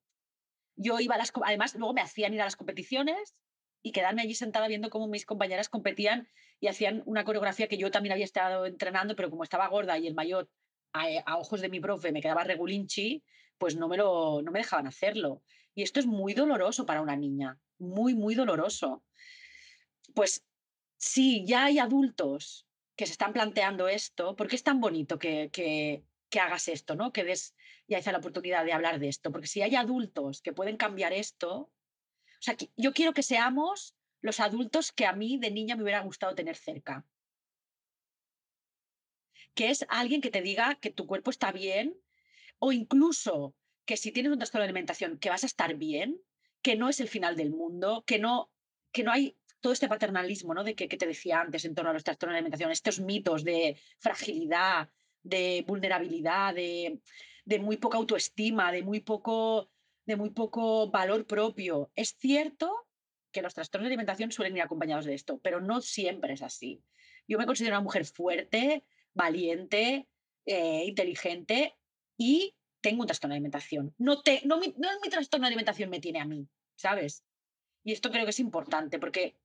yo 0.75 0.99
iba 0.99 1.15
a 1.15 1.17
las... 1.17 1.31
Además, 1.43 1.75
luego 1.75 1.93
me 1.93 2.01
hacían 2.01 2.33
ir 2.33 2.41
a 2.41 2.45
las 2.45 2.55
competiciones 2.55 3.35
y 3.81 3.91
quedarme 3.91 4.21
allí 4.21 4.35
sentada 4.35 4.67
viendo 4.67 4.89
cómo 4.89 5.07
mis 5.07 5.25
compañeras 5.25 5.69
competían 5.69 6.27
y 6.59 6.67
hacían 6.67 7.03
una 7.05 7.23
coreografía 7.23 7.67
que 7.67 7.77
yo 7.77 7.91
también 7.91 8.13
había 8.13 8.25
estado 8.25 8.65
entrenando, 8.65 9.15
pero 9.15 9.29
como 9.29 9.43
estaba 9.43 9.67
gorda 9.67 9.97
y 9.97 10.07
el 10.07 10.15
mayor 10.15 10.49
a, 10.93 11.37
ojos 11.37 11.61
de 11.61 11.69
mi 11.69 11.79
profe 11.79 12.11
me 12.11 12.21
quedaba 12.21 12.43
regulinchi, 12.43 13.23
pues 13.57 13.75
no 13.75 13.87
me, 13.87 13.97
lo, 13.97 14.41
no 14.41 14.51
me 14.51 14.59
dejaban 14.59 14.87
hacerlo. 14.87 15.43
Y 15.75 15.83
esto 15.83 15.99
es 15.99 16.05
muy 16.05 16.33
doloroso 16.33 16.85
para 16.85 17.01
una 17.01 17.15
niña, 17.15 17.59
muy, 17.77 18.15
muy 18.15 18.35
doloroso. 18.35 19.03
Pues 20.13 20.45
sí, 20.97 21.45
ya 21.45 21.65
hay 21.65 21.79
adultos 21.79 22.65
que 22.95 23.05
se 23.05 23.13
están 23.13 23.31
planteando 23.31 23.87
esto, 23.87 24.35
porque 24.35 24.55
es 24.55 24.63
tan 24.63 24.81
bonito 24.81 25.19
que, 25.19 25.49
que, 25.51 26.03
que 26.29 26.39
hagas 26.39 26.67
esto, 26.67 26.95
¿no? 26.95 27.13
Que 27.13 27.23
des 27.23 27.55
ya 27.87 27.97
esa 27.97 28.11
la 28.11 28.19
oportunidad 28.19 28.65
de 28.65 28.73
hablar 28.73 28.99
de 28.99 29.07
esto, 29.07 29.31
porque 29.31 29.47
si 29.47 29.61
hay 29.61 29.75
adultos 29.75 30.41
que 30.41 30.53
pueden 30.53 30.77
cambiar 30.77 31.11
esto, 31.13 31.71
o 32.39 32.41
sea, 32.41 32.55
yo 32.77 32.93
quiero 32.93 33.13
que 33.13 33.23
seamos 33.23 33.95
los 34.21 34.39
adultos 34.39 34.91
que 34.91 35.05
a 35.05 35.13
mí 35.13 35.37
de 35.37 35.51
niña 35.51 35.75
me 35.75 35.83
hubiera 35.83 36.01
gustado 36.01 36.35
tener 36.35 36.55
cerca. 36.55 37.05
Que 39.53 39.69
es 39.69 39.85
alguien 39.89 40.21
que 40.21 40.31
te 40.31 40.41
diga 40.41 40.75
que 40.75 40.89
tu 40.89 41.05
cuerpo 41.05 41.31
está 41.31 41.51
bien 41.51 41.99
o 42.59 42.71
incluso 42.71 43.55
que 43.85 43.97
si 43.97 44.11
tienes 44.11 44.31
un 44.31 44.37
trastorno 44.37 44.63
de 44.63 44.69
alimentación, 44.69 45.17
que 45.17 45.29
vas 45.29 45.43
a 45.43 45.47
estar 45.47 45.75
bien, 45.75 46.21
que 46.61 46.75
no 46.75 46.89
es 46.89 46.99
el 46.99 47.07
final 47.07 47.35
del 47.35 47.49
mundo, 47.49 48.03
que 48.05 48.19
no, 48.19 48.51
que 48.91 49.03
no 49.03 49.11
hay 49.11 49.37
todo 49.59 49.73
este 49.73 49.89
paternalismo 49.89 50.53
¿no? 50.53 50.63
de 50.63 50.75
que, 50.75 50.87
que 50.87 50.97
te 50.97 51.07
decía 51.07 51.41
antes 51.41 51.65
en 51.65 51.75
torno 51.75 51.89
a 51.89 51.93
los 51.93 52.03
trastornos 52.03 52.35
de 52.35 52.37
alimentación, 52.37 52.71
estos 52.71 52.99
mitos 52.99 53.43
de 53.43 53.77
fragilidad, 53.97 54.89
de 55.23 55.65
vulnerabilidad, 55.67 56.53
de, 56.53 57.01
de 57.43 57.59
muy 57.59 57.77
poca 57.77 57.97
autoestima, 57.97 58.71
de 58.71 58.83
muy 58.83 59.01
poco 59.01 59.69
de 60.09 60.15
muy 60.15 60.31
poco 60.31 60.89
valor 60.89 61.27
propio. 61.27 61.91
Es 61.95 62.15
cierto 62.17 62.87
que 63.31 63.43
los 63.43 63.53
trastornos 63.53 63.85
de 63.85 63.93
alimentación 63.93 64.31
suelen 64.31 64.57
ir 64.57 64.63
acompañados 64.63 65.05
de 65.05 65.13
esto, 65.13 65.39
pero 65.39 65.61
no 65.61 65.81
siempre 65.81 66.33
es 66.33 66.41
así. 66.41 66.83
Yo 67.27 67.37
me 67.37 67.45
considero 67.45 67.75
una 67.75 67.83
mujer 67.83 68.05
fuerte, 68.05 68.83
valiente, 69.13 70.09
eh, 70.45 70.83
inteligente 70.85 71.75
y 72.17 72.55
tengo 72.81 73.01
un 73.01 73.07
trastorno 73.07 73.33
de 73.33 73.37
alimentación. 73.37 73.93
No, 73.99 74.23
te, 74.23 74.41
no, 74.45 74.57
mi, 74.57 74.73
no 74.77 74.89
mi 75.03 75.09
trastorno 75.09 75.45
de 75.45 75.49
alimentación 75.49 75.91
me 75.91 75.99
tiene 75.99 76.21
a 76.21 76.25
mí, 76.25 76.49
¿sabes? 76.75 77.23
Y 77.83 77.91
esto 77.91 78.09
creo 78.09 78.23
que 78.23 78.31
es 78.31 78.39
importante 78.39 78.97
porque 78.97 79.37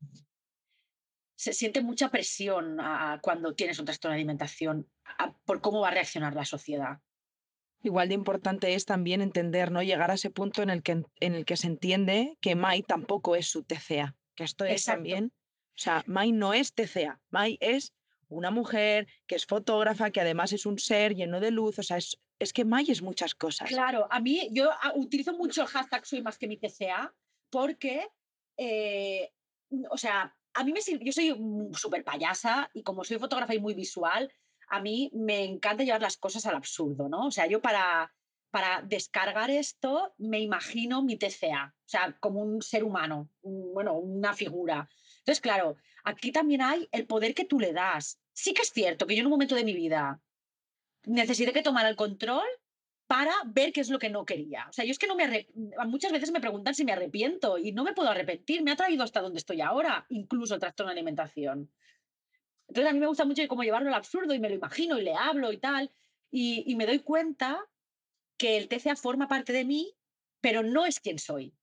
se 1.37 1.53
siente 1.53 1.83
mucha 1.83 2.11
presión 2.11 2.79
cuando 3.21 3.55
tienes 3.55 3.79
un 3.79 3.85
trastorno 3.85 4.15
de 4.15 4.21
alimentación 4.21 4.89
por 5.45 5.61
cómo 5.61 5.81
va 5.81 5.89
a 5.89 5.95
reaccionar 5.95 6.35
la 6.35 6.47
sociedad. 6.47 7.01
Igual 7.85 8.09
de 8.09 8.15
importante 8.15 8.75
es 8.75 8.87
también 8.87 9.21
entender, 9.21 9.71
¿no? 9.71 9.83
Llegar 9.83 10.11
a 10.11 10.15
ese 10.15 10.31
punto 10.31 10.63
en 10.63 10.71
el 10.71 10.83
que, 10.83 11.05
en 11.21 11.35
el 11.35 11.45
que 11.45 11.59
se 11.59 11.67
entiende 11.67 12.39
que 12.41 12.55
Mai 12.55 12.83
tampoco 12.83 13.37
es 13.37 13.47
su 13.47 13.63
TCA, 13.63 14.17
que 14.35 14.45
esto 14.45 14.65
es 14.65 14.87
también, 14.87 15.33
o 15.37 15.79
sea, 15.79 16.03
Mai 16.07 16.33
no 16.33 16.55
es 16.55 16.73
TCA, 16.73 17.21
Mai 17.29 17.59
es 17.61 17.93
una 18.29 18.51
mujer 18.51 19.07
que 19.27 19.35
es 19.35 19.45
fotógrafa, 19.45 20.11
que 20.11 20.23
además 20.23 20.55
es 20.55 20.65
un 20.65 20.79
ser 20.79 21.15
lleno 21.15 21.41
de 21.41 21.51
luz, 21.51 21.79
o 21.79 21.83
sea, 21.83 21.99
es, 21.99 22.19
es 22.39 22.55
que 22.55 22.65
Mai 22.65 22.91
es 22.91 23.03
muchas 23.03 23.35
cosas. 23.35 23.69
Claro, 23.69 24.09
a 24.11 24.19
mí 24.19 24.49
yo 24.51 24.71
ah, 24.71 24.95
utilizo 24.97 25.35
mucho 25.35 25.61
el 25.61 25.69
hashtag 25.69 26.07
soy 26.07 26.23
más 26.23 26.39
que 26.39 26.49
mi 26.49 26.57
TCA 26.57 27.15
porque, 27.51 28.09
eh, 28.57 29.31
o 29.91 29.99
sea, 29.99 30.35
a 30.55 30.65
mí 30.65 30.73
me 30.73 30.81
yo 31.03 31.13
soy 31.13 31.37
súper 31.75 32.03
payasa 32.03 32.71
y 32.73 32.83
como 32.83 33.05
soy 33.05 33.19
fotógrafa 33.19 33.55
y 33.55 33.61
muy 33.61 33.75
visual, 33.75 34.33
a 34.69 34.81
mí 34.81 35.11
me 35.15 35.45
encanta 35.45 35.85
llevar 35.85 36.03
las 36.03 36.17
cosas 36.17 36.47
al 36.47 36.57
absurdo, 36.57 37.09
¿no? 37.09 37.27
O 37.27 37.31
sea, 37.31 37.47
yo 37.47 37.61
para, 37.61 38.13
para 38.51 38.83
descargar 38.83 39.51
esto 39.51 40.15
me 40.19 40.41
imagino 40.41 41.03
mi 41.03 41.17
TCA, 41.17 41.75
o 41.77 41.89
sea, 41.89 42.17
como 42.21 42.41
un 42.41 42.63
ser 42.63 42.85
humano, 42.85 43.31
bueno, 43.43 43.95
una 43.95 44.33
figura. 44.35 44.89
Entonces, 45.19 45.41
claro, 45.41 45.77
aquí 46.05 46.33
también 46.33 46.63
hay 46.63 46.89
el 46.93 47.07
poder 47.07 47.35
que 47.35 47.45
tú 47.45 47.59
le 47.59 47.73
das. 47.73 48.21
Sí 48.33 48.53
que 48.55 48.63
es 48.63 48.73
cierto 48.73 49.07
que 49.07 49.15
yo 49.15 49.21
en 49.21 49.27
un 49.27 49.33
momento 49.33 49.55
de 49.55 49.65
mi 49.65 49.73
vida 49.73 50.21
necesité 51.05 51.53
que 51.53 51.63
tomara 51.63 51.89
el 51.89 51.97
control 51.97 52.47
para 53.07 53.33
ver 53.47 53.73
qué 53.73 53.81
es 53.81 53.91
lo 53.91 53.99
que 53.99 54.09
no 54.09 54.25
quería. 54.25 54.67
O 54.69 54.73
sea, 54.73 54.85
yo 54.85 54.91
es 54.91 54.99
que 54.99 55.07
no 55.07 55.15
me 55.15 55.47
muchas 55.87 56.13
veces 56.13 56.33
me 56.33 56.41
preguntan 56.41 56.75
si 56.75 56.85
me 56.85 56.93
arrepiento 56.93 57.59
y 57.59 57.73
no 57.73 57.85
me 57.85 57.93
puedo 57.93 58.09
arrepentir, 58.11 58.63
me 58.63 58.73
ha 58.73 58.77
traído 58.77 59.05
hasta 59.05 59.21
donde 59.21 59.39
estoy 59.39 59.61
ahora, 59.61 60.07
incluso 60.09 60.55
el 60.55 60.61
trastorno 60.61 60.91
de 60.91 60.99
alimentación. 60.99 61.71
Entonces 62.75 62.91
a 62.91 62.93
mí 62.93 62.99
me 62.99 63.07
gusta 63.07 63.25
mucho 63.25 63.47
cómo 63.47 63.63
llevarlo 63.63 63.89
al 63.89 63.95
absurdo 63.95 64.35
y 64.35 64.41
me 64.41 64.49
lo 64.49 64.57
imagino 64.57 64.99
y 64.99 65.03
le 65.03 65.15
hablo 65.15 65.53
y 65.53 65.59
tal. 65.59 65.93
Y, 66.33 66.75
me 66.75 66.87
doy 66.87 66.99
cuenta 66.99 67.65
que 68.37 68.57
el 68.57 68.67
TCA 68.67 68.97
forma 68.97 69.29
parte 69.29 69.53
de 69.53 69.65
mí, 69.65 69.95
pero 70.41 70.65
no 70.65 70.85
es 70.85 70.99
quien 70.99 71.21
soy. 71.21 71.55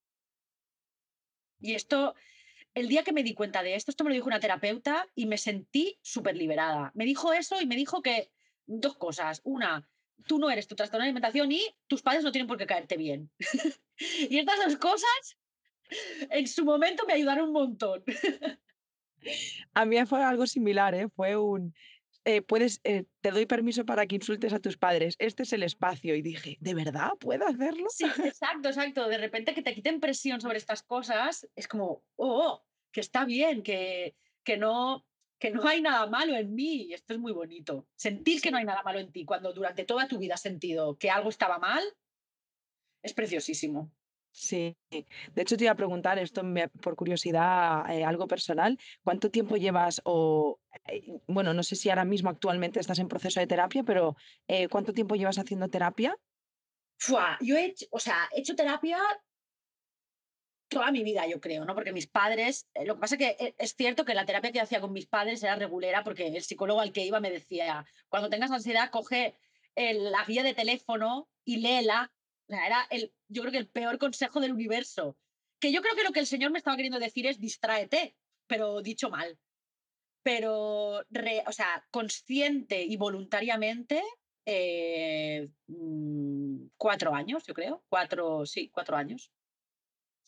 Y 1.60 1.76
esto, 1.76 2.16
el 2.74 2.88
día 2.88 3.04
que 3.04 3.12
me 3.12 3.24
di 3.24 3.34
cuenta 3.34 3.62
de 3.62 3.76
esto, 3.76 3.92
esto 3.92 4.06
me 4.06 4.10
lo 4.10 4.14
dijo 4.14 4.28
una 4.28 4.40
terapeuta 4.40 5.06
y 5.14 5.26
me 5.26 5.38
sentí 5.38 6.00
súper 6.02 6.38
liberada. 6.38 6.94
Me 6.96 7.04
dijo 7.04 7.34
eso 7.34 7.60
y 7.60 7.66
me 7.66 7.76
dijo 7.76 8.02
que 8.02 8.32
dos 8.66 8.96
cosas. 8.96 9.42
Una, 9.44 9.86
tú 10.28 10.40
no 10.40 10.50
eres 10.50 10.70
tu 10.70 10.76
trastorno 10.76 11.04
de 11.04 11.10
alimentación 11.10 11.52
y 11.52 11.62
tus 11.88 12.02
padres 12.02 12.24
no 12.24 12.32
tienen 12.32 12.48
por 12.48 12.58
qué 12.58 12.68
caerte 12.68 12.96
bien. 12.96 13.30
y 14.30 14.40
estas 14.40 14.60
dos 14.60 14.78
cosas 14.78 15.38
en 16.30 16.48
su 16.48 16.64
momento 16.64 17.06
me 17.06 17.16
ayudaron 17.16 17.48
un 17.48 17.54
montón. 17.54 18.02
A 19.74 19.86
mí 19.86 20.04
fue 20.06 20.24
algo 20.24 20.48
similar, 20.48 20.96
¿eh? 20.96 21.08
Fue 21.16 21.38
un, 21.38 21.74
eh, 22.24 22.44
puedes, 22.44 22.82
eh, 22.84 23.06
te 23.22 23.32
doy 23.32 23.48
permiso 23.48 23.84
para 23.84 24.06
que 24.06 24.16
insultes 24.16 24.54
a 24.54 24.60
tus 24.60 24.78
padres, 24.78 25.16
este 25.18 25.44
es 25.44 25.54
el 25.54 25.64
espacio. 25.64 26.16
Y 26.16 26.22
dije, 26.22 26.58
¿de 26.60 26.74
verdad 26.74 27.12
puedo 27.20 27.48
hacerlo? 27.48 27.88
Sí, 27.90 28.06
exacto, 28.06 28.70
exacto. 28.70 29.08
De 29.08 29.18
repente 29.18 29.54
que 29.54 29.64
te 29.64 29.74
quiten 29.74 30.00
presión 30.00 30.40
sobre 30.40 30.60
estas 30.60 30.84
cosas, 30.84 31.48
es 31.56 31.68
como, 31.68 32.04
oh, 32.18 32.64
que 32.92 33.00
está 33.00 33.26
bien, 33.26 33.64
que, 33.64 34.16
que, 34.44 34.58
no, 34.58 35.06
que 35.40 35.50
no 35.50 35.68
hay 35.68 35.82
nada 35.82 36.06
malo 36.08 36.36
en 36.36 36.54
mí. 36.54 36.84
Y 36.84 36.94
esto 36.94 37.14
es 37.14 37.20
muy 37.20 37.32
bonito. 37.32 37.88
Sentir 37.96 38.40
que 38.40 38.52
no 38.52 38.58
hay 38.58 38.66
nada 38.66 38.84
malo 38.84 39.00
en 39.00 39.12
ti 39.12 39.26
cuando 39.26 39.52
durante 39.52 39.84
toda 39.84 40.08
tu 40.08 40.20
vida 40.20 40.36
has 40.36 40.42
sentido 40.42 40.98
que 40.98 41.10
algo 41.10 41.30
estaba 41.30 41.58
mal, 41.58 41.84
es 43.02 43.14
preciosísimo. 43.14 43.92
Sí, 44.32 44.78
de 44.90 45.42
hecho 45.42 45.58
te 45.58 45.66
iba 45.66 45.74
a 45.74 45.76
preguntar 45.76 46.18
esto 46.18 46.42
por 46.82 46.96
curiosidad, 46.96 47.84
eh, 47.94 48.06
algo 48.06 48.28
personal, 48.28 48.80
¿cuánto 49.04 49.30
tiempo 49.30 49.58
llevas 49.58 50.02
o, 50.06 50.58
eh, 50.88 51.20
bueno, 51.28 51.54
no 51.54 51.64
sé 51.64 51.76
si 51.76 51.90
ahora 51.90 52.06
mismo 52.06 52.30
actualmente 52.30 52.80
estás 52.80 53.00
en 53.00 53.10
proceso 53.10 53.42
de 53.42 53.48
terapia, 53.48 53.84
pero 53.84 54.16
eh, 54.48 54.70
¿cuánto 54.70 54.94
tiempo 54.94 55.16
llevas 55.16 55.38
haciendo 55.38 55.68
terapia? 55.68 56.18
yo 57.42 57.58
he 57.58 57.66
hecho, 57.66 57.88
o 57.92 58.00
sea, 58.00 58.30
he 58.34 58.40
hecho 58.40 58.56
terapia 58.56 59.00
toda 60.70 60.92
mi 60.92 61.04
vida, 61.04 61.28
yo 61.28 61.42
creo, 61.42 61.66
¿no? 61.66 61.76
Porque 61.76 61.92
mis 61.92 62.08
padres, 62.08 62.70
lo 62.86 62.96
que 62.96 63.02
pasa 63.02 63.16
es 63.16 63.20
que 63.20 63.56
es 63.58 63.76
cierto 63.76 64.06
que 64.06 64.14
la 64.14 64.26
terapia 64.26 64.54
que 64.54 64.62
hacía 64.62 64.80
con 64.80 64.94
mis 64.94 65.08
padres 65.08 65.44
era 65.44 65.58
regulera 65.58 66.06
porque 66.06 66.28
el 66.28 66.44
psicólogo 66.44 66.80
al 66.80 66.94
que 66.94 67.06
iba 67.06 67.20
me 67.20 67.32
decía, 67.32 67.86
cuando 68.08 68.30
tengas 68.30 68.52
ansiedad, 68.52 68.92
coge 68.92 69.36
la 69.76 70.24
guía 70.26 70.44
de 70.44 70.54
teléfono 70.54 71.28
y 71.44 71.58
léela 71.58 72.14
era 72.52 72.88
el, 72.90 73.14
yo 73.28 73.42
creo 73.42 73.52
que 73.52 73.58
el 73.58 73.70
peor 73.70 73.98
consejo 73.98 74.40
del 74.40 74.54
universo. 74.54 75.18
Que 75.60 75.72
yo 75.72 75.82
creo 75.82 75.96
que 75.96 76.04
lo 76.04 76.12
que 76.12 76.20
el 76.20 76.28
Señor 76.28 76.52
me 76.52 76.58
estaba 76.58 76.76
queriendo 76.76 77.00
decir 77.00 77.28
es 77.28 77.40
distráete, 77.40 78.16
pero 78.48 78.82
dicho 78.82 79.10
mal. 79.10 79.38
Pero, 80.24 81.00
o 81.00 81.52
sea, 81.52 81.86
consciente 81.92 82.84
y 82.84 82.98
voluntariamente, 82.98 84.02
eh, 84.46 85.50
mm, 85.68 86.68
cuatro 86.78 87.14
años, 87.14 87.46
yo 87.46 87.54
creo. 87.54 87.84
Cuatro, 87.90 88.46
sí, 88.46 88.70
cuatro 88.70 88.98
años. 88.98 89.32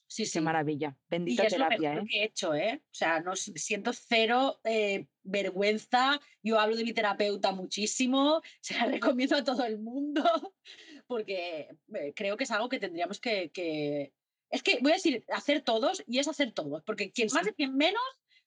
sí, 0.07 0.23
Qué 0.23 0.29
sí. 0.29 0.41
maravilla. 0.41 0.95
Y 0.95 1.09
Bendita 1.09 1.43
es 1.43 1.53
lo 1.53 1.65
terapia, 1.67 1.89
mejor 1.91 2.03
¿eh? 2.03 2.07
que 2.09 2.19
he 2.19 2.23
hecho, 2.25 2.53
¿eh? 2.55 2.81
O 2.85 2.93
sea, 2.93 3.19
no 3.21 3.35
siento 3.35 3.91
cero, 3.93 4.59
eh, 4.63 5.07
vergüenza. 5.23 6.19
Yo 6.43 6.59
hablo 6.59 6.75
de 6.75 6.83
mi 6.83 6.93
terapeuta 6.93 7.51
muchísimo, 7.51 8.41
se 8.61 8.75
la 8.75 8.85
recomiendo 8.85 9.35
a 9.35 9.43
todo 9.43 9.65
el 9.65 9.79
mundo, 9.79 10.23
porque, 11.07 11.69
eh, 11.93 12.13
creo 12.15 12.37
que 12.37 12.43
es 12.45 12.51
algo 12.51 12.69
que 12.69 12.79
tendríamos 12.79 13.19
que 13.19 13.51
que 13.51 14.13
es 14.49 14.61
que 14.63 14.79
voy 14.81 14.91
a 14.91 14.95
decir 14.95 15.25
hacer 15.29 15.61
todos, 15.63 16.03
y 16.07 16.19
es 16.19 16.27
hacer 16.27 16.51
todos, 16.53 16.83
porque 16.83 17.05
Sí, 17.05 17.11
quien 17.11 17.29
más 17.33 17.43
sí. 17.45 17.49
y 17.49 17.53
quien 17.53 17.75
menos 17.75 18.01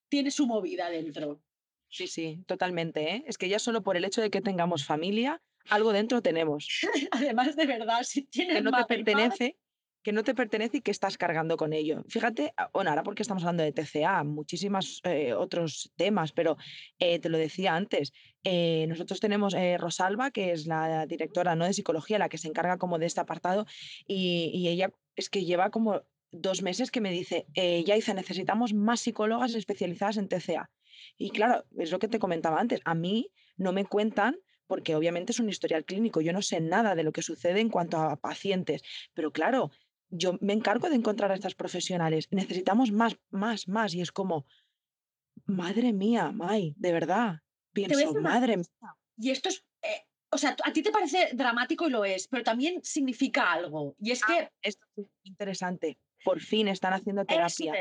tiene 0.09 0.31
su 0.31 0.47
movida 0.47 0.89
dentro. 0.91 1.43
Sí, 1.89 2.07
sí, 2.09 2.43
totalmente, 2.47 3.15
¿eh? 3.15 3.25
Es 3.27 3.39
que 3.39 3.49
ya 3.49 3.59
solo 3.59 3.83
por 3.83 3.97
el 3.97 4.05
hecho 4.05 4.21
de 4.21 4.31
que 4.31 4.41
tengamos 4.41 4.85
familia, 4.85 5.43
algo 5.69 5.93
dentro 5.93 6.23
tenemos. 6.23 6.67
Además, 7.13 7.57
de 7.57 7.67
verdad, 7.67 8.03
si 8.03 8.23
Que 8.23 8.29
tienes 8.31 8.63
no 8.63 8.71
te 8.73 8.85
pertenece 8.85 9.59
que 10.07 10.13
no 10.13 10.23
te 10.23 10.37
pertenece 10.37 10.77
y 10.77 10.83
que 10.83 10.93
estás 10.93 11.19
cargando 11.19 11.57
con 11.57 11.73
ello. 11.73 12.05
Fíjate, 12.09 12.53
ah, 12.57 12.71
bueno, 12.73 12.91
ahora 12.91 13.03
porque 13.03 13.23
estamos 13.23 13.43
hablando 13.43 13.65
de 13.65 13.73
TCA, 13.73 14.23
muchísimas, 14.23 15.01
eh, 15.03 15.35
otros 15.35 15.91
temas, 15.97 16.31
pero, 16.31 16.57
eh, 17.01 17.19
te 17.19 17.29
lo 17.29 17.37
decía 17.39 17.75
antes, 17.75 18.13
eh, 18.45 18.87
nosotros 18.89 19.19
tenemos, 19.19 19.53
Rosalba, 19.79 20.31
que 20.31 20.53
es 20.53 20.69
la 20.69 21.07
directora, 21.07 21.57
¿no?, 21.57 21.65
de 21.65 21.73
psicología, 21.73 22.21
la 22.21 22.29
que 22.29 22.39
se 22.39 22.47
encarga 22.47 22.79
como 22.79 23.01
de 23.01 23.07
este 23.07 23.21
apartado, 23.21 23.67
y 24.07 24.53
y 24.55 24.69
ella 24.69 24.91
es 25.17 25.29
que 25.29 25.45
lleva 25.45 25.71
como 25.71 26.03
2 26.31 26.63
meses 26.63 26.93
que 26.93 27.01
me 27.01 27.11
dice: 27.11 27.47
"Eh, 27.55 27.83
Yaiza, 27.85 28.15
necesitamos 28.15 28.75
más 28.75 29.01
psicólogas 29.01 29.55
especializadas 29.57 30.19
en 30.19 30.29
TCA". 30.29 30.71
Y 31.19 31.31
claro, 31.31 31.65
es 31.77 31.91
lo 31.91 31.99
que 31.99 32.07
te 32.07 32.21
comentaba 32.21 32.61
antes, 32.61 32.81
a 32.85 32.95
mí 32.95 33.33
no 33.57 33.73
me 33.73 33.85
cuentan, 33.87 34.37
porque 34.69 34.95
obviamente 34.97 35.33
es 35.33 35.41
un 35.41 35.49
historial 35.49 35.85
clínico, 35.85 36.21
yo 36.21 36.33
no 36.33 36.43
sé 36.43 36.61
nada 36.61 36.95
de 36.97 37.05
lo 37.05 37.13
que 37.13 37.23
sucede 37.23 37.61
en 37.61 37.71
cuanto 37.71 37.99
a 37.99 38.17
pacientes, 38.17 38.83
pero 39.15 39.31
claro, 39.33 39.71
yo 40.11 40.39
me 40.41 40.53
encargo 40.53 40.89
de 40.89 40.97
encontrar 40.97 41.31
a 41.33 41.35
estas 41.35 41.55
profesionales, 41.55 42.29
necesitamos 42.31 42.93
más, 42.93 43.17
más, 43.31 43.69
más, 43.69 43.95
y 43.95 44.01
es 44.01 44.13
como, 44.13 44.47
madre 45.47 45.93
mía, 45.93 46.33
Mai, 46.33 46.75
de 46.77 46.93
verdad, 46.93 47.41
pienso, 47.73 48.15
madre 48.21 48.57
cosa, 48.57 48.97
y 49.19 49.31
esto 49.31 49.49
es, 49.49 49.65
eh, 49.83 50.07
o 50.31 50.39
sea, 50.39 50.57
a 50.65 50.73
ti 50.73 50.83
te 50.83 50.91
parece 50.91 51.31
dramático 51.35 51.87
y 51.87 51.91
lo 51.91 52.05
es, 52.05 52.29
pero 52.29 52.45
también 52.45 52.83
significa 52.83 53.53
algo, 53.53 53.97
y 53.99 54.13
es 54.13 54.23
Ah, 54.25 54.27
que 54.29 54.51
esto 54.63 54.85
es 54.97 55.07
interesante, 55.25 55.99
por 56.25 56.41
fin 56.41 56.69
están 56.69 56.93
haciendo 56.93 57.23
Eso 57.23 57.29
terapia, 57.29 57.73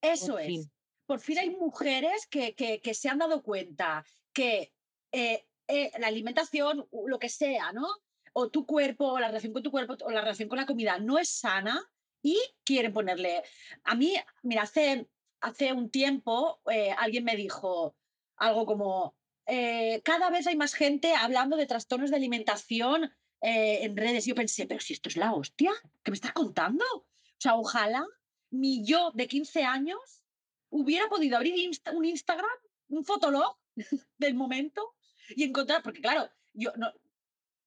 por 0.00 0.10
eso 0.10 0.38
es. 0.38 0.46
fin. 0.46 0.72
Por 1.06 1.20
fin 1.20 1.38
hay 1.38 1.50
mujeres 1.50 2.26
que 2.28 2.54
que 2.54 2.80
que 2.80 2.94
se 2.94 3.08
han 3.08 3.18
dado 3.18 3.42
cuenta 3.42 4.04
que, 4.32 4.72
eh 5.12 5.46
eh, 5.68 5.90
la 5.98 6.08
alimentación, 6.08 6.86
lo 7.06 7.18
que 7.18 7.28
sea, 7.28 7.72
¿no? 7.72 7.86
O 8.34 8.50
tu 8.50 8.66
cuerpo, 8.66 9.12
o 9.12 9.18
la 9.20 9.28
relación 9.28 9.52
con 9.52 9.62
tu 9.62 9.70
cuerpo, 9.70 9.96
o 10.04 10.10
la 10.10 10.20
relación 10.22 10.48
con 10.48 10.58
la 10.58 10.66
comida 10.66 10.98
no 10.98 11.18
es 11.18 11.28
sana 11.28 11.82
y 12.22 12.38
quieren 12.64 12.92
ponerle 12.92 13.42
a 13.84 13.94
mí, 13.94 14.14
mira, 14.42 14.62
hace 14.62 15.08
hace 15.40 15.72
un 15.72 15.90
tiempo, 15.90 16.60
eh, 16.70 16.92
alguien 16.96 17.24
me 17.24 17.36
dijo 17.36 17.96
algo 18.36 18.64
como, 18.64 19.16
eh: 19.46 20.00
"Cada 20.04 20.30
vez 20.30 20.46
hay 20.46 20.56
más 20.56 20.74
gente 20.74 21.14
hablando 21.14 21.56
de 21.56 21.66
trastornos 21.66 22.10
de 22.10 22.16
alimentación, 22.16 23.12
eh, 23.42 23.80
en 23.82 23.96
redes". 23.96 24.26
Y 24.26 24.30
yo 24.30 24.34
pensé: 24.36 24.66
"Pero 24.66 24.80
si 24.80 24.94
esto 24.94 25.08
es 25.08 25.16
la 25.16 25.34
hostia, 25.34 25.72
¿qué 26.02 26.10
me 26.10 26.14
estás 26.16 26.32
contando?". 26.32 26.84
O 26.94 27.06
sea, 27.38 27.56
ojalá 27.56 28.06
mi 28.50 28.84
yo 28.84 29.10
de 29.12 29.26
15 29.26 29.64
años 29.64 30.22
hubiera 30.70 31.08
podido 31.08 31.36
abrir 31.36 31.54
un 31.92 32.04
Instagram, 32.04 32.58
un 32.88 33.04
fotolog 33.04 33.58
del 34.18 34.34
momento 34.34 34.94
y 35.30 35.44
encontrar 35.44 35.82
porque 35.82 36.00
claro, 36.00 36.30
yo 36.52 36.72
no 36.76 36.92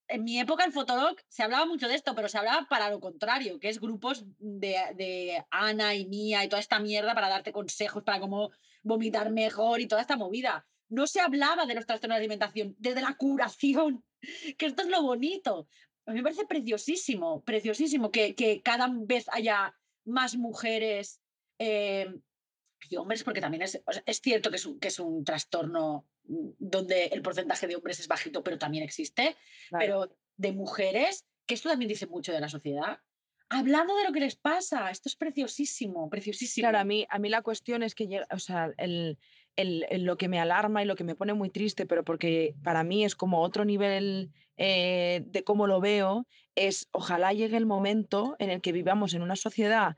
en 0.08 0.24
mi 0.24 0.40
época 0.40 0.66
el 0.66 0.72
fotolog 0.72 1.16
se 1.28 1.44
hablaba 1.44 1.66
mucho 1.66 1.88
de 1.88 1.96
esto, 1.96 2.16
pero 2.16 2.30
se 2.30 2.38
hablaba 2.38 2.68
para 2.70 2.90
lo 2.90 3.00
contrario, 3.00 3.60
que 3.60 3.70
es 3.70 3.80
grupos 3.80 4.26
de 4.38 4.76
de 4.96 5.44
Ana 5.50 5.96
y 5.96 6.06
Mía 6.06 6.44
y 6.44 6.50
toda 6.50 6.60
esta 6.60 6.80
mierda 6.80 7.16
para 7.16 7.30
darte 7.30 7.52
consejos 7.52 8.04
para 8.04 8.20
cómo 8.20 8.52
vomitar 8.84 9.32
mejor 9.32 9.82
y 9.82 9.88
toda 9.88 10.02
esta 10.02 10.18
movida. 10.18 10.68
No 10.90 11.08
se 11.08 11.20
hablaba 11.20 11.66
de 11.66 11.74
los 11.74 11.86
trastornos 11.86 12.16
de 12.16 12.20
alimentación, 12.20 12.76
desde 12.78 13.02
la 13.02 13.16
curación, 13.16 14.04
que 14.58 14.66
esto 14.68 14.84
es 14.84 14.90
lo 14.90 15.02
bonito. 15.02 15.68
A 16.06 16.12
mí 16.12 16.18
me 16.18 16.24
parece 16.24 16.46
preciosísimo, 16.46 17.44
preciosísimo 17.44 18.12
que 18.12 18.36
que 18.36 18.62
cada 18.62 18.88
vez 18.92 19.26
haya 19.32 19.76
más 20.06 20.38
mujeres, 20.38 21.20
eh, 21.58 22.08
y 22.90 22.96
hombres, 22.98 23.24
porque 23.24 23.42
también 23.42 23.64
es 23.64 23.82
o 23.86 23.92
sea, 23.94 24.04
es 24.06 24.22
cierto 24.22 24.50
que 24.50 24.58
es 24.58 24.66
un 24.66 24.80
que 24.80 24.88
es 24.90 25.00
un 25.00 25.24
trastorno, 25.24 26.08
mm, 26.24 26.50
donde 26.60 27.06
el 27.08 27.22
porcentaje 27.22 27.68
de 27.68 27.76
hombres 27.76 28.00
es 28.00 28.08
bajito, 28.08 28.44
pero 28.44 28.58
también 28.58 28.84
existe, 28.84 29.36
pero 29.78 30.16
de 30.38 30.52
mujeres, 30.54 31.26
que 31.46 31.54
esto 31.56 31.70
también 31.70 31.90
dice 31.90 32.08
mucho 32.08 32.32
de 32.34 32.40
la 32.42 32.50
sociedad, 32.50 33.00
hablando 33.50 33.96
de 33.96 34.04
lo 34.06 34.12
que 34.14 34.20
les 34.22 34.36
pasa. 34.36 34.90
Esto 34.92 35.10
es 35.10 35.16
preciosísimo, 35.16 36.10
Claro, 36.60 36.78
a 36.80 36.84
preciosísimo. 36.84 36.86
mí 36.86 37.06
a 37.10 37.20
mí 37.20 37.30
la 37.30 37.42
cuestión 37.42 37.84
es 37.84 37.96
que 37.96 38.08
llega 38.08 38.28
o 38.32 38.40
sea, 38.40 38.72
el 38.78 39.18
el 39.56 39.86
el 39.90 40.04
lo 40.04 40.18
que 40.18 40.28
me 40.30 40.40
alarma 40.40 40.82
y 40.84 40.86
lo 40.86 40.96
que 40.96 41.04
me 41.04 41.16
pone 41.16 41.34
muy 41.34 41.50
triste, 41.50 41.86
pero 41.86 42.04
porque 42.04 42.56
para 42.64 42.84
mí 42.84 43.04
es 43.06 43.16
como 43.16 43.42
otro 43.42 43.66
nivel, 43.66 44.32
eh, 44.58 45.24
de 45.28 45.44
cómo 45.44 45.68
lo 45.68 45.80
veo, 45.82 46.28
es 46.56 46.88
ojalá 46.92 47.34
llegue 47.34 47.58
el 47.58 47.66
momento 47.66 48.36
en 48.40 48.50
el 48.52 48.62
que 48.62 48.72
vivamos 48.72 49.14
en 49.14 49.22
una 49.22 49.36
sociedad, 49.36 49.96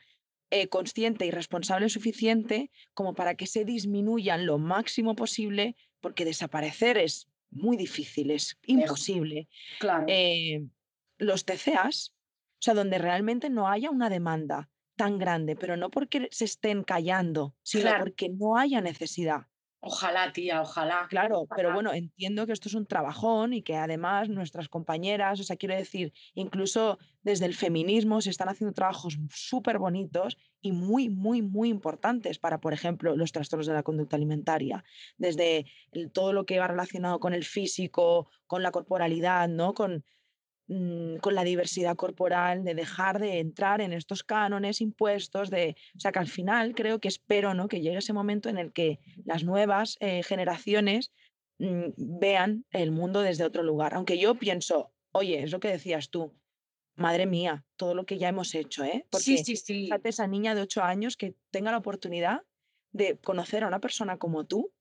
eh, 0.50 0.68
consciente 0.70 1.26
y 1.26 1.32
responsable 1.32 1.90
suficiente 1.90 2.72
como 2.94 3.14
para 3.14 3.36
que 3.36 3.48
se 3.48 3.66
disminuyan 3.66 4.46
lo 4.46 4.58
máximo 4.58 5.16
posible, 5.16 5.76
porque 6.00 6.26
desaparecer 6.26 6.98
es 6.98 7.28
muy 7.50 7.78
difícil, 7.78 8.32
es 8.32 8.58
imposible, 8.66 9.48
Claro. 9.80 10.06
eh, 10.08 10.66
los 11.18 11.46
TCAs, 11.46 12.14
o 12.60 12.62
sea, 12.62 12.74
donde 12.74 12.98
realmente 12.98 13.50
no 13.50 13.68
haya 13.70 13.90
una 13.90 14.10
demanda 14.10 14.70
tan 14.96 15.18
grande, 15.20 15.56
pero 15.56 15.78
no 15.78 15.90
porque 15.90 16.28
se 16.32 16.46
estén 16.46 16.84
callando, 16.84 17.56
sino 17.64 17.84
Claro. 17.84 18.04
porque 18.06 18.30
no 18.30 18.58
haya 18.58 18.82
necesidad. 18.82 19.42
Ojalá, 19.80 20.34
tía, 20.34 20.62
ojalá, 20.62 21.06
Claro, 21.08 21.46
pero 21.56 21.72
bueno, 21.72 21.94
entiendo 21.94 22.48
que 22.48 22.52
esto 22.52 22.68
es 22.68 22.74
un 22.74 22.88
trabajón 22.88 23.54
y 23.54 23.62
que 23.62 23.76
además 23.76 24.28
nuestras 24.28 24.70
compañeras, 24.70 25.40
o 25.40 25.44
sea, 25.44 25.56
quiero 25.56 25.76
decir, 25.76 26.14
incluso 26.34 26.98
desde 27.22 27.46
el 27.46 27.54
feminismo 27.54 28.20
se 28.22 28.32
están 28.32 28.50
haciendo 28.50 28.74
trabajos 28.74 29.20
superbonitos 29.30 30.38
y 30.62 30.72
muy, 30.72 31.10
muy, 31.10 31.44
muy 31.44 31.70
importantes 31.70 32.40
para, 32.40 32.60
por 32.60 32.74
ejemplo, 32.74 33.16
los 33.16 33.32
trastornos 33.32 33.68
de 33.68 33.74
la 33.74 33.84
conducta 33.84 34.16
alimentaria, 34.16 34.84
desde 35.18 35.68
el 35.92 36.12
todo 36.12 36.34
lo 36.34 36.46
que 36.46 36.58
va 36.60 36.68
relacionado 36.68 37.20
con 37.20 37.34
el 37.34 37.46
físico, 37.46 38.30
con 38.48 38.64
la 38.64 38.72
corporalidad, 38.72 39.48
¿no? 39.48 39.76
Con, 39.76 40.04
con 40.68 41.34
la 41.36 41.44
diversidad 41.46 41.96
corporal, 41.96 42.64
de 42.66 42.76
dejar 42.76 43.20
de 43.20 43.40
entrar 43.40 43.80
en 43.82 43.94
estos 43.94 44.24
cánones 44.24 44.82
impuestos 44.82 45.50
de 45.50 45.76
o 45.96 46.00
sea, 46.00 46.12
que 46.12 46.20
al 46.20 46.28
final 46.28 46.76
creo 46.76 47.00
que 47.00 47.08
espero, 47.08 47.54
¿no?, 47.54 47.68
que 47.70 47.80
llegue 47.82 47.98
ese 47.98 48.14
momento 48.14 48.50
en 48.50 48.58
el 48.58 48.74
que 48.74 49.00
las 49.26 49.44
nuevas, 49.46 49.96
eh, 50.02 50.24
generaciones, 50.24 51.12
mm, 51.60 51.92
vean 51.98 52.66
el 52.72 52.92
mundo 52.92 53.22
desde 53.22 53.46
otro 53.46 53.64
lugar. 53.64 53.94
Aunque 53.94 54.18
yo 54.20 54.36
pienso, 54.36 54.92
oye, 55.14 55.44
es 55.44 55.52
lo 55.52 55.60
que 55.60 55.70
decías 55.70 56.10
tú, 56.10 56.34
madre 56.96 57.26
mía, 57.28 57.66
todo 57.78 57.96
lo 57.96 58.06
que 58.06 58.18
ya 58.18 58.30
hemos 58.30 58.54
hecho, 58.56 58.84
¿eh? 58.84 58.92
Sí, 58.94 59.08
Porque 59.10 59.38
sí, 59.38 59.56
sí. 59.56 59.74
fíjate 59.86 60.10
esa 60.10 60.28
niña 60.28 60.56
de 60.56 60.62
8 60.62 60.84
años 60.84 61.16
que 61.16 61.36
tenga 61.52 61.72
la 61.72 61.78
oportunidad 61.78 62.42
de 62.92 63.18
conocer 63.20 63.64
a 63.64 63.68
una 63.68 63.80
persona 63.80 64.18
como 64.18 64.46
tú, 64.46 64.72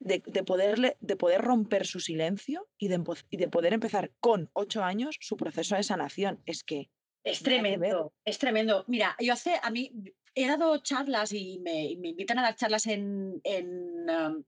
de 0.00 0.22
de 0.26 0.42
poderle 0.42 0.96
de 1.00 1.16
poder 1.16 1.42
romper 1.42 1.86
su 1.86 2.00
silencio 2.00 2.68
y 2.78 2.88
de 2.88 3.02
y 3.30 3.36
de 3.36 3.48
poder 3.48 3.72
empezar 3.72 4.10
con 4.18 4.50
8 4.54 4.82
años 4.82 5.16
su 5.20 5.36
proceso 5.36 5.76
de 5.76 5.82
sanación. 5.82 6.42
Es 6.46 6.64
que 6.64 6.90
Es 7.22 7.42
tremendo, 7.42 8.12
es 8.24 8.38
tremendo. 8.38 8.84
Mira, 8.88 9.14
yo 9.20 9.34
hace 9.34 9.60
a 9.62 9.70
mí 9.70 9.92
he 10.34 10.46
dado 10.48 10.78
charlas 10.78 11.32
y 11.32 11.58
me 11.58 11.84
y 11.84 11.96
me 11.98 12.08
invitan 12.08 12.38
a 12.38 12.42
dar 12.42 12.56
charlas 12.56 12.86
en 12.86 13.40
en, 13.44 14.44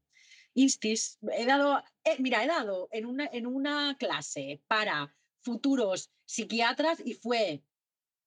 Instis. 0.55 1.18
He 1.32 1.46
dado, 1.46 1.82
eh, 2.05 2.16
mira, 2.18 2.44
he 2.44 2.46
dado 2.46 2.88
en 2.90 3.07
una 3.07 3.28
en 3.32 3.46
una 3.46 3.96
clase 3.98 4.62
para 4.66 5.14
futuros 5.42 6.11
psiquiatras 6.26 7.00
y 7.05 7.14
fue 7.14 7.62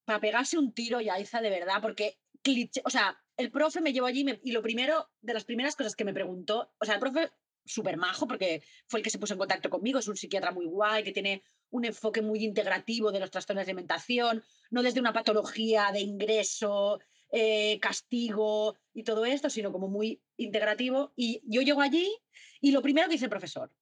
para 0.05 0.19
pegarse 0.19 0.57
un 0.57 0.73
tiro, 0.73 1.01
Yaiza, 1.01 1.41
de 1.41 1.49
verdad, 1.49 1.81
porque 1.81 2.19
cliché 2.43 2.81
o 2.85 2.89
sea, 2.89 3.19
el 3.37 3.51
profe 3.51 3.81
me 3.81 3.93
llevó 3.93 4.07
allí 4.07 4.25
y 4.43 4.51
lo 4.51 4.61
primero 4.61 5.09
de 5.21 5.33
las 5.33 5.45
primeras 5.45 5.75
cosas 5.75 5.95
que 5.95 6.05
me 6.05 6.13
preguntó 6.13 6.73
o 6.79 6.85
sea, 6.85 6.95
el 6.95 6.99
profe 6.99 7.31
supermajo, 7.65 8.27
porque 8.27 8.61
fue 8.87 8.99
el 8.99 9.03
que 9.03 9.09
se 9.09 9.17
puso 9.17 9.33
en 9.33 9.39
contacto 9.39 9.69
conmigo, 9.69 9.99
es 9.99 10.07
un 10.07 10.15
psiquiatra 10.15 10.51
muy 10.51 10.65
guay, 10.65 11.03
que 11.03 11.11
tiene 11.11 11.43
un 11.71 11.83
enfoque 11.85 12.21
muy 12.21 12.43
integrativo 12.43 13.11
de 13.11 13.19
los 13.19 13.31
trastornos 13.31 13.65
de 13.65 13.71
alimentación, 13.71 14.43
no 14.69 14.83
desde 14.83 14.99
una 14.99 15.13
patología 15.13 15.89
de 15.91 16.01
ingreso, 16.01 16.99
eh, 17.31 17.79
castigo 17.81 18.77
y 18.93 19.03
todo 19.03 19.25
esto, 19.25 19.49
sino 19.49 19.71
como 19.71 19.87
muy 19.87 20.21
integrativo. 20.37 21.11
Y 21.15 21.41
yo 21.45 21.61
llego 21.63 21.81
allí 21.81 22.15
y 22.61 22.71
lo 22.71 22.83
primero 22.83 23.07
que 23.07 23.13
dice 23.13 23.25
el 23.25 23.31
profesor: 23.31 23.73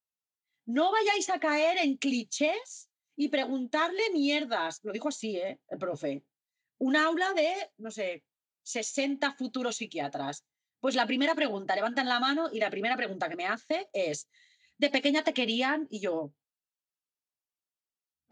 "No 0.66 0.91
vayáis 0.91 1.30
a 1.30 1.39
caer 1.39 1.78
en 1.80 1.97
clichés 1.97 2.89
y 3.18 3.28
preguntarle 3.30 4.01
mierdas". 4.14 4.80
Lo 4.84 4.93
dijo 4.93 5.10
así, 5.10 5.38
¿eh?, 5.38 5.60
el 5.68 5.78
profe. 5.78 6.24
Un 6.80 6.95
aula 6.95 7.34
de, 7.34 7.54
no 7.78 7.91
sé, 7.91 8.24
60 8.64 9.34
futuros 9.34 9.78
psiquiatras. 9.78 10.45
Pues 10.80 10.95
la 10.95 11.05
primera 11.05 11.36
pregunta, 11.36 11.76
levantan 11.76 12.09
la 12.09 12.20
mano 12.20 12.49
y 12.51 12.59
la 12.59 12.70
primera 12.70 12.97
pregunta 12.97 13.30
que 13.30 13.36
me 13.36 13.47
hace 13.47 13.89
es: 13.93 14.28
"¿De 14.78 14.89
pequeña 14.89 15.24
te 15.24 15.34
querían?". 15.34 15.88
Y 15.89 15.99
yo 15.99 16.34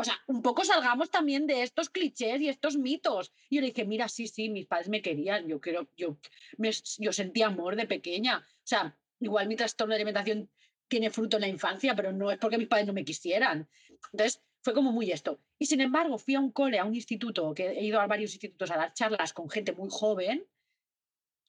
o 0.02 0.04
sea, 0.04 0.20
un 0.26 0.42
poco 0.42 0.66
salgamos 0.66 1.12
también 1.12 1.46
de 1.46 1.62
estos 1.62 1.92
clichés 1.92 2.42
y 2.42 2.50
estos 2.50 2.76
mitos. 2.76 3.32
Y 3.50 3.58
yo 3.58 3.62
le 3.62 3.68
dije, 3.68 3.86
mira, 3.86 4.10
sí, 4.10 4.26
sí, 4.26 4.50
mis 4.50 4.66
padres 4.66 4.90
me 4.90 5.04
querían, 5.04 5.48
yo 5.48 5.62
creo, 5.62 5.88
yo, 5.96 6.18
me, 6.58 6.72
yo 6.98 7.14
sentía 7.14 7.46
amor 7.46 7.76
de 7.76 7.86
pequeña. 7.86 8.40
O 8.40 8.64
sea, 8.64 8.98
igual 9.20 9.48
mi 9.48 9.56
trastorno 9.56 9.92
de 9.92 9.98
alimentación 9.98 10.50
tiene 10.88 11.12
fruto 11.12 11.38
en 11.38 11.42
la 11.42 11.48
infancia, 11.50 11.96
pero 11.96 12.12
no 12.12 12.32
es 12.32 12.40
porque 12.40 12.58
mis 12.58 12.68
padres 12.68 12.88
no 12.88 12.94
me 12.94 13.06
quisieran. 13.06 13.70
Entonces, 14.12 14.42
fue 14.62 14.74
como 14.74 14.92
muy 14.92 15.12
esto. 15.12 15.40
Y 15.60 15.66
sin 15.66 15.82
embargo, 15.82 16.18
fui 16.18 16.36
a 16.36 16.40
un 16.40 16.52
cole, 16.52 16.80
a 16.80 16.86
un 16.86 16.96
instituto, 16.96 17.54
que 17.54 17.70
he 17.72 17.84
ido 17.84 18.00
a 18.00 18.08
varios 18.08 18.34
institutos 18.34 18.72
a 18.72 18.78
dar 18.78 18.94
charlas 18.94 19.34
con 19.34 19.50
gente 19.50 19.74
muy 19.74 19.90
joven, 19.92 20.46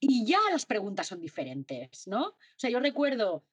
y 0.04 0.26
ya 0.26 0.40
las 0.50 0.66
preguntas 0.66 1.06
son 1.06 1.20
diferentes, 1.20 2.08
¿no? 2.08 2.26
O 2.26 2.36
sea, 2.56 2.70
yo 2.70 2.80
recuerdo 2.80 3.44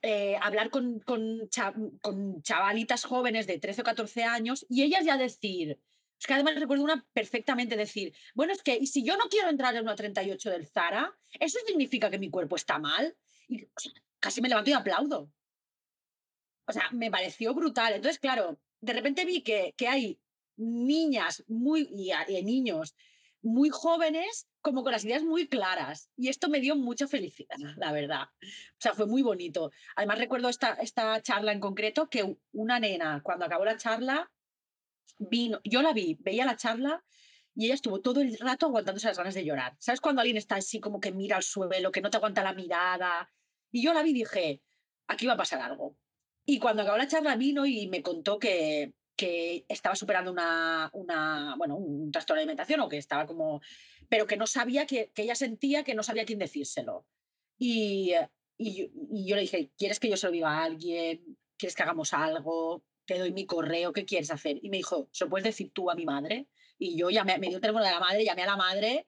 eh, 0.00 0.36
hablar 0.40 0.70
con, 0.70 1.00
con, 1.00 1.50
chavalitas 2.42 3.04
jóvenes 3.04 3.46
de 3.46 3.58
13 3.58 3.82
o 3.82 3.84
14 3.84 4.24
años 4.24 4.64
y 4.70 4.82
ellas 4.82 5.04
ya 5.04 5.18
decir, 5.18 5.78
es 6.18 6.26
que 6.26 6.32
además 6.32 6.54
recuerdo 6.54 6.82
una 6.82 7.06
perfectamente 7.12 7.76
decir, 7.76 8.14
bueno, 8.34 8.54
es 8.54 8.62
que, 8.62 8.76
¿y 8.76 8.86
si 8.86 9.04
yo 9.04 9.18
no 9.18 9.24
quiero 9.28 9.50
entrar 9.50 9.76
en 9.76 9.82
una 9.82 9.94
38 9.94 10.50
del 10.50 10.66
Zara? 10.66 11.14
¿Eso 11.38 11.58
significa 11.66 12.10
que 12.10 12.18
mi 12.18 12.30
cuerpo 12.30 12.56
está 12.56 12.78
mal? 12.78 13.14
Y 13.46 13.68
casi 14.18 14.40
me 14.40 14.48
levanto 14.48 14.70
y 14.70 14.72
aplaudo. 14.72 15.30
O 16.66 16.72
sea, 16.72 16.88
me 16.92 17.10
pareció 17.10 17.54
brutal. 17.54 17.94
Entonces, 17.94 18.18
claro, 18.18 18.58
de 18.80 18.92
repente 18.92 19.24
vi 19.24 19.42
que, 19.42 19.74
que 19.76 19.88
hay 19.88 20.20
niñas 20.56 21.44
muy, 21.48 21.88
y, 21.90 22.12
y 22.28 22.44
niños 22.44 22.94
muy 23.42 23.70
jóvenes 23.70 24.48
como 24.60 24.82
con 24.84 24.92
las 24.92 25.04
ideas 25.04 25.24
muy 25.24 25.48
claras. 25.48 26.10
Y 26.16 26.28
esto 26.28 26.48
me 26.48 26.60
dio 26.60 26.76
mucha 26.76 27.08
felicidad, 27.08 27.56
la 27.76 27.92
verdad. 27.92 28.28
O 28.40 28.78
sea, 28.78 28.94
fue 28.94 29.06
muy 29.06 29.22
bonito. 29.22 29.72
Además, 29.96 30.18
recuerdo 30.18 30.48
esta, 30.48 30.74
esta 30.74 31.20
charla 31.20 31.52
en 31.52 31.60
concreto 31.60 32.08
que 32.08 32.36
una 32.52 32.78
nena, 32.78 33.20
cuando 33.22 33.44
acabó 33.44 33.64
la 33.64 33.76
charla, 33.76 34.30
vino, 35.18 35.60
yo 35.64 35.82
la 35.82 35.92
vi, 35.92 36.16
veía 36.20 36.44
la 36.44 36.56
charla 36.56 37.04
y 37.54 37.66
ella 37.66 37.74
estuvo 37.74 38.00
todo 38.00 38.20
el 38.20 38.38
rato 38.38 38.66
aguantándose 38.66 39.08
las 39.08 39.18
ganas 39.18 39.34
de 39.34 39.44
llorar. 39.44 39.76
¿Sabes 39.78 40.00
cuando 40.00 40.20
alguien 40.20 40.36
está 40.36 40.56
así 40.56 40.80
como 40.80 41.00
que 41.00 41.12
mira 41.12 41.36
al 41.36 41.42
suelo, 41.42 41.92
que 41.92 42.00
no 42.00 42.10
te 42.10 42.16
aguanta 42.16 42.44
la 42.44 42.54
mirada? 42.54 43.30
Y 43.70 43.82
yo 43.82 43.92
la 43.92 44.02
vi 44.02 44.10
y 44.10 44.14
dije, 44.14 44.62
aquí 45.08 45.26
va 45.26 45.34
a 45.34 45.38
pasar 45.38 45.60
algo. 45.60 45.96
Y 46.52 46.58
cuando 46.58 46.82
acabó 46.82 46.98
la 46.98 47.08
charla 47.08 47.34
vino 47.36 47.64
y 47.64 47.86
me 47.86 48.02
contó 48.02 48.38
que, 48.38 48.92
que 49.16 49.64
estaba 49.70 49.96
superando 49.96 50.30
una, 50.30 50.90
una, 50.92 51.54
bueno, 51.56 51.76
un 51.76 52.12
trastorno 52.12 52.40
de 52.40 52.42
alimentación 52.42 52.80
o 52.80 52.90
que 52.90 52.98
estaba 52.98 53.26
como, 53.26 53.62
pero 54.10 54.26
que 54.26 54.36
no 54.36 54.46
sabía, 54.46 54.84
que, 54.84 55.10
que 55.14 55.22
ella 55.22 55.34
sentía 55.34 55.82
que 55.82 55.94
no 55.94 56.02
sabía 56.02 56.26
quién 56.26 56.38
decírselo. 56.38 57.06
Y, 57.58 58.12
y, 58.58 58.90
y, 59.10 59.26
yo 59.26 59.36
le 59.36 59.40
dije, 59.40 59.70
¿quieres 59.78 59.98
que 59.98 60.10
yo 60.10 60.18
se 60.18 60.26
lo 60.26 60.32
diga 60.32 60.50
a 60.50 60.64
alguien? 60.64 61.38
¿Quieres 61.56 61.74
que 61.74 61.84
hagamos 61.84 62.12
algo? 62.12 62.84
Te 63.06 63.18
doy 63.18 63.32
mi 63.32 63.46
correo, 63.46 63.94
¿qué 63.94 64.04
quieres 64.04 64.30
hacer? 64.30 64.58
Y 64.62 64.68
me 64.68 64.76
dijo, 64.76 65.08
¿se 65.10 65.24
lo 65.24 65.30
puedes 65.30 65.44
decir 65.44 65.70
tú 65.72 65.90
a 65.90 65.94
mi 65.94 66.04
madre? 66.04 66.48
Y 66.76 66.98
yo 66.98 67.08
llamé, 67.08 67.38
me 67.38 67.46
dio 67.46 67.56
el 67.56 67.62
teléfono 67.62 67.82
de 67.82 67.92
la 67.92 68.00
madre, 68.00 68.26
llamé 68.26 68.42
a 68.42 68.46
la 68.48 68.56
madre, 68.56 69.06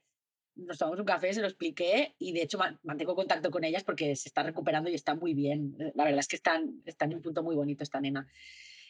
nos 0.56 0.78
tomamos 0.78 1.00
un 1.00 1.06
café, 1.06 1.32
se 1.32 1.40
lo 1.40 1.46
expliqué 1.46 2.14
y 2.18 2.32
de 2.32 2.42
hecho 2.42 2.58
mantengo 2.82 3.14
contacto 3.14 3.50
con 3.50 3.64
ellas 3.64 3.84
porque 3.84 4.14
se 4.16 4.28
está 4.28 4.42
recuperando 4.42 4.90
y 4.90 4.94
está 4.94 5.14
muy 5.14 5.34
bien. 5.34 5.76
La 5.94 6.04
verdad 6.04 6.20
es 6.20 6.28
que 6.28 6.36
están, 6.36 6.82
están 6.84 7.10
en 7.10 7.18
un 7.18 7.22
punto 7.22 7.42
muy 7.42 7.54
bonito 7.54 7.82
esta 7.82 8.00
nena. 8.00 8.26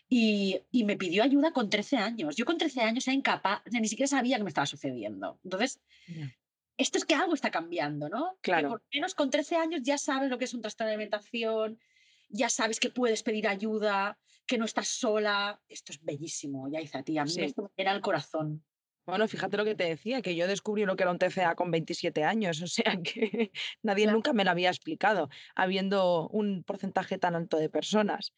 Y, 0.09 0.61
y, 0.71 0.85
me 0.85 0.99
pidió 0.99 1.23
ayuda 1.23 1.53
con 1.53 1.71
13 1.71 1.97
años. 1.97 2.37
Yo 2.37 2.45
con 2.45 2.59
13 2.59 2.83
años 2.83 3.09
era 3.09 3.15
incapaz, 3.15 3.63
ni 3.73 3.89
siquiera 3.89 4.07
sabía 4.07 4.37
que 4.37 4.43
me 4.43 4.51
estaba 4.51 4.67
sucediendo. 4.67 5.41
Entonces, 5.43 5.81
esto 6.77 6.99
es 6.99 7.07
que 7.07 7.15
algo 7.15 7.33
está 7.33 7.51
cambiando, 7.51 8.11
¿no? 8.11 8.37
Claro. 8.43 8.69
Que 8.69 8.73
por 8.73 8.83
menos 8.93 9.15
con 9.15 9.31
13 9.31 9.57
años 9.57 9.81
ya 9.83 9.97
sabes 9.97 10.29
lo 10.29 10.37
que 10.37 10.45
es 10.45 10.53
un 10.53 10.61
trastorno 10.61 10.89
de 10.89 10.97
alimentación, 10.97 11.79
ya 12.29 12.51
sabes 12.51 12.81
que 12.81 12.91
puedes 12.91 13.23
pedir 13.23 13.49
ayuda, 13.49 14.19
que 14.47 14.59
no 14.59 14.67
estás 14.67 14.89
sola. 14.89 15.61
Esto 15.69 15.93
es 15.93 16.05
bellísimo, 16.05 16.69
Yaiza, 16.69 17.03
tía. 17.03 17.23
A 17.23 17.25
mí 17.25 17.31
sí. 17.31 17.41
esto 17.41 17.63
me 17.63 17.69
llena 17.77 17.93
el 17.93 18.03
corazón. 18.03 18.63
Bueno, 19.07 19.29
fíjate 19.29 19.59
lo 19.59 19.65
que 19.67 19.75
te 19.75 19.85
decía, 19.85 20.23
que 20.23 20.35
yo 20.35 20.47
descubrí 20.47 20.87
lo 20.87 20.97
que 20.97 21.03
era 21.03 21.11
un 21.13 21.19
TCA 21.19 21.55
con 21.57 21.71
27 21.71 22.25
años, 22.25 22.61
o 22.63 22.67
sea 22.67 22.97
que 23.03 23.53
nadie 23.83 24.07
nunca 24.07 24.33
me 24.33 24.45
lo 24.45 24.51
había 24.51 24.71
explicado, 24.71 25.29
habiendo 25.55 26.29
un 26.29 26.65
porcentaje 26.65 27.19
tan 27.19 27.35
alto 27.35 27.59
de 27.59 27.69
personas. 27.69 28.33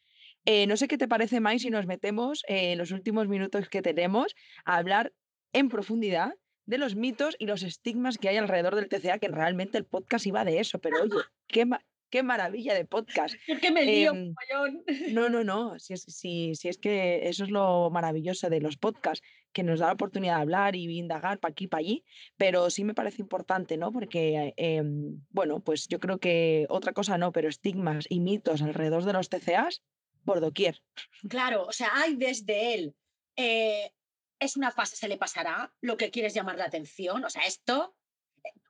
Eh, 0.44 0.66
no 0.66 0.76
sé 0.76 0.88
qué 0.88 0.98
te 0.98 1.08
parece, 1.08 1.40
Mai, 1.40 1.58
si 1.58 1.70
nos 1.70 1.86
metemos 1.86 2.42
eh, 2.48 2.72
en 2.72 2.78
los 2.78 2.90
últimos 2.90 3.28
minutos 3.28 3.68
que 3.68 3.82
tenemos 3.82 4.34
a 4.64 4.76
hablar 4.76 5.12
en 5.52 5.68
profundidad 5.68 6.34
de 6.66 6.78
los 6.78 6.96
mitos 6.96 7.36
y 7.38 7.46
los 7.46 7.62
estigmas 7.62 8.18
que 8.18 8.28
hay 8.28 8.36
alrededor 8.36 8.74
del 8.74 8.88
TCA, 8.88 9.18
que 9.18 9.28
realmente 9.28 9.78
el 9.78 9.86
podcast 9.86 10.26
iba 10.26 10.44
de 10.44 10.58
eso, 10.58 10.80
pero 10.80 11.02
oye, 11.02 11.16
qué, 11.46 11.64
ma 11.64 11.80
qué 12.16 12.22
maravilla 12.22 12.72
de 12.72 12.86
podcast. 12.86 13.34
Es 13.46 13.60
que 13.60 13.70
me 13.70 13.84
lío, 13.84 14.14
eh, 14.14 14.32
No, 15.12 15.28
no, 15.28 15.44
no, 15.44 15.78
si 15.78 15.92
es, 15.92 16.02
si, 16.08 16.54
si 16.54 16.68
es 16.68 16.78
que 16.78 17.28
eso 17.28 17.44
es 17.44 17.50
lo 17.50 17.90
maravilloso 17.90 18.48
de 18.48 18.60
los 18.60 18.78
podcasts, 18.78 19.22
que 19.52 19.62
nos 19.62 19.80
da 19.80 19.88
la 19.88 19.92
oportunidad 19.92 20.36
de 20.36 20.40
hablar 20.40 20.76
y 20.76 20.98
indagar 20.98 21.38
para 21.40 21.52
aquí, 21.52 21.66
para 21.66 21.80
allí, 21.80 22.04
pero 22.38 22.70
sí 22.70 22.84
me 22.84 22.94
parece 22.94 23.20
importante, 23.20 23.76
¿no? 23.76 23.92
Porque, 23.92 24.54
eh, 24.56 24.82
bueno, 25.28 25.60
pues 25.60 25.88
yo 25.88 26.00
creo 26.00 26.18
que 26.18 26.66
otra 26.70 26.94
cosa 26.94 27.18
no, 27.18 27.32
pero 27.32 27.50
estigmas 27.50 28.06
y 28.08 28.20
mitos 28.20 28.62
alrededor 28.62 29.04
de 29.04 29.12
los 29.12 29.28
TCAs 29.28 29.82
por 30.24 30.40
doquier. 30.40 30.80
Claro, 31.28 31.66
o 31.66 31.72
sea, 31.72 31.90
hay 31.94 32.16
desde 32.16 32.74
él, 32.74 32.94
eh, 33.36 33.92
es 34.40 34.56
una 34.56 34.70
fase, 34.70 34.96
se 34.96 35.08
le 35.08 35.18
pasará, 35.18 35.74
lo 35.82 35.98
que 35.98 36.10
quieres 36.10 36.32
llamar 36.32 36.56
la 36.56 36.64
atención, 36.64 37.22
o 37.24 37.30
sea, 37.30 37.42
esto, 37.42 37.94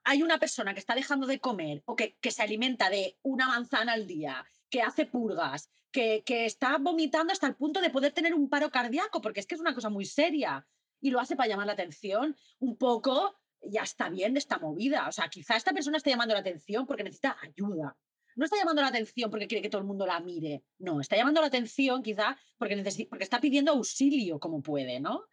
hay 0.05 0.23
una 0.23 0.39
persona 0.39 0.75
que 0.75 0.81
está 0.81 0.95
dejando 0.95 1.27
de 1.27 1.41
comer 1.41 1.83
o 1.87 1.97
que, 1.97 2.17
que 2.21 2.31
se 2.31 2.43
alimenta 2.43 2.91
de 2.91 3.19
una 3.23 3.49
manzana 3.49 3.93
al 3.93 4.07
día, 4.07 4.45
que 4.71 4.83
hace 4.83 5.07
purgas, 5.07 5.71
que, 5.91 6.23
que 6.25 6.45
está 6.45 6.79
vomitando 6.79 7.33
hasta 7.33 7.47
el 7.47 7.57
punto 7.57 7.81
de 7.81 7.91
poder 7.91 8.13
tener 8.13 8.35
un 8.35 8.49
paro 8.49 8.71
cardíaco, 8.71 9.21
porque 9.21 9.41
es 9.41 9.47
que 9.47 9.55
es 9.55 9.61
una 9.61 9.75
cosa 9.75 9.89
muy 9.89 10.05
seria 10.05 10.67
y 11.01 11.11
lo 11.11 11.21
hace 11.21 11.37
para 11.37 11.49
llamar 11.49 11.67
la 11.67 11.73
atención, 11.73 12.37
un 12.59 12.77
poco 12.77 13.39
ya 13.63 13.83
está 13.83 14.09
bien 14.09 14.35
de 14.35 14.39
esta 14.39 14.59
movida. 14.59 15.09
O 15.09 15.13
sea, 15.13 15.29
quizá 15.29 15.57
esta 15.57 15.73
persona 15.73 15.97
esté 15.97 16.11
llamando 16.11 16.35
la 16.35 16.41
atención 16.41 16.87
porque 16.87 17.05
necesita 17.05 17.37
ayuda 17.43 17.97
no 18.37 18.45
está 18.45 18.57
llamando 18.57 18.83
la 18.83 18.89
atención 18.89 19.31
porque 19.31 19.49
quiere 19.49 19.63
que 19.63 19.71
todo 19.71 19.81
el 19.81 19.87
mundo 19.87 20.07
la 20.07 20.21
mire, 20.21 20.63
no, 20.79 21.01
está 21.01 21.17
llamando 21.17 21.41
la 21.41 21.47
atención 21.49 22.03
quizá 22.03 22.39
porque, 22.59 22.77
porque 23.09 23.25
está 23.25 23.41
pidiendo 23.41 23.73
auxilio 23.73 24.39
como 24.39 24.63
puede, 24.63 25.01
¿no? 25.01 25.25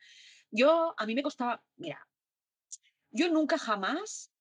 Yo, 0.50 0.96
a 0.98 1.06
mí 1.06 1.14
me 1.14 1.22
costaba, 1.22 1.62
mira, 1.76 2.08
yo 3.12 3.30
nunca 3.30 3.58
jamás 3.58 4.32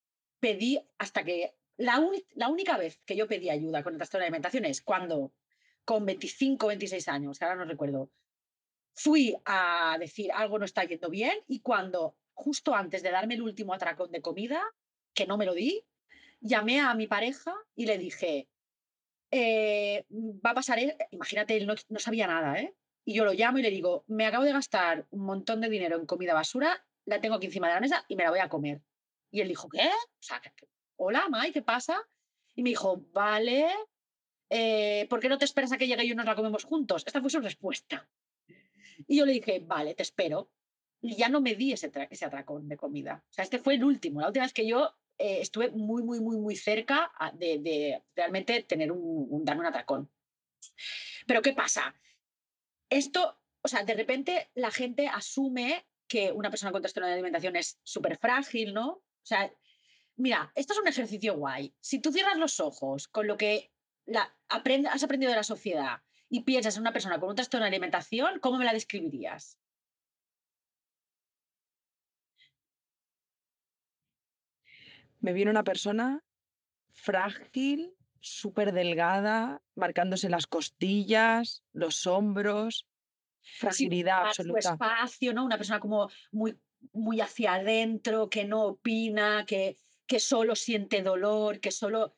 pedí, 0.43 0.81
hasta 0.99 1.23
que, 1.23 1.55
la, 1.77 2.05
la 2.35 2.49
única 2.49 2.77
vez 2.77 3.01
que 3.07 3.17
yo 3.17 3.29
pedí 3.29 3.49
ayuda 3.49 3.85
con 3.85 3.95
el 3.95 3.99
trastorno 3.99 4.23
de 4.23 4.27
alimentación 4.27 4.65
es 4.65 4.83
cuando, 4.83 5.33
con 5.85 6.05
25, 6.05 6.67
26 6.67 7.09
años, 7.09 7.41
ahora 7.41 7.55
no 7.55 7.65
recuerdo, 7.65 8.11
fui 8.93 9.37
a 9.45 9.97
decir 10.01 10.33
algo 10.33 10.59
no 10.59 10.65
está 10.65 10.83
yendo 10.83 11.11
bien 11.11 11.39
y 11.47 11.61
cuando, 11.61 12.17
justo 12.35 12.75
antes 12.75 13.05
de 13.05 13.13
darme 13.13 13.35
el 13.35 13.43
último 13.43 13.73
atracón 13.73 14.11
de 14.11 14.21
comida, 14.21 14.61
que 15.15 15.27
no 15.27 15.39
me 15.39 15.47
lo 15.47 15.55
di, 15.55 15.85
llamé 16.41 16.81
a 16.81 16.93
mi 16.95 17.07
pareja 17.07 17.55
y 17.77 17.87
le 17.87 17.97
dije, 17.97 18.49
eh, 19.31 20.05
va 20.11 20.51
a 20.51 20.55
pasar, 20.55 20.81
imagínate, 21.13 21.57
él 21.57 21.69
no, 21.69 21.75
no, 21.89 21.99
sabía 22.01 22.27
nada, 22.27 22.59
¿eh? 22.59 22.75
Y 23.05 23.15
yo 23.15 23.25
lo 23.25 23.33
llamo 23.33 23.59
y 23.59 23.63
le 23.63 23.71
digo, 23.71 24.05
me 24.09 24.27
acabo 24.27 24.45
de 24.45 24.53
gastar 24.53 25.07
un 25.11 25.25
montón 25.25 25.61
de 25.61 25.69
dinero 25.69 25.97
en 25.99 26.07
comida 26.07 26.35
basura, 26.35 26.85
la 27.05 27.21
tengo 27.21 27.37
aquí 27.37 27.47
encima 27.47 27.69
de 27.69 27.75
la 27.75 27.81
mesa 27.81 28.05
y 28.09 28.17
me 28.17 28.25
la 28.25 28.31
voy 28.31 28.41
a 28.41 28.49
comer. 28.49 28.83
Y 29.33 29.41
él 29.41 29.49
dijo, 29.49 29.69
¿qué? 29.69 29.89
O 29.89 30.23
sea, 30.23 30.41
hola, 30.97 31.27
Mai, 31.29 31.53
¿qué 31.53 31.63
pasa? 31.63 32.07
Y 32.55 32.63
me 32.63 32.69
dijo, 32.69 33.03
vale, 33.13 33.67
eh, 34.51 35.07
¿por 35.09 35.21
qué 35.21 35.29
no 35.31 35.39
te 35.39 35.47
esperas 35.47 35.73
a 35.73 35.79
que 35.79 35.87
llegue 35.87 36.05
y 36.05 36.15
nos 36.15 36.27
la 36.27 36.37
comemos 36.37 36.65
juntos? 36.65 37.03
Esta 37.07 37.23
fue 37.23 37.31
su 37.31 37.41
respuesta. 37.41 38.07
Y 39.09 39.17
yo 39.17 39.25
le 39.25 39.33
dije, 39.33 39.61
vale, 39.61 39.95
te 39.95 40.03
espero. 40.03 40.51
Y 41.01 41.17
ya 41.17 41.31
no 41.31 41.41
me 41.41 41.55
di 41.55 41.73
ese, 41.73 41.91
ese 42.11 42.25
atracón 42.27 42.69
de 42.69 42.77
comida. 42.77 43.25
O 43.31 43.33
sea, 43.33 43.43
este 43.43 43.59
fue 43.59 43.75
el 43.75 43.85
último, 43.85 44.21
la 44.21 44.27
última 44.29 44.45
vez 44.45 44.53
que 44.53 44.67
yo 44.67 44.95
eh, 45.17 45.39
estuve 45.41 45.71
muy, 45.71 46.03
muy, 46.03 46.21
muy, 46.21 46.37
muy 46.37 46.55
cerca 46.55 47.11
de, 47.33 47.59
de 47.59 48.03
realmente 48.15 48.63
tener 48.65 48.93
un, 48.93 49.27
un, 49.31 49.45
darme 49.47 49.63
un 49.63 49.69
atracón. 49.69 50.11
Pero 51.27 51.41
¿qué 51.41 51.55
pasa? 51.55 51.95
Esto, 52.91 53.41
o 53.63 53.69
sea, 53.69 53.83
de 53.83 53.95
repente 53.95 54.51
la 54.55 54.71
gente 54.71 55.09
asume 55.09 55.87
que 56.07 56.31
una 56.31 56.51
persona 56.51 56.71
con 56.71 56.83
trastorno 56.83 57.07
de 57.07 57.15
alimentación 57.15 57.57
es 57.57 57.81
súper 57.83 58.19
frágil, 58.19 58.75
¿no? 58.75 59.03
O 59.23 59.27
sea, 59.27 59.53
mira, 60.17 60.53
esto 60.55 60.73
es 60.75 60.81
un 60.81 60.89
ejercicio 60.89 61.37
guay. 61.37 61.75
Si 61.81 62.01
tú 62.01 62.13
cierras 62.13 62.37
los 62.37 62.61
ojos 62.61 63.09
con 63.09 63.27
lo 63.27 63.37
que 63.37 63.73
la, 64.05 64.35
aprend 64.49 64.87
has 64.87 65.03
aprendido 65.03 65.31
de 65.31 65.37
la 65.37 65.45
sociedad 65.45 66.01
y 66.29 66.41
piensas 66.41 66.77
en 66.77 66.83
una 66.83 66.93
persona 66.93 67.21
con 67.21 67.31
un 67.31 67.37
trastorno 67.37 67.65
de 67.65 67.69
alimentación, 67.69 68.41
¿cómo 68.41 68.59
me 68.59 68.65
la 68.65 68.73
describirías? 68.73 69.59
me 75.23 75.33
viene 75.33 75.51
una 75.51 75.65
persona 75.65 76.23
frágil, 76.93 77.95
súper 78.21 78.73
delgada, 78.73 79.63
marcándose 79.75 80.29
las 80.29 80.47
costillas, 80.47 81.63
los 81.73 82.07
hombros, 82.07 82.87
fragilidad 83.41 84.23
sí, 84.23 84.29
absoluta. 84.29 84.63
Su 84.63 84.73
espacio, 84.75 85.33
¿no? 85.33 85.45
Una 85.45 85.57
persona 85.57 85.81
como 85.81 86.11
muy, 86.33 86.59
muy 86.93 87.21
hacia 87.21 87.55
adentro, 87.55 88.29
que 88.29 88.45
no 88.45 88.65
opina, 88.65 89.45
que, 89.47 89.79
que 90.07 90.21
solo 90.21 90.57
siente 90.57 91.03
dolor, 91.03 91.61
que 91.61 91.71
solo... 91.71 92.17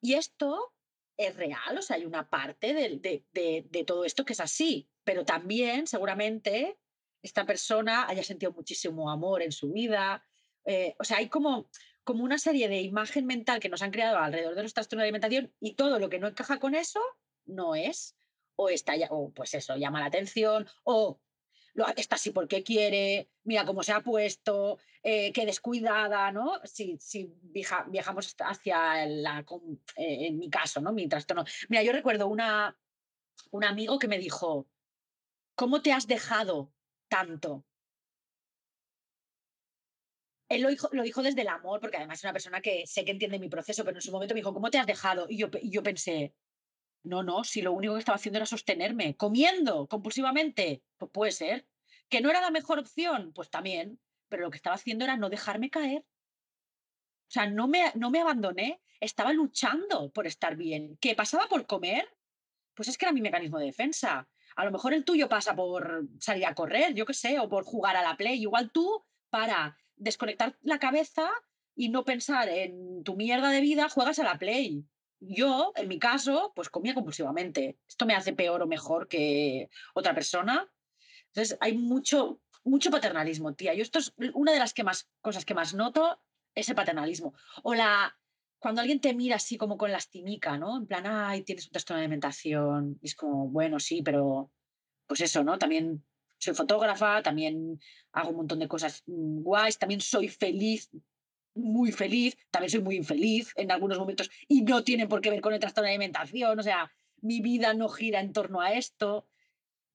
Y 0.00 0.14
esto 0.14 0.74
es 1.16 1.36
real, 1.36 1.78
o 1.78 1.82
sea, 1.82 1.96
hay 1.96 2.04
una 2.04 2.28
parte 2.28 2.74
de, 2.74 3.24
de, 3.32 3.66
de, 3.68 3.84
todo 3.84 4.04
esto 4.04 4.24
que 4.24 4.32
es 4.32 4.40
así, 4.40 4.88
pero 5.04 5.24
también 5.24 5.86
seguramente 5.86 6.78
esta 7.22 7.44
persona 7.46 8.08
haya 8.08 8.24
sentido 8.24 8.52
muchísimo 8.52 9.10
amor 9.10 9.42
en 9.42 9.52
su 9.52 9.72
vida. 9.72 10.24
Eh, 10.64 10.94
o 10.98 11.04
sea, 11.04 11.18
hay 11.18 11.28
como, 11.28 11.68
como 12.02 12.24
una 12.24 12.38
serie 12.38 12.68
de 12.68 12.80
imagen 12.80 13.26
mental 13.26 13.60
que 13.60 13.68
nos 13.68 13.82
han 13.82 13.92
creado 13.92 14.18
alrededor 14.18 14.54
de 14.54 14.62
los 14.64 14.74
trastornos 14.74 15.02
de 15.02 15.08
alimentación 15.08 15.54
y 15.60 15.74
todo 15.74 15.98
lo 15.98 16.08
que 16.08 16.18
no 16.18 16.28
encaja 16.28 16.58
con 16.58 16.74
eso 16.74 17.00
no 17.44 17.74
es. 17.74 18.16
O 18.54 18.68
está 18.68 18.94
o 19.10 19.30
pues 19.32 19.54
eso, 19.54 19.76
llama 19.76 20.00
la 20.00 20.06
atención, 20.06 20.68
o 20.84 21.20
lo, 21.74 21.86
está 21.96 22.16
así 22.16 22.30
porque 22.30 22.62
quiere, 22.62 23.30
mira 23.44 23.64
cómo 23.64 23.82
se 23.82 23.92
ha 23.92 24.00
puesto, 24.00 24.78
eh, 25.02 25.32
qué 25.32 25.46
descuidada, 25.46 26.30
¿no? 26.30 26.60
Si, 26.64 26.98
si 26.98 27.32
viaja, 27.42 27.86
viajamos 27.88 28.34
hacia 28.38 29.06
la, 29.06 29.44
eh, 29.96 30.26
en 30.26 30.38
mi 30.38 30.50
caso, 30.50 30.80
¿no? 30.80 30.92
Mi 30.92 31.08
trastorno. 31.08 31.44
Mira, 31.68 31.82
yo 31.82 31.92
recuerdo 31.92 32.28
una, 32.28 32.76
un 33.50 33.64
amigo 33.64 33.98
que 33.98 34.08
me 34.08 34.18
dijo, 34.18 34.68
¿cómo 35.54 35.82
te 35.82 35.92
has 35.92 36.06
dejado 36.06 36.72
tanto? 37.08 37.64
Él 40.48 40.60
lo 40.60 40.68
dijo, 40.68 40.90
lo 40.92 41.02
dijo, 41.02 41.22
desde 41.22 41.40
el 41.40 41.48
amor, 41.48 41.80
porque 41.80 41.96
además 41.96 42.18
es 42.18 42.24
una 42.24 42.34
persona 42.34 42.60
que 42.60 42.86
sé 42.86 43.06
que 43.06 43.12
entiende 43.12 43.38
mi 43.38 43.48
proceso, 43.48 43.84
pero 43.84 43.96
en 43.96 44.02
su 44.02 44.12
momento 44.12 44.34
me 44.34 44.40
dijo, 44.40 44.52
¿cómo 44.52 44.70
te 44.70 44.78
has 44.78 44.86
dejado? 44.86 45.26
Y 45.28 45.38
yo, 45.38 45.48
y 45.60 45.70
yo 45.70 45.82
pensé, 45.82 46.34
no, 47.04 47.22
no, 47.22 47.44
si 47.44 47.62
lo 47.62 47.72
único 47.72 47.94
que 47.94 47.98
estaba 47.98 48.16
haciendo 48.16 48.38
era 48.38 48.46
sostenerme, 48.46 49.16
comiendo 49.16 49.88
compulsivamente, 49.88 50.82
pues 50.98 51.10
puede 51.12 51.32
ser. 51.32 51.66
Que 52.08 52.20
no 52.20 52.30
era 52.30 52.40
la 52.40 52.50
mejor 52.50 52.78
opción, 52.78 53.32
pues 53.32 53.50
también, 53.50 54.00
pero 54.28 54.44
lo 54.44 54.50
que 54.50 54.56
estaba 54.56 54.76
haciendo 54.76 55.04
era 55.04 55.16
no 55.16 55.30
dejarme 55.30 55.70
caer. 55.70 56.02
O 56.02 57.32
sea, 57.32 57.46
no 57.46 57.66
me, 57.66 57.90
no 57.94 58.10
me 58.10 58.20
abandoné, 58.20 58.82
estaba 59.00 59.32
luchando 59.32 60.12
por 60.12 60.26
estar 60.26 60.56
bien. 60.56 60.98
¿Qué 61.00 61.14
pasaba 61.14 61.48
por 61.48 61.66
comer? 61.66 62.06
Pues 62.74 62.88
es 62.88 62.98
que 62.98 63.06
era 63.06 63.12
mi 63.12 63.22
mecanismo 63.22 63.58
de 63.58 63.66
defensa. 63.66 64.28
A 64.54 64.64
lo 64.64 64.70
mejor 64.70 64.92
el 64.92 65.04
tuyo 65.04 65.28
pasa 65.28 65.56
por 65.56 66.06
salir 66.20 66.46
a 66.46 66.54
correr, 66.54 66.94
yo 66.94 67.06
qué 67.06 67.14
sé, 67.14 67.38
o 67.38 67.48
por 67.48 67.64
jugar 67.64 67.96
a 67.96 68.02
la 68.02 68.16
play. 68.16 68.40
Igual 68.42 68.70
tú, 68.70 69.04
para 69.30 69.78
desconectar 69.96 70.58
la 70.60 70.78
cabeza 70.78 71.30
y 71.74 71.88
no 71.88 72.04
pensar 72.04 72.48
en 72.50 73.02
tu 73.02 73.16
mierda 73.16 73.48
de 73.48 73.62
vida, 73.62 73.88
juegas 73.88 74.18
a 74.18 74.24
la 74.24 74.38
play 74.38 74.86
yo, 75.24 75.72
en 75.76 75.88
mi 75.88 75.98
caso, 75.98 76.52
pues 76.54 76.68
comía 76.68 76.94
compulsivamente. 76.94 77.78
¿Esto 77.88 78.06
me 78.06 78.14
hace 78.14 78.32
peor 78.32 78.62
o 78.62 78.66
mejor 78.66 79.08
que 79.08 79.70
otra 79.94 80.14
persona? 80.14 80.68
Entonces, 81.28 81.56
hay 81.60 81.78
mucho, 81.78 82.40
mucho 82.64 82.90
paternalismo, 82.90 83.54
tía. 83.54 83.74
Yo 83.74 83.82
esto 83.82 83.98
es 83.98 84.12
una 84.34 84.52
de 84.52 84.58
las 84.58 84.74
que 84.74 84.84
más, 84.84 85.08
cosas 85.20 85.44
que 85.44 85.54
más 85.54 85.74
noto, 85.74 86.20
ese 86.54 86.74
paternalismo. 86.74 87.34
O 87.62 87.74
la, 87.74 88.18
cuando 88.58 88.80
alguien 88.80 89.00
te 89.00 89.14
mira 89.14 89.36
así 89.36 89.56
como 89.56 89.78
con 89.78 89.92
lastimica, 89.92 90.58
¿no? 90.58 90.78
En 90.78 90.86
plan, 90.86 91.06
ay, 91.06 91.42
tienes 91.42 91.66
un 91.66 91.72
trastorno 91.72 91.98
de 91.98 92.04
alimentación. 92.04 92.98
Y 93.00 93.06
es 93.06 93.14
como, 93.14 93.48
bueno, 93.48 93.78
sí, 93.78 94.02
pero 94.02 94.50
pues 95.06 95.20
eso, 95.20 95.44
¿no? 95.44 95.58
También 95.58 96.04
soy 96.38 96.54
fotógrafa, 96.54 97.22
también 97.22 97.80
hago 98.12 98.30
un 98.30 98.36
montón 98.36 98.58
de 98.58 98.68
cosas 98.68 99.04
mm, 99.06 99.42
guays, 99.42 99.78
también 99.78 100.00
soy 100.00 100.28
feliz 100.28 100.90
muy 101.54 101.92
feliz, 101.92 102.36
también 102.50 102.70
soy 102.70 102.82
muy 102.82 102.96
infeliz 102.96 103.52
en 103.56 103.70
algunos 103.70 103.98
momentos 103.98 104.30
y 104.48 104.62
no 104.62 104.84
tiene 104.84 105.06
por 105.06 105.20
qué 105.20 105.30
ver 105.30 105.40
con 105.40 105.52
el 105.52 105.60
trastorno 105.60 105.86
de 105.86 105.94
alimentación, 105.94 106.58
o 106.58 106.62
sea, 106.62 106.92
mi 107.20 107.40
vida 107.40 107.74
no 107.74 107.88
gira 107.88 108.20
en 108.20 108.32
torno 108.32 108.60
a 108.60 108.72
esto 108.72 109.26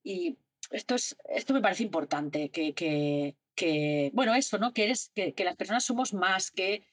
y 0.03 0.37
esto, 0.71 0.95
es, 0.95 1.15
esto 1.29 1.53
me 1.53 1.61
parece 1.61 1.83
importante, 1.83 2.49
que, 2.49 2.73
que, 2.73 3.35
que 3.55 4.11
bueno, 4.13 4.35
eso, 4.35 4.57
¿no? 4.57 4.73
Que, 4.73 4.85
eres, 4.85 5.11
que, 5.13 5.33
que, 5.33 5.43
las 5.43 5.55
personas 5.55 5.85
somos 5.85 6.13
más 6.13 6.51
que 6.51 6.85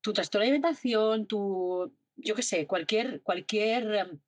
tu 0.00 0.12
trastorno 0.12 0.42
de 0.42 0.50
alimentación, 0.50 1.26
tu, 1.26 1.92
yo 2.16 2.34
qué 2.34 2.42
sé, 2.42 2.66
cualquier, 2.66 3.22
cualquier, 3.22 3.94
em, 3.94 4.20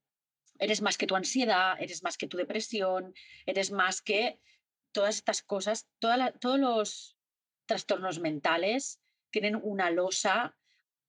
eres 0.59 0.83
más 0.83 0.99
que 0.99 1.07
tu 1.07 1.17
ansiedad, 1.17 1.81
eres 1.81 2.03
más 2.03 2.17
que 2.17 2.27
tu 2.27 2.37
depresión, 2.37 3.15
eres 3.47 3.71
más 3.71 4.03
que 4.03 4.41
todas 4.93 5.17
estas 5.17 5.43
cosas, 5.43 5.89
toda 5.99 6.17
la, 6.17 6.33
todos 6.33 6.59
los 6.59 7.17
trastornos 7.67 8.19
mentales 8.19 9.01
tienen 9.31 9.59
una 9.63 9.91
losa 9.91 10.57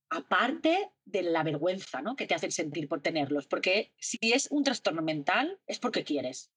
aparte 0.10 0.92
de 1.06 1.24
la 1.24 1.44
vergüenza 1.44 2.02
¿no? 2.02 2.16
que 2.16 2.26
te 2.26 2.36
hacen 2.36 2.52
sentir 2.52 2.88
por 2.88 3.02
tenerlos. 3.02 3.48
Porque 3.48 3.94
si 3.98 4.18
es 4.22 4.48
un 4.52 4.64
trastorno 4.64 5.02
mental, 5.02 5.60
es 5.68 5.80
porque 5.80 6.04
quieres. 6.04 6.52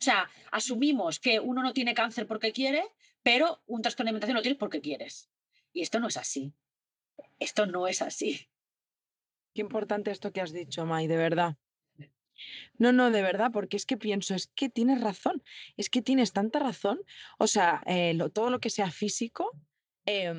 O 0.00 0.04
sea, 0.04 0.30
asumimos 0.50 1.20
que 1.20 1.40
uno 1.40 1.62
no 1.62 1.72
tiene 1.72 1.94
cáncer 1.94 2.26
porque 2.26 2.52
quiere, 2.52 2.84
pero 3.22 3.62
un 3.66 3.82
trastorno 3.82 4.06
de 4.06 4.10
alimentación 4.10 4.36
lo 4.36 4.42
tienes 4.42 4.58
porque 4.58 4.80
quieres. 4.80 5.30
Y 5.72 5.82
esto 5.82 6.00
no 6.00 6.08
es 6.08 6.16
así. 6.16 6.54
Esto 7.38 7.66
no 7.66 7.86
es 7.86 8.02
así. 8.02 8.48
Qué 9.54 9.60
importante 9.60 10.10
esto 10.10 10.32
que 10.32 10.40
has 10.40 10.52
dicho, 10.52 10.86
Mai, 10.86 11.06
de 11.06 11.16
verdad. 11.16 11.56
No, 12.78 12.92
no, 12.92 13.10
de 13.10 13.20
verdad, 13.20 13.50
porque 13.52 13.76
es 13.76 13.84
que 13.84 13.98
pienso, 13.98 14.34
es 14.34 14.46
que 14.46 14.70
tienes 14.70 15.02
razón, 15.02 15.42
es 15.76 15.90
que 15.90 16.00
tienes 16.00 16.32
tanta 16.32 16.58
razón. 16.58 17.02
O 17.38 17.46
sea, 17.46 17.82
eh, 17.84 18.16
todo 18.32 18.48
lo 18.48 18.60
que 18.60 18.70
sea 18.70 18.90
físico, 18.90 19.50
eh, 20.06 20.32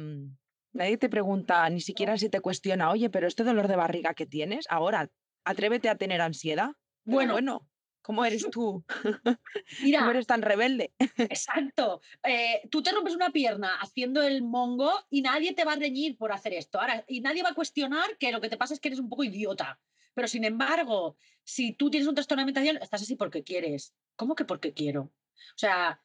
Nadie 0.73 0.97
te 0.97 1.09
pregunta, 1.09 1.69
ni 1.69 1.81
siquiera 1.81 2.17
si 2.17 2.29
te 2.29 2.39
cuestiona, 2.39 2.91
oye, 2.91 3.09
pero 3.09 3.27
este 3.27 3.43
dolor 3.43 3.67
de 3.67 3.75
barriga 3.75 4.13
que 4.13 4.25
tienes, 4.25 4.65
ahora, 4.69 5.09
atrévete 5.43 5.89
a 5.89 5.97
tener 5.97 6.21
ansiedad. 6.21 6.71
Bueno, 7.03 7.33
bueno 7.33 7.67
¿cómo 8.01 8.25
eres 8.25 8.49
tú? 8.51 8.83
Mira, 9.81 9.99
¿Cómo 9.99 10.11
eres 10.11 10.27
tan 10.27 10.41
rebelde? 10.41 10.93
exacto. 11.17 12.01
Eh, 12.23 12.61
tú 12.69 12.81
te 12.81 12.91
rompes 12.91 13.15
una 13.15 13.31
pierna 13.31 13.75
haciendo 13.79 14.21
el 14.21 14.43
mongo 14.43 14.91
y 15.09 15.21
nadie 15.21 15.53
te 15.53 15.63
va 15.63 15.73
a 15.73 15.77
reñir 15.77 16.17
por 16.17 16.31
hacer 16.31 16.53
esto. 16.53 16.79
Ahora, 16.79 17.03
y 17.07 17.21
nadie 17.21 17.43
va 17.43 17.49
a 17.49 17.55
cuestionar 17.55 18.17
que 18.17 18.31
lo 18.31 18.41
que 18.41 18.49
te 18.49 18.57
pasa 18.57 18.73
es 18.73 18.79
que 18.79 18.89
eres 18.89 18.99
un 18.99 19.09
poco 19.09 19.23
idiota. 19.23 19.79
Pero 20.13 20.27
sin 20.27 20.43
embargo, 20.43 21.15
si 21.43 21.73
tú 21.73 21.89
tienes 21.89 22.07
un 22.07 22.15
trastorno 22.15 22.41
de 22.41 22.43
alimentación, 22.43 22.81
estás 22.81 23.01
así 23.01 23.15
porque 23.15 23.43
quieres. 23.43 23.95
¿Cómo 24.15 24.35
que 24.35 24.45
porque 24.45 24.73
quiero? 24.73 25.03
O 25.03 25.57
sea, 25.57 26.01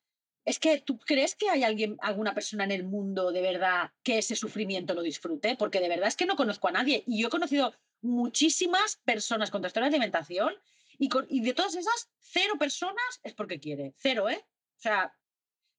es 0.47 0.61
que 0.61 0.81
tú 0.81 0.99
crees 1.01 1.35
que 1.35 1.51
hay 1.51 1.65
alguien, 1.65 1.97
alguna 2.01 2.33
persona 2.33 2.63
en 2.63 2.71
el 2.71 2.85
mundo 2.85 3.33
de 3.33 3.43
verdad 3.43 3.91
que 4.05 4.19
ese 4.19 4.37
sufrimiento 4.37 4.95
lo 4.95 5.03
disfrute, 5.03 5.57
porque 5.57 5.81
de 5.81 5.89
verdad 5.89 6.07
es 6.07 6.15
que 6.15 6.25
no 6.25 6.37
conozco 6.37 6.69
a 6.69 6.73
nadie. 6.73 7.03
Y 7.05 7.21
yo 7.21 7.27
he 7.27 7.31
conocido 7.31 7.75
muchísimas 8.01 8.97
personas 9.05 9.51
con 9.51 9.61
trastornos 9.61 9.91
de 9.91 9.97
alimentación 9.97 10.55
y, 10.99 11.41
de 11.41 11.53
todas 11.53 11.75
esas, 11.75 12.11
cero 12.21 12.55
personas 12.61 13.21
es 13.25 13.35
porque 13.35 13.59
quiere. 13.59 13.95
Cero, 13.99 14.31
¿eh? 14.31 14.47
O 14.79 14.81
sea, 14.81 15.13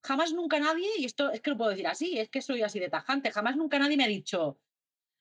jamás 0.03 0.33
nunca 0.33 0.59
nadie, 0.59 0.89
y 0.97 1.05
esto 1.05 1.31
es 1.31 1.39
que 1.39 1.51
lo 1.51 1.57
puedo 1.57 1.71
decir 1.71 1.87
así, 1.87 2.19
es 2.19 2.29
que 2.29 2.41
soy 2.41 2.61
así 2.61 2.77
de 2.79 2.89
tajante, 2.89 3.31
jamás 3.31 3.55
nunca 3.55 3.79
nadie 3.79 3.95
me 3.95 4.03
ha 4.03 4.07
dicho, 4.07 4.59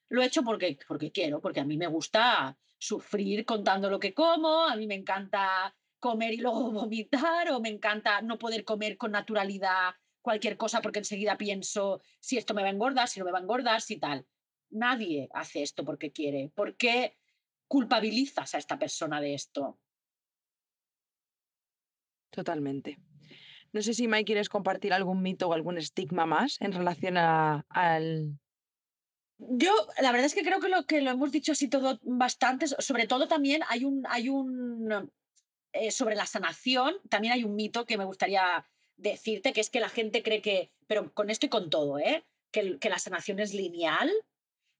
lo 0.09 0.21
he 0.21 0.25
hecho 0.25 0.43
porque, 0.43 0.77
porque 0.89 1.13
quiero, 1.13 1.39
porque 1.39 1.61
a 1.61 1.65
mí 1.65 1.77
me 1.77 1.87
gusta 1.87 2.57
sufrir 2.77 3.45
contando 3.45 3.89
lo 3.89 3.99
que 3.99 4.13
como, 4.13 4.65
a 4.65 4.75
mí 4.75 4.87
me 4.87 4.95
encanta 4.95 5.73
comer 5.99 6.33
y 6.33 6.37
luego 6.37 6.71
vomitar 6.71 7.51
o 7.51 7.59
me 7.59 7.69
encanta 7.69 8.21
no 8.21 8.37
poder 8.37 8.63
comer 8.63 8.97
con 8.97 9.11
naturalidad 9.11 9.95
cualquier 10.21 10.57
cosa 10.57 10.81
porque 10.81 10.99
enseguida 10.99 11.37
pienso 11.37 12.01
si 12.19 12.37
esto 12.37 12.53
me 12.53 12.61
va 12.61 12.67
a 12.67 12.71
engordar, 12.71 13.07
si 13.07 13.19
no 13.19 13.25
me 13.25 13.31
va 13.31 13.39
a 13.39 13.41
engordar, 13.41 13.81
si 13.81 13.97
tal. 13.97 14.25
Nadie 14.69 15.29
hace 15.33 15.63
esto 15.63 15.85
porque 15.85 16.11
quiere. 16.11 16.51
¿Por 16.53 16.75
qué 16.75 17.17
culpabilizas 17.67 18.53
a 18.53 18.57
esta 18.57 18.77
persona 18.77 19.21
de 19.21 19.35
esto? 19.35 19.79
Totalmente. 22.29 22.99
No 23.71 23.81
sé 23.81 23.93
si 23.93 24.07
Mike 24.07 24.25
quieres 24.25 24.49
compartir 24.49 24.91
algún 24.91 25.21
mito 25.21 25.47
o 25.47 25.53
algún 25.53 25.77
estigma 25.77 26.25
más 26.25 26.57
en 26.59 26.73
relación 26.73 27.17
a, 27.17 27.65
al... 27.69 28.37
Yo, 29.37 29.71
la 30.01 30.11
verdad 30.11 30.25
es 30.25 30.35
que 30.35 30.43
creo 30.43 30.59
que 30.59 30.67
lo 30.67 30.83
que 30.85 30.99
lo 31.01 31.11
hemos 31.11 31.31
dicho 31.31 31.53
así 31.53 31.69
todo 31.69 31.99
bastante, 32.03 32.67
sobre 32.67 33.07
todo 33.07 33.27
también 33.27 33.61
hay 33.69 33.85
un, 33.85 34.03
hay 34.09 34.29
un 34.29 35.09
eh, 35.79 35.91
sobre 35.91 36.15
la 36.15 36.25
sanación, 36.25 36.95
también 37.09 37.33
hay 37.33 37.43
un 37.43 37.55
mito 37.55 37.85
que 37.85 37.97
me 37.97 38.05
gustaría 38.05 38.65
decirte, 38.97 39.53
que 39.53 39.61
es 39.61 39.69
que 39.69 39.79
la 39.79 39.89
gente 39.89 40.23
cree 40.23 40.41
que, 40.41 40.71
pero 40.87 41.13
con 41.13 41.29
esto 41.29 41.45
y 41.45 41.49
con 41.49 41.69
todo, 41.69 41.99
¿eh? 41.99 42.25
que, 42.51 42.89
la 42.89 42.99
sanación 42.99 43.39
es 43.39 43.53
lineal, 43.53 44.11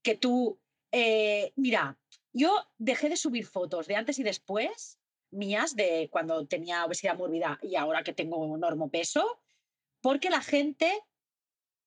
que 0.02 0.16
tú, 0.16 0.60
eh, 0.92 1.54
mira, 1.56 1.98
yo 2.34 2.68
dejé 2.78 3.10
de 3.10 3.18
subir 3.18 3.46
fotos 3.46 3.88
de 3.88 3.96
antes 3.96 4.20
y 4.20 4.24
después 4.24 5.00
mías 5.32 5.76
de 5.76 6.10
cuando 6.12 6.46
tenía 6.48 6.86
obesidad 6.86 7.18
mórbida 7.18 7.60
y 7.62 7.76
ahora 7.76 8.04
que 8.04 8.14
tengo 8.14 8.38
un 8.38 8.58
enorme 8.58 8.90
peso, 8.90 9.42
porque 10.02 10.30
la 10.30 10.42
gente 10.42 10.92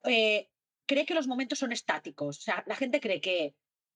eh, 0.05 0.49
cree 0.87 1.07
que 1.07 1.15
los 1.15 1.27
momentos 1.27 1.59
son 1.59 1.73
estáticos. 1.73 2.39
O 2.39 2.43
sea, 2.43 2.63
la 2.67 2.77
gente 2.77 3.01
cree 3.01 3.21
que 3.21 3.55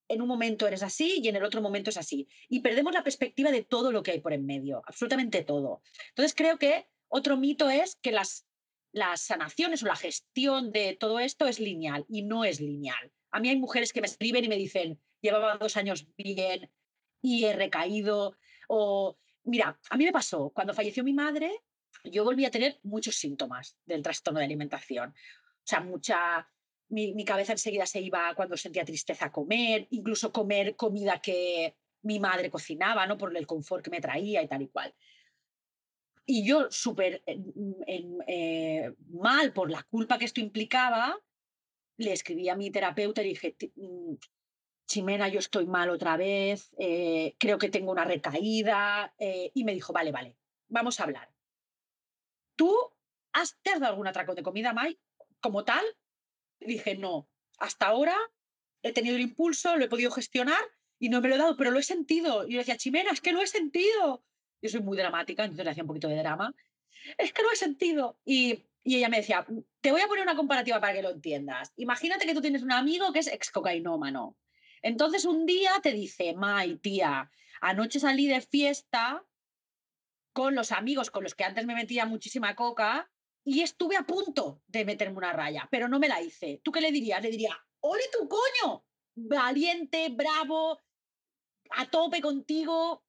en 0.09 0.23
un 0.23 0.29
momento 0.29 0.67
eres 0.67 0.83
así 0.83 1.21
y 1.23 1.29
en 1.29 1.37
el 1.37 1.45
otro 1.45 1.63
momento 1.63 1.91
es 1.91 1.97
así. 1.97 2.29
Y 2.49 2.61
perdemos 2.61 2.93
la 2.93 3.03
perspectiva 3.03 3.51
de 3.51 3.63
todo 3.63 3.93
lo 3.93 4.03
que 4.03 4.13
hay 4.13 4.21
por 4.21 4.33
en 4.33 4.47
medio, 4.47 4.83
absolutamente 4.87 5.43
todo. 5.43 5.83
Entonces 6.11 6.35
creo 6.35 6.59
que 6.59 6.89
otro 7.09 7.37
mito 7.37 7.71
es 7.71 7.97
que 7.97 8.13
las, 8.13 8.47
las 8.93 9.23
sanaciones 9.23 9.83
o 9.83 9.87
la 9.87 9.97
gestión 9.97 10.73
de 10.73 10.97
todo 10.99 11.19
esto 11.19 11.47
es 11.47 11.61
lineal 11.61 12.05
y 12.09 12.23
no 12.23 12.45
es 12.45 12.61
lineal. 12.61 13.13
A 13.31 13.41
mí 13.41 13.49
hay 13.49 13.57
mujeres 13.57 13.93
que 13.93 14.01
me 14.01 14.07
escriben 14.07 14.45
y 14.45 14.49
me 14.49 14.57
dicen, 14.57 15.01
llevaba 15.21 15.57
dos 15.57 15.77
años 15.77 16.07
bien 16.17 16.71
y 17.23 17.45
he 17.45 17.53
recaído. 17.53 18.37
O, 18.69 19.17
mira, 19.45 19.79
a 19.91 19.97
mí 19.97 20.05
me 20.05 20.13
pasó, 20.13 20.51
cuando 20.51 20.75
falleció 20.75 21.03
mi 21.03 21.13
madre, 21.13 21.63
yo 22.05 22.25
volví 22.25 22.45
a 22.45 22.51
tener 22.51 22.79
muchos 22.83 23.17
síntomas 23.17 23.77
del 23.87 24.03
trastorno 24.03 24.41
de 24.41 24.47
alimentación. 24.47 25.11
O 25.11 25.67
sea, 25.67 25.81
mucha 25.81 26.49
mi, 26.89 27.15
mi, 27.15 27.25
cabeza 27.25 27.53
enseguida 27.53 27.87
se 27.87 28.01
iba 28.01 28.35
cuando 28.35 28.57
sentía 28.57 28.85
tristeza 28.85 29.27
a 29.27 29.33
comer, 29.33 29.87
incluso 29.91 30.33
comer 30.33 30.77
comida 30.77 31.21
que 31.21 31.77
mi 32.03 32.21
madre 32.21 32.51
cocinaba, 32.51 33.07
¿no? 33.07 33.17
Por 33.19 33.37
el 33.37 33.47
confort 33.47 33.85
que 33.85 33.91
me 33.91 34.01
traía 34.01 34.43
y 34.43 34.49
tal 34.49 34.63
y 34.63 34.69
cual. 34.69 34.95
Y 36.27 36.47
yo 36.47 36.71
súper 36.71 37.23
eh, 37.27 38.93
mal 39.09 39.53
por 39.53 39.71
la 39.71 39.83
culpa 39.83 40.19
que 40.19 40.25
esto 40.25 40.41
implicaba, 40.41 41.19
le 41.99 42.13
escribí 42.13 42.49
a 42.49 42.57
mi 42.57 42.71
terapeuta 42.71 43.23
y 43.23 43.29
dije, 43.29 43.57
mm, 43.77 44.15
Chimena, 44.87 45.29
yo 45.29 45.39
estoy 45.39 45.67
mal 45.67 45.91
otra 45.91 46.17
vez, 46.17 46.71
eh, 46.79 47.37
creo 47.39 47.59
que 47.59 47.69
tengo 47.69 47.93
una 47.93 48.05
recaída. 48.05 49.15
Eh", 49.19 49.51
y 49.55 49.65
me 49.65 49.75
dijo, 49.75 49.93
vale, 49.93 50.13
vale, 50.13 50.37
vamos 50.69 51.01
a 51.01 51.05
hablar. 51.05 51.31
¿Tú 52.57 52.75
has, 53.33 53.59
te 53.63 53.71
has 53.71 53.81
dado 53.81 53.93
algún 53.93 54.07
atraco 54.07 54.35
de 54.35 54.43
comida, 54.43 54.73
Mai? 54.73 54.99
Como 55.41 55.65
tal, 55.65 55.85
dije, 56.67 56.97
no, 56.97 57.29
hasta 57.59 57.87
ahora 57.87 58.17
he 58.83 58.93
tenido 58.93 59.17
el 59.17 59.23
impulso, 59.23 59.77
lo 59.77 59.85
he 59.85 59.89
podido 59.89 60.11
gestionar 60.11 60.63
y 60.99 61.09
no 61.09 61.21
me 61.21 61.29
lo 61.29 61.35
he 61.35 61.39
dado, 61.39 61.57
pero 61.57 61.71
lo 61.71 61.79
he 61.79 61.83
sentido. 61.83 62.47
Y 62.47 62.53
yo 62.53 62.59
decía, 62.59 62.77
Chimena, 62.77 63.11
es 63.11 63.21
que 63.21 63.33
lo 63.33 63.43
he 63.43 63.47
sentido. 63.47 64.25
Yo 64.63 64.69
soy 64.71 64.81
muy 64.81 64.97
dramática, 64.97 65.45
entonces 65.45 65.65
le 65.65 65.71
hacía 65.71 65.83
un 65.83 65.89
poquito 65.89 66.09
de 66.09 66.17
drama. 66.17 66.55
Es 67.19 67.33
que 67.33 67.43
lo 67.43 67.51
he 67.51 67.57
sentido. 67.57 68.19
Y, 68.25 68.65
y 68.83 68.97
ella 68.97 69.09
me 69.09 69.19
decía, 69.19 69.47
te 69.81 69.93
voy 69.93 70.01
a 70.01 70.07
poner 70.07 70.23
una 70.23 70.37
comparativa 70.37 70.81
para 70.81 70.95
que 70.95 71.03
lo 71.03 71.11
entiendas. 71.11 71.73
Imagínate 71.77 72.27
que 72.27 72.35
tú 72.35 72.41
tienes 72.41 72.63
un 72.63 72.73
amigo 72.73 73.13
que 73.13 73.19
es 73.19 73.27
ex 73.27 73.51
cocainómano 73.51 74.37
entonces 74.85 75.25
un 75.25 75.47
día 75.47 75.81
te 75.83 75.93
dice, 75.93 76.35
Mai, 76.35 76.77
tía, 76.77 77.31
anoche 77.63 77.99
salí 77.99 78.27
de 78.27 78.43
fiesta 78.43 79.25
con 80.35 80.55
los 80.55 80.73
amigos 80.73 81.11
con 81.11 81.23
los 81.23 81.35
que 81.35 81.45
antes 81.45 81.65
me 81.65 81.75
metía 81.75 82.05
muchísima 82.05 82.55
coca 82.55 83.11
y 83.45 83.61
estuve 83.61 83.97
a 83.97 84.07
punto 84.07 84.63
de 84.67 84.85
meterme 84.85 85.19
una 85.19 85.33
raya, 85.33 85.69
pero 85.71 85.89
no 85.89 85.99
me 85.99 86.09
la 86.09 86.23
hice. 86.23 86.61
¿Tú 86.65 86.73
qué 86.73 86.81
le 86.81 86.91
dirías? 86.91 87.23
Le 87.23 87.31
diría, 87.31 87.57
¡ole 87.81 88.05
tu 88.11 88.29
coño! 88.29 88.85
Valiente, 89.17 90.09
bravo, 90.09 90.81
a 91.71 91.91
tope 91.91 92.21
contigo. 92.21 93.05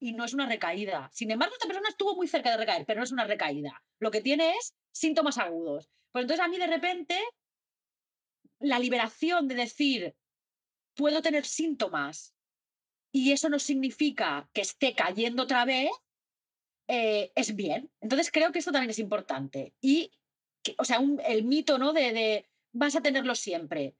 Y 0.00 0.12
no 0.12 0.24
es 0.24 0.34
una 0.34 0.46
recaída. 0.46 1.10
Sin 1.12 1.30
embargo, 1.30 1.54
esta 1.54 1.66
persona 1.66 1.88
estuvo 1.88 2.14
muy 2.14 2.28
cerca 2.28 2.50
de 2.50 2.58
recaer, 2.58 2.86
pero 2.86 3.00
no 3.00 3.04
es 3.04 3.12
una 3.12 3.24
recaída. 3.24 3.82
Lo 3.98 4.10
que 4.10 4.20
tiene 4.20 4.52
es 4.52 4.74
síntomas 4.92 5.38
agudos. 5.38 5.90
Pues 6.12 6.22
entonces 6.22 6.44
a 6.44 6.48
mí 6.48 6.58
de 6.58 6.68
repente 6.68 7.18
la 8.60 8.78
liberación 8.78 9.48
de 9.48 9.54
decir, 9.54 10.16
puedo 10.94 11.22
tener 11.22 11.46
síntomas 11.46 12.34
y 13.12 13.32
eso 13.32 13.48
no 13.48 13.58
significa 13.58 14.48
que 14.52 14.60
esté 14.60 14.94
cayendo 14.94 15.44
otra 15.44 15.64
vez, 15.64 15.90
eh, 16.88 17.32
es 17.34 17.54
bien. 17.54 17.90
Entonces 18.00 18.30
creo 18.32 18.50
que 18.50 18.58
esto 18.58 18.72
también 18.72 18.90
es 18.90 18.98
importante. 18.98 19.74
Y, 19.80 20.10
o 20.78 20.84
sea, 20.84 21.00
el 21.26 21.44
mito, 21.44 21.78
¿no? 21.78 21.92
De, 21.92 22.12
de, 22.12 22.48
vas 22.72 22.96
a 22.96 23.02
tenerlo 23.02 23.34
siempre. 23.34 23.94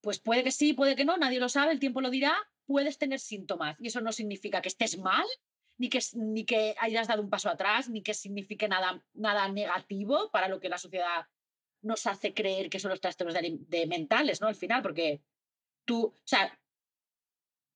Pues 0.00 0.18
puede 0.18 0.42
que 0.42 0.50
sí, 0.50 0.72
puede 0.72 0.96
que 0.96 1.04
no, 1.04 1.16
nadie 1.16 1.38
lo 1.38 1.48
sabe, 1.48 1.72
el 1.72 1.80
tiempo 1.80 2.00
lo 2.00 2.10
dirá, 2.10 2.36
puedes 2.66 2.98
tener 2.98 3.20
síntomas 3.20 3.76
y 3.80 3.88
eso 3.88 4.00
no 4.00 4.12
significa 4.12 4.60
que 4.60 4.68
estés 4.68 4.98
mal, 4.98 5.24
ni 5.78 5.88
que, 5.88 6.00
ni 6.14 6.44
que 6.44 6.74
hayas 6.78 7.08
dado 7.08 7.22
un 7.22 7.30
paso 7.30 7.48
atrás, 7.48 7.88
ni 7.88 8.02
que 8.02 8.14
signifique 8.14 8.68
nada, 8.68 9.02
nada 9.14 9.48
negativo 9.48 10.30
para 10.30 10.48
lo 10.48 10.60
que 10.60 10.68
la 10.68 10.78
sociedad 10.78 11.26
nos 11.82 12.06
hace 12.06 12.32
creer 12.32 12.70
que 12.70 12.80
son 12.80 12.90
los 12.90 13.00
trastornos 13.00 13.34
de 13.34 13.86
mentales, 13.86 14.40
¿no? 14.40 14.46
Al 14.46 14.54
final, 14.54 14.82
porque 14.82 15.22
tú, 15.84 16.06
o 16.06 16.14
sea, 16.24 16.58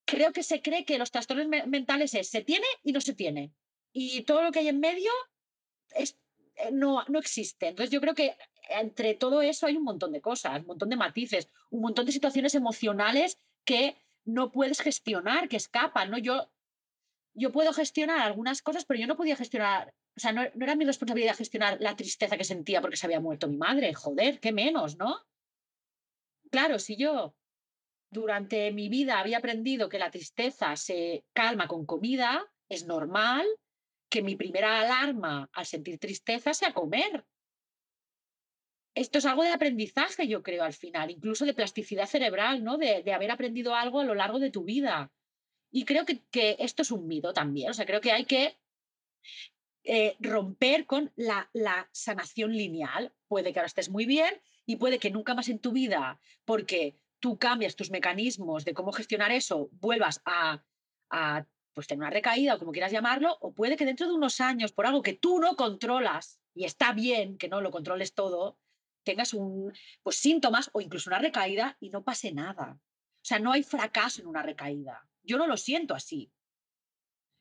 creo 0.06 0.32
que 0.32 0.42
se 0.42 0.62
cree 0.62 0.86
que 0.86 0.98
los 0.98 1.10
trastornos 1.10 1.48
mentales 1.66 2.14
es 2.14 2.28
se 2.28 2.42
tiene 2.42 2.66
y 2.82 2.92
no 2.92 3.00
se 3.00 3.14
tiene. 3.14 3.52
Y 3.92 4.22
todo 4.22 4.42
lo 4.42 4.52
que 4.52 4.60
hay 4.60 4.68
en 4.68 4.80
medio 4.80 5.10
es, 5.90 6.18
eh, 6.56 6.70
no, 6.72 7.04
no 7.08 7.18
existe. 7.18 7.68
Entonces 7.68 7.90
yo 7.90 8.00
creo 8.00 8.14
que 8.14 8.36
entre 8.68 9.14
todo 9.14 9.42
eso 9.42 9.66
hay 9.66 9.76
un 9.76 9.84
montón 9.84 10.12
de 10.12 10.20
cosas, 10.20 10.60
un 10.60 10.66
montón 10.66 10.90
de 10.90 10.96
matices, 10.96 11.48
un 11.70 11.80
montón 11.80 12.06
de 12.06 12.12
situaciones 12.12 12.54
emocionales 12.54 13.38
que 13.64 13.96
no 14.24 14.52
puedes 14.52 14.80
gestionar, 14.80 15.48
que 15.48 15.56
escapan, 15.56 16.10
¿no? 16.10 16.18
Yo, 16.18 16.50
yo 17.34 17.50
puedo 17.50 17.72
gestionar 17.72 18.20
algunas 18.20 18.62
cosas, 18.62 18.84
pero 18.84 19.00
yo 19.00 19.06
no 19.06 19.16
podía 19.16 19.36
gestionar, 19.36 19.94
o 20.16 20.20
sea, 20.20 20.32
no, 20.32 20.42
no 20.54 20.64
era 20.64 20.76
mi 20.76 20.84
responsabilidad 20.84 21.36
gestionar 21.36 21.78
la 21.80 21.96
tristeza 21.96 22.36
que 22.36 22.44
sentía 22.44 22.80
porque 22.80 22.96
se 22.96 23.06
había 23.06 23.20
muerto 23.20 23.48
mi 23.48 23.56
madre, 23.56 23.94
joder, 23.94 24.38
qué 24.40 24.52
menos, 24.52 24.98
¿no? 24.98 25.16
Claro, 26.50 26.78
si 26.78 26.96
yo 26.96 27.34
durante 28.10 28.70
mi 28.72 28.88
vida 28.88 29.18
había 29.18 29.38
aprendido 29.38 29.88
que 29.88 29.98
la 29.98 30.10
tristeza 30.10 30.76
se 30.76 31.24
calma 31.32 31.68
con 31.68 31.86
comida, 31.86 32.44
es 32.68 32.86
normal 32.86 33.46
que 34.08 34.22
mi 34.22 34.36
primera 34.36 34.80
alarma 34.80 35.50
al 35.52 35.66
sentir 35.66 35.98
tristeza 35.98 36.54
sea 36.54 36.72
comer. 36.72 37.24
Esto 38.94 39.18
es 39.18 39.26
algo 39.26 39.44
de 39.44 39.50
aprendizaje, 39.50 40.26
yo 40.26 40.42
creo, 40.42 40.64
al 40.64 40.72
final, 40.72 41.10
incluso 41.10 41.44
de 41.44 41.54
plasticidad 41.54 42.06
cerebral, 42.06 42.64
¿no? 42.64 42.78
De, 42.78 43.12
haber 43.12 43.30
aprendido 43.30 43.74
algo 43.74 44.00
a 44.00 44.04
lo 44.04 44.14
largo 44.14 44.38
de 44.38 44.50
tu 44.50 44.64
vida. 44.64 45.12
Y 45.70 45.84
creo 45.84 46.04
que, 46.04 46.56
esto 46.58 46.82
es 46.82 46.90
un 46.90 47.06
mito 47.06 47.32
también. 47.32 47.70
O 47.70 47.74
sea, 47.74 47.86
creo 47.86 48.00
que 48.00 48.12
hay 48.12 48.24
que 48.24 48.56
eh, 49.84 50.16
romper 50.18 50.86
con 50.86 51.12
la, 51.14 51.48
la 51.52 51.88
sanación 51.92 52.52
lineal. 52.52 53.12
Puede 53.28 53.52
que 53.52 53.60
ahora 53.60 53.68
estés 53.68 53.88
muy 53.88 54.06
bien 54.06 54.40
y 54.66 54.76
puede 54.76 54.98
que 54.98 55.10
nunca 55.10 55.34
más 55.34 55.48
en 55.48 55.60
tu 55.60 55.72
vida, 55.72 56.20
porque 56.44 56.98
tú 57.20 57.38
cambias 57.38 57.76
tus 57.76 57.90
mecanismos 57.90 58.64
de 58.64 58.74
cómo 58.74 58.92
gestionar 58.92 59.32
eso, 59.32 59.68
vuelvas 59.72 60.20
a, 60.24 60.62
pues, 61.78 61.86
tener 61.86 62.00
una 62.00 62.10
recaída 62.10 62.56
o 62.56 62.58
como 62.58 62.72
quieras 62.72 62.90
llamarlo, 62.90 63.38
o 63.40 63.54
puede 63.54 63.76
que 63.76 63.86
dentro 63.86 64.08
de 64.08 64.14
unos 64.14 64.40
años, 64.40 64.72
por 64.72 64.84
algo 64.84 65.00
que 65.00 65.12
tú 65.12 65.38
no 65.38 65.54
controlas, 65.54 66.40
y 66.52 66.64
está 66.64 66.92
bien 66.92 67.38
que 67.38 67.48
no 67.48 67.60
lo 67.60 67.70
controles 67.70 68.14
todo, 68.14 68.58
tengas 69.04 69.32
un, 69.32 69.72
pues, 70.02 70.16
síntomas 70.16 70.70
o 70.72 70.80
incluso 70.80 71.08
una 71.08 71.20
recaída 71.20 71.76
y 71.78 71.90
no 71.90 72.02
pase 72.02 72.32
nada. 72.32 72.80
O 72.80 73.24
sea, 73.24 73.38
no 73.38 73.52
hay 73.52 73.62
fracaso 73.62 74.20
en 74.20 74.26
una 74.26 74.42
recaída. 74.42 75.08
Yo 75.22 75.38
no 75.38 75.46
lo 75.46 75.56
siento 75.56 75.94
así. 75.94 76.32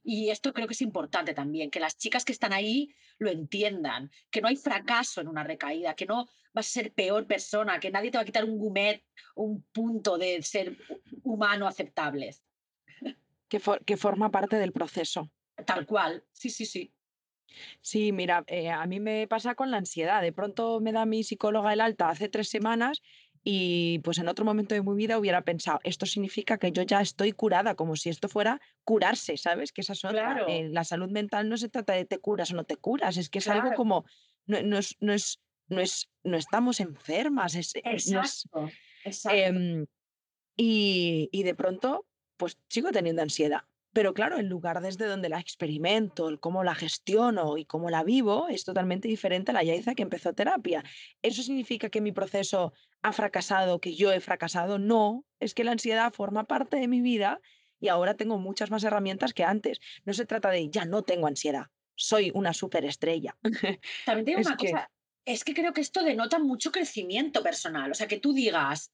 Y 0.04 0.30
esto 0.30 0.54
creo 0.54 0.68
que 0.68 0.74
es 0.74 0.82
importante 0.82 1.34
también, 1.34 1.72
que 1.72 1.80
las 1.80 1.98
chicas 1.98 2.24
que 2.24 2.32
están 2.32 2.54
ahí 2.54 2.94
lo 3.18 3.32
entiendan, 3.32 4.12
que 4.30 4.40
no 4.40 4.50
hay 4.50 4.56
fracaso 4.56 5.20
en 5.20 5.28
una 5.28 5.44
recaída, 5.44 5.96
que 5.96 6.06
no 6.06 6.28
vas 6.54 6.68
a 6.68 6.70
ser 6.70 6.94
peor 6.94 7.26
persona, 7.26 7.80
que 7.80 7.90
nadie 7.90 8.12
te 8.12 8.20
va 8.20 8.22
a 8.22 8.26
quitar 8.26 8.46
un 8.46 8.60
gumet, 8.60 9.04
un 9.34 9.64
punto 9.74 10.20
de 10.20 10.44
ser 10.44 10.78
humano 11.24 11.68
aceptable. 11.68 12.36
Que, 13.50 13.62
que 13.86 13.98
forma 13.98 14.30
parte 14.30 14.58
del 14.58 14.74
proceso. 14.74 15.32
Tal 15.66 15.86
cual, 15.86 16.24
sí, 16.34 16.50
sí, 16.50 16.66
sí. 16.66 16.94
Sí, 17.82 18.12
mira, 18.12 18.44
eh, 18.48 18.70
a 18.70 18.86
mí 18.86 19.00
me 19.00 19.28
pasa 19.28 19.56
con 19.56 19.72
la 19.72 19.78
ansiedad. 19.78 20.22
De 20.22 20.34
pronto 20.34 20.80
me 20.80 20.92
da 20.92 21.06
mi 21.06 21.24
psicóloga 21.24 21.74
el 21.74 21.82
alta 21.82 22.10
hace 22.10 22.30
tres 22.30 22.50
semanas 22.50 23.02
y 23.50 24.00
pues 24.00 24.18
en 24.18 24.28
otro 24.28 24.44
momento 24.44 24.76
de 24.76 24.82
mi 24.82 24.94
vida 24.96 25.18
hubiera 25.18 25.42
pensado, 25.42 25.80
esto 25.84 26.06
significa 26.06 26.58
que 26.58 26.74
yo 26.74 26.84
ya 26.84 27.00
estoy 27.00 27.32
curada, 27.32 27.76
como 27.76 27.96
si 27.96 28.10
esto 28.10 28.28
fuera 28.28 28.60
curarse, 28.84 29.38
¿sabes? 29.38 29.72
Que 29.72 29.82
esa 29.82 29.94
es 29.94 30.04
otra. 30.04 30.44
Eh, 30.50 30.68
la 30.70 30.84
salud 30.84 31.10
mental 31.10 31.48
no 31.48 31.56
se 31.56 31.70
trata 31.70 31.94
de 31.94 32.04
te 32.04 32.20
curas 32.20 32.52
o 32.52 32.56
no 32.56 32.66
te 32.66 32.76
curas, 32.76 33.16
es 33.16 33.30
que 33.30 33.40
es 33.40 33.48
algo 33.48 33.74
como, 33.74 34.04
no, 34.48 34.62
no, 34.64 34.78
es, 34.78 34.98
no, 35.00 35.14
es, 35.14 35.40
no, 35.70 35.80
es, 35.80 36.10
no 36.24 36.36
estamos 36.36 36.82
enfermas. 36.82 37.56
Es, 37.56 37.72
exacto, 37.76 38.70
em, 39.30 39.86
y, 40.58 41.30
y 41.32 41.44
de 41.44 41.56
pronto, 41.56 42.06
pues 42.38 42.58
sigo 42.70 42.92
teniendo 42.92 43.22
ansiedad. 43.22 43.64
Pero 43.94 44.14
claro, 44.14 44.38
el 44.38 44.48
lugar 44.48 44.82
desde 44.82 45.08
donde 45.08 45.30
la 45.30 45.40
experimento, 45.40 46.30
el 46.30 46.40
cómo 46.40 46.64
la 46.64 46.76
gestiono 46.76 47.58
y 47.58 47.66
cómo 47.66 47.90
la 47.90 48.04
vivo 48.04 48.48
es 48.48 48.64
totalmente 48.64 49.08
diferente 49.08 49.52
a 49.52 49.56
la 49.56 49.64
Yaiza 49.64 49.96
que 49.96 50.04
empezó 50.04 50.34
terapia. 50.34 50.84
¿Eso 51.24 51.42
significa 51.42 51.90
que 51.90 52.02
mi 52.02 52.12
proceso 52.12 52.74
ha 53.02 53.12
fracasado, 53.12 53.80
que 53.80 53.96
yo 53.96 54.12
he 54.12 54.20
fracasado? 54.20 54.78
No, 54.78 55.26
es 55.40 55.54
que 55.54 55.64
la 55.64 55.72
ansiedad 55.72 56.14
forma 56.14 56.44
parte 56.44 56.78
de 56.78 56.88
mi 56.88 57.02
vida 57.02 57.42
y 57.80 57.88
ahora 57.88 58.14
tengo 58.16 58.38
muchas 58.38 58.70
más 58.70 58.84
herramientas 58.84 59.34
que 59.34 59.44
antes. 59.44 59.80
No 60.06 60.14
se 60.14 60.26
trata 60.26 60.52
de 60.52 60.70
ya 60.70 60.86
no 60.86 61.02
tengo 61.02 61.26
ansiedad, 61.26 61.68
soy 61.96 62.32
una 62.36 62.54
superestrella. 62.54 63.36
También 64.06 64.26
tengo 64.26 64.42
una 64.42 64.58
cosa, 64.58 64.92
es 65.26 65.44
que 65.44 65.54
creo 65.54 65.74
que 65.74 65.82
esto 65.82 66.04
denota 66.04 66.40
mucho 66.40 66.72
crecimiento 66.72 67.44
personal. 67.44 67.92
O 67.92 67.94
sea, 67.94 68.08
que 68.08 68.20
tú 68.20 68.32
digas, 68.32 68.94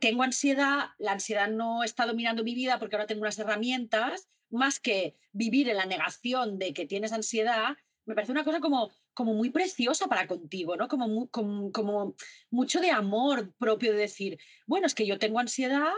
tengo 0.00 0.22
ansiedad, 0.22 0.90
la 0.98 1.12
ansiedad 1.12 1.48
no 1.48 1.82
está 1.82 2.06
dominando 2.06 2.44
mi 2.44 2.54
vida 2.54 2.78
porque 2.78 2.96
ahora 2.96 3.06
tengo 3.06 3.22
unas 3.22 3.38
herramientas, 3.38 4.28
más 4.50 4.80
que 4.80 5.16
vivir 5.32 5.68
en 5.68 5.76
la 5.76 5.86
negación 5.86 6.58
de 6.58 6.72
que 6.72 6.86
tienes 6.86 7.12
ansiedad, 7.12 7.76
me 8.04 8.14
parece 8.14 8.32
una 8.32 8.44
cosa 8.44 8.60
como, 8.60 8.92
como 9.14 9.34
muy 9.34 9.50
preciosa 9.50 10.06
para 10.06 10.26
contigo, 10.26 10.76
¿no? 10.76 10.88
Como, 10.88 11.28
como, 11.28 11.72
como, 11.72 12.14
mucho 12.50 12.80
de 12.80 12.90
amor 12.90 13.52
propio 13.58 13.92
de 13.92 13.98
decir, 13.98 14.38
bueno, 14.66 14.86
es 14.86 14.94
que 14.94 15.06
yo 15.06 15.18
tengo 15.18 15.40
ansiedad, 15.40 15.92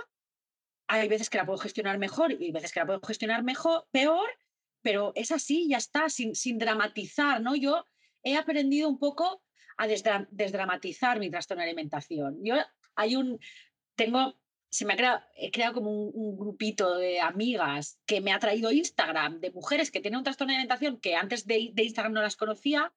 hay 0.87 1.09
veces 1.09 1.29
que 1.29 1.37
la 1.37 1.45
puedo 1.45 1.59
gestionar 1.59 1.99
mejor 1.99 2.33
y 2.33 2.51
veces 2.51 2.73
que 2.73 2.81
la 2.81 2.87
puedo 2.87 3.01
gestionar 3.03 3.43
mejor, 3.43 3.87
peor, 3.91 4.29
pero 4.81 5.13
es 5.15 5.33
así, 5.33 5.69
ya 5.69 5.77
está, 5.77 6.09
sin, 6.09 6.35
sin 6.35 6.59
dramatizar, 6.59 7.43
¿no? 7.43 7.55
Yo 7.55 7.85
he 8.23 8.37
aprendido 8.37 8.89
un 8.89 8.99
poco 8.99 9.43
a 9.77 9.87
desdramatizar 9.87 11.21
mi 11.21 11.31
trastorno 11.31 11.63
de 11.63 11.69
alimentación. 11.69 12.39
Yo, 12.43 12.57
hay 12.97 13.17
un, 13.17 13.39
tengo, 13.99 14.39
se 14.71 14.87
me 14.87 14.95
ha 14.95 14.97
creado, 14.97 15.21
he 15.35 15.51
creado 15.51 15.75
como 15.75 15.91
un, 15.91 16.39
grupito 16.39 16.97
de 16.97 17.21
amigas 17.21 17.99
que 18.07 18.21
me 18.21 18.33
ha 18.33 18.39
traído 18.39 18.71
Instagram 18.71 19.41
de 19.41 19.51
mujeres 19.51 19.91
que 19.91 20.01
tienen 20.01 20.19
un 20.19 20.25
trastorno 20.25 20.53
de 20.53 20.59
alimentación 20.59 20.99
que 20.99 21.17
antes 21.17 21.47
de, 21.47 21.73
Instagram 21.77 22.13
no 22.13 22.23
las 22.23 22.37
conocía 22.37 22.95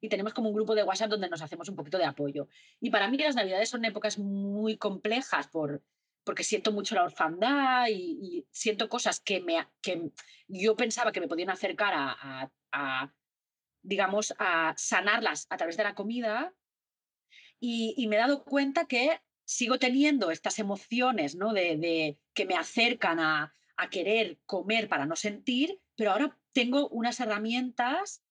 y 0.00 0.10
tenemos 0.10 0.34
como 0.34 0.50
un 0.50 0.54
grupo 0.54 0.74
de 0.74 0.82
WhatsApp 0.82 1.08
donde 1.08 1.30
nos 1.30 1.40
hacemos 1.40 1.68
un 1.70 1.76
poquito 1.76 1.96
de 1.96 2.04
apoyo. 2.04 2.48
Y 2.78 2.90
para 2.90 3.08
mí 3.08 3.16
las 3.16 3.34
navidades 3.34 3.70
son 3.70 3.86
épocas 3.86 4.18
muy 4.18 4.76
complejas 4.76 5.48
por, 5.48 5.82
porque 6.24 6.44
siento 6.44 6.72
mucho 6.72 6.94
la 6.94 7.04
orfandad 7.04 7.86
y, 7.90 8.46
siento 8.50 8.90
cosas 8.90 9.18
que, 9.18 9.40
me, 9.40 9.66
que 9.80 10.10
yo 10.46 10.76
pensaba 10.76 11.10
que 11.10 11.20
me 11.20 11.28
podían 11.28 11.48
acercar 11.48 11.94
a, 11.96 13.14
digamos, 13.82 14.34
a 14.38 14.74
sanarlas 14.76 15.46
a 15.48 15.56
través 15.56 15.78
de 15.78 15.84
la 15.84 15.94
comida. 15.94 16.52
Y, 17.58 18.06
me 18.08 18.16
he 18.16 18.18
dado 18.18 18.44
cuenta 18.44 18.84
que 18.84 19.22
sigo 19.44 19.78
teniendo 19.78 20.30
estas 20.30 20.58
emociones 20.58 21.34
¿no? 21.36 21.52
de, 21.52 22.18
que 22.32 22.46
me 22.46 22.54
acercan 22.54 23.20
a, 23.20 23.54
a 23.76 23.90
querer 23.90 24.38
comer 24.46 24.88
para 24.88 25.06
no 25.06 25.16
sentir, 25.16 25.80
pero 25.96 26.12
ahora 26.12 26.38
tengo 26.52 26.88
unas 26.88 27.20
herramientas 27.20 28.22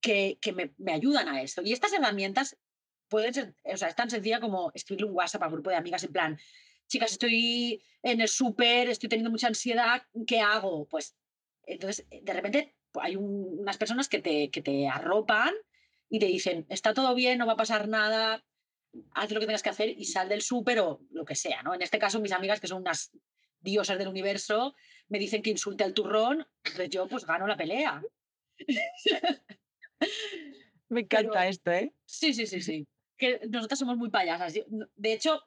que, 0.00 0.38
que 0.40 0.52
me, 0.52 0.92
ayudan 0.92 1.28
a 1.28 1.42
eso. 1.42 1.62
Y 1.62 1.72
estas 1.72 1.92
herramientas 1.92 2.56
pueden 3.08 3.34
ser, 3.34 3.54
o 3.64 3.76
sea, 3.76 3.88
es 3.88 3.96
tan 3.96 4.10
sencilla 4.10 4.40
como 4.40 4.70
escribirle 4.74 5.08
un 5.08 5.16
WhatsApp 5.16 5.42
al 5.42 5.50
grupo 5.50 5.70
de 5.70 5.76
amigas 5.76 6.04
en 6.04 6.12
plan, 6.12 6.38
chicas, 6.86 7.12
estoy 7.12 7.82
en 8.02 8.20
el 8.20 8.28
súper, 8.28 8.88
estoy 8.88 9.08
teniendo 9.08 9.30
mucha 9.30 9.48
ansiedad, 9.48 10.02
¿qué 10.26 10.40
hago? 10.40 10.86
Pues 10.88 11.16
entonces, 11.66 12.06
de 12.10 12.32
repente 12.32 12.74
hay 12.94 13.16
un, 13.16 13.58
unas 13.60 13.76
personas 13.76 14.08
que 14.08 14.20
te, 14.20 14.50
que 14.50 14.62
te 14.62 14.88
arropan 14.88 15.54
y 16.08 16.18
te 16.18 16.26
dicen, 16.26 16.66
está 16.70 16.94
todo 16.94 17.14
bien, 17.14 17.38
no 17.38 17.46
va 17.46 17.52
a 17.52 17.58
pasar 17.58 17.88
nada, 17.88 18.44
haz 19.12 19.30
lo 19.30 19.40
que 19.40 19.46
tengas 19.46 19.62
que 19.62 19.70
hacer 19.70 19.88
y 19.88 20.04
sal 20.04 20.28
del 20.28 20.42
súper 20.42 20.80
o 20.80 21.00
lo 21.10 21.24
que 21.24 21.34
sea, 21.34 21.62
¿no? 21.62 21.74
En 21.74 21.82
este 21.82 21.98
caso, 21.98 22.20
mis 22.20 22.32
amigas, 22.32 22.60
que 22.60 22.66
son 22.66 22.82
unas 22.82 23.10
diosas 23.60 23.98
del 23.98 24.08
universo, 24.08 24.74
me 25.08 25.18
dicen 25.18 25.42
que 25.42 25.50
insulte 25.50 25.84
al 25.84 25.94
turrón, 25.94 26.46
entonces 26.64 26.90
yo 26.90 27.08
pues 27.08 27.24
gano 27.24 27.46
la 27.46 27.56
pelea. 27.56 28.02
Me 30.88 31.00
encanta 31.00 31.32
Pero, 31.32 31.50
esto, 31.50 31.70
¿eh? 31.70 31.92
Sí, 32.04 32.32
sí, 32.32 32.46
sí, 32.46 32.62
sí. 32.62 32.86
Que 33.16 33.40
nosotras 33.50 33.78
somos 33.78 33.96
muy 33.96 34.10
payasas. 34.10 34.54
De 34.54 35.12
hecho, 35.12 35.42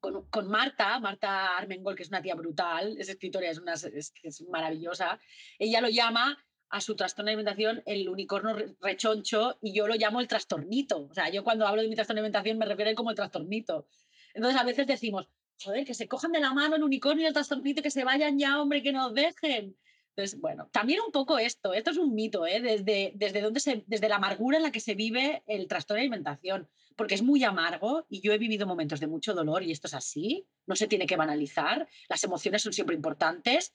con, 0.00 0.28
con, 0.28 0.48
Marta, 0.48 0.98
Marta 0.98 1.56
Armengol, 1.56 1.94
que 1.94 2.02
es 2.02 2.08
una 2.08 2.22
tía 2.22 2.34
brutal, 2.34 2.96
es 2.98 3.08
escritora, 3.08 3.48
es, 3.48 3.58
una, 3.58 3.74
es, 3.74 4.12
es 4.22 4.42
maravillosa, 4.48 5.20
ella 5.58 5.80
lo 5.80 5.88
llama 5.88 6.36
a 6.68 6.80
su 6.80 6.96
trastorno 6.96 7.26
de 7.26 7.34
alimentación 7.34 7.82
el 7.86 8.08
unicornio 8.08 8.56
rechoncho 8.80 9.58
y 9.62 9.72
yo 9.72 9.86
lo 9.86 9.94
llamo 9.94 10.20
el 10.20 10.28
trastornito. 10.28 11.06
O 11.10 11.14
sea, 11.14 11.30
yo 11.30 11.44
cuando 11.44 11.66
hablo 11.66 11.82
de 11.82 11.88
mi 11.88 11.94
trastorno 11.94 12.20
de 12.20 12.26
alimentación 12.26 12.58
me 12.58 12.66
refiero 12.66 12.94
como 12.94 13.10
el 13.10 13.16
trastornito. 13.16 13.86
Entonces 14.34 14.60
a 14.60 14.64
veces 14.64 14.86
decimos, 14.86 15.28
joder, 15.62 15.84
que 15.84 15.94
se 15.94 16.08
cojan 16.08 16.32
de 16.32 16.40
la 16.40 16.52
mano 16.52 16.76
el 16.76 16.82
unicornio 16.82 17.24
y 17.24 17.26
el 17.26 17.32
trastornito, 17.32 17.82
que 17.82 17.90
se 17.90 18.04
vayan 18.04 18.38
ya, 18.38 18.60
hombre, 18.60 18.82
que 18.82 18.92
nos 18.92 19.14
dejen. 19.14 19.76
Entonces, 20.16 20.40
bueno, 20.40 20.68
también 20.72 21.00
un 21.04 21.12
poco 21.12 21.38
esto, 21.38 21.74
esto 21.74 21.90
es 21.90 21.98
un 21.98 22.14
mito, 22.14 22.46
¿eh? 22.46 22.60
desde, 22.60 23.12
desde, 23.16 23.42
donde 23.42 23.60
se, 23.60 23.84
desde 23.86 24.08
la 24.08 24.16
amargura 24.16 24.56
en 24.56 24.62
la 24.62 24.72
que 24.72 24.80
se 24.80 24.94
vive 24.94 25.42
el 25.46 25.68
trastorno 25.68 25.98
de 25.98 26.02
alimentación, 26.02 26.68
porque 26.96 27.14
es 27.14 27.22
muy 27.22 27.44
amargo 27.44 28.06
y 28.08 28.22
yo 28.22 28.32
he 28.32 28.38
vivido 28.38 28.66
momentos 28.66 28.98
de 28.98 29.08
mucho 29.08 29.34
dolor 29.34 29.62
y 29.62 29.72
esto 29.72 29.88
es 29.88 29.94
así, 29.94 30.46
no 30.66 30.74
se 30.74 30.86
tiene 30.86 31.06
que 31.06 31.16
banalizar, 31.16 31.86
las 32.08 32.24
emociones 32.24 32.62
son 32.62 32.72
siempre 32.72 32.96
importantes, 32.96 33.74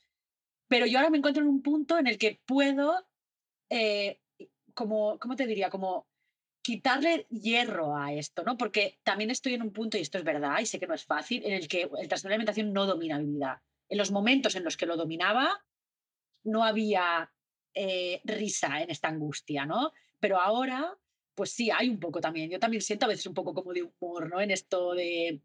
pero 0.72 0.86
yo 0.86 1.00
ahora 1.00 1.10
me 1.10 1.18
encuentro 1.18 1.44
en 1.44 1.50
un 1.50 1.62
punto 1.62 2.00
en 2.00 2.08
el 2.08 2.18
que 2.18 2.40
puedo, 2.46 3.06
eh, 3.70 4.22
como, 4.74 5.20
¿cómo 5.20 5.36
te 5.36 5.46
diría? 5.46 5.70
Como 5.70 6.08
quitarle 6.62 7.28
hierro 7.30 7.98
a 7.98 8.14
esto, 8.14 8.46
¿no? 8.46 8.56
Porque 8.56 8.98
también 9.04 9.32
estoy 9.32 9.56
en 9.56 9.64
un 9.64 9.74
punto, 9.74 9.98
y 9.98 10.02
esto 10.02 10.18
es 10.18 10.24
verdad, 10.24 10.60
y 10.62 10.66
sé 10.66 10.80
que 10.80 10.88
no 10.88 10.94
es 10.94 11.04
fácil, 11.04 11.44
en 11.44 11.52
el 11.52 11.68
que 11.68 11.90
el 12.00 12.08
trastorno 12.08 12.30
de 12.30 12.36
alimentación 12.36 12.72
no 12.72 12.86
domina 12.86 13.20
mi 13.20 13.26
vida. 13.26 13.62
En 13.90 13.98
los 13.98 14.12
momentos 14.12 14.56
en 14.56 14.64
los 14.64 14.78
que 14.78 14.86
lo 14.86 14.96
dominaba, 14.96 15.62
no 16.46 16.64
había 16.64 17.34
eh, 17.74 18.22
risa 18.24 18.82
en 18.82 18.92
esta 18.92 19.10
angustia, 19.10 19.66
¿no? 19.66 19.92
Pero 20.22 20.40
ahora, 20.40 20.98
pues 21.36 21.52
sí, 21.52 21.70
hay 21.70 21.90
un 21.90 22.00
poco 22.00 22.22
también. 22.22 22.50
Yo 22.50 22.60
también 22.60 22.82
siento 22.82 23.08
a 23.08 23.10
veces 23.10 23.28
un 23.28 23.34
poco 23.34 23.54
como 23.54 23.74
de 23.74 23.84
humor, 23.84 24.30
¿no? 24.30 24.40
En 24.40 24.52
esto 24.52 24.94
de, 24.94 25.42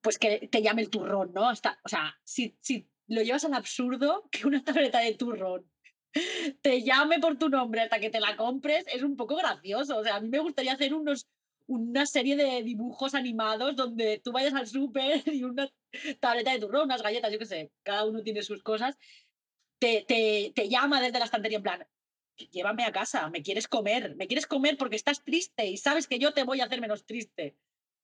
pues 0.00 0.18
que 0.18 0.48
te 0.48 0.62
llame 0.62 0.80
el 0.80 0.88
turrón, 0.88 1.30
¿no? 1.34 1.46
Hasta, 1.46 1.78
o 1.84 1.90
sea, 1.90 2.18
si, 2.24 2.56
si 2.62 2.89
lo 3.10 3.22
llevas 3.22 3.44
al 3.44 3.54
absurdo, 3.54 4.28
que 4.32 4.46
una 4.46 4.64
tableta 4.64 5.00
de 5.00 5.14
turrón 5.14 5.70
te 6.60 6.82
llame 6.82 7.20
por 7.20 7.38
tu 7.38 7.48
nombre 7.48 7.82
hasta 7.82 8.00
que 8.00 8.10
te 8.10 8.18
la 8.18 8.36
compres, 8.36 8.84
es 8.92 9.02
un 9.02 9.16
poco 9.16 9.36
gracioso. 9.36 9.98
O 9.98 10.02
sea, 10.02 10.16
a 10.16 10.20
mí 10.20 10.28
me 10.28 10.40
gustaría 10.40 10.72
hacer 10.72 10.92
unos, 10.92 11.28
una 11.68 12.04
serie 12.04 12.34
de 12.34 12.64
dibujos 12.64 13.14
animados 13.14 13.76
donde 13.76 14.20
tú 14.24 14.32
vayas 14.32 14.54
al 14.54 14.66
súper 14.66 15.22
y 15.32 15.44
una 15.44 15.70
tableta 16.18 16.52
de 16.52 16.58
turrón, 16.58 16.84
unas 16.86 17.02
galletas, 17.02 17.32
yo 17.32 17.38
qué 17.38 17.46
sé, 17.46 17.72
cada 17.84 18.06
uno 18.06 18.22
tiene 18.22 18.42
sus 18.42 18.62
cosas 18.62 18.96
te, 19.80 20.04
te, 20.06 20.52
te 20.54 20.68
llama 20.68 21.00
desde 21.00 21.18
la 21.18 21.24
estantería 21.24 21.56
en 21.56 21.62
plan, 21.64 21.86
llévame 22.52 22.84
a 22.84 22.92
casa, 22.92 23.28
me 23.30 23.42
quieres 23.42 23.66
comer, 23.66 24.14
me 24.14 24.28
quieres 24.28 24.46
comer 24.46 24.76
porque 24.76 24.96
estás 24.96 25.24
triste 25.24 25.66
y 25.66 25.78
sabes 25.78 26.06
que 26.06 26.18
yo 26.18 26.32
te 26.32 26.44
voy 26.44 26.60
a 26.60 26.66
hacer 26.66 26.80
menos 26.80 27.04
triste. 27.06 27.56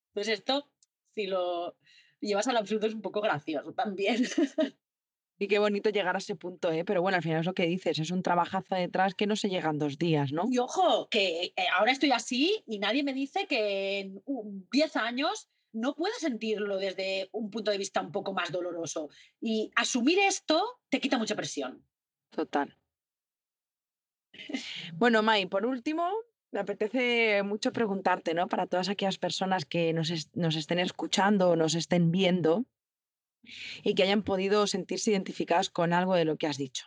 Entonces 0.09 0.39
esto, 0.39 0.69
si 1.15 1.27
lo 1.27 1.77
llevas 2.21 2.49
al 2.49 2.57
absurdo, 2.57 2.87
es 2.87 2.95
un 2.95 3.03
poco 3.03 3.21
gracioso 3.21 3.73
también. 3.75 4.25
Y 5.39 5.49
qué 5.49 5.59
bonito 5.59 5.91
llegar 5.91 6.15
a 6.15 6.19
ese 6.19 6.35
punto, 6.35 6.73
¿eh? 6.73 6.85
Pero 6.85 7.03
bueno, 7.03 7.17
al 7.17 7.23
final 7.23 7.41
es 7.41 7.47
lo 7.47 7.53
que 7.53 7.67
dices, 7.67 7.99
es 7.99 8.11
un 8.11 8.23
trabajazo 8.23 8.75
detrás 8.75 9.15
que 9.15 9.27
no 9.27 9.37
se 9.37 9.51
llega 9.51 9.71
en 9.71 9.79
dos 9.79 9.99
días, 9.99 10.33
¿no? 10.33 10.49
Y 10.51 10.59
ojo, 10.59 11.09
que 11.11 11.53
eh, 11.57 11.67
ahora 11.75 11.93
estoy 11.93 12.13
así 12.13 12.63
y 12.67 12.79
nadie 12.79 13.03
me 13.03 13.13
dice 13.13 13.47
que 13.47 13.99
en 14.01 14.23
10 14.73 14.97
años 14.97 15.51
no 15.73 15.95
puedo 15.95 16.15
sentirlo 16.19 16.79
desde 16.79 17.29
un 17.33 17.51
punto 17.51 17.71
de 17.71 17.79
vista 17.79 18.01
un 18.01 18.13
poco 18.13 18.33
más 18.33 18.51
doloroso. 18.51 19.11
Y 19.39 19.71
asumir 19.77 20.19
esto 20.21 20.81
te 20.89 21.01
quita 21.01 21.19
mucha 21.19 21.37
presión. 21.37 21.85
Total. 22.31 22.75
Bueno, 24.95 25.23
Mai, 25.23 25.47
por 25.47 25.67
último, 25.67 26.11
me 26.51 26.61
apetece 26.61 27.43
mucho 27.43 27.73
preguntarte, 27.73 28.33
¿no? 28.33 28.49
Para 28.49 28.67
todas 28.67 28.89
aquellas 28.89 29.19
personas 29.19 29.67
que 29.67 29.93
nos, 29.93 30.11
est 30.11 30.35
nos 30.35 30.57
estén 30.57 30.79
escuchando 30.79 31.51
o 31.51 31.57
nos 31.57 31.75
estén 31.75 32.11
viendo 32.11 32.65
y 33.83 33.95
que 33.95 34.03
hayan 34.03 34.23
podido 34.23 34.67
sentirse 34.67 35.11
identificadas 35.11 35.71
con 35.71 35.93
algo 35.93 36.15
de 36.15 36.25
lo 36.25 36.37
que 36.37 36.47
has 36.47 36.59
dicho. 36.59 36.87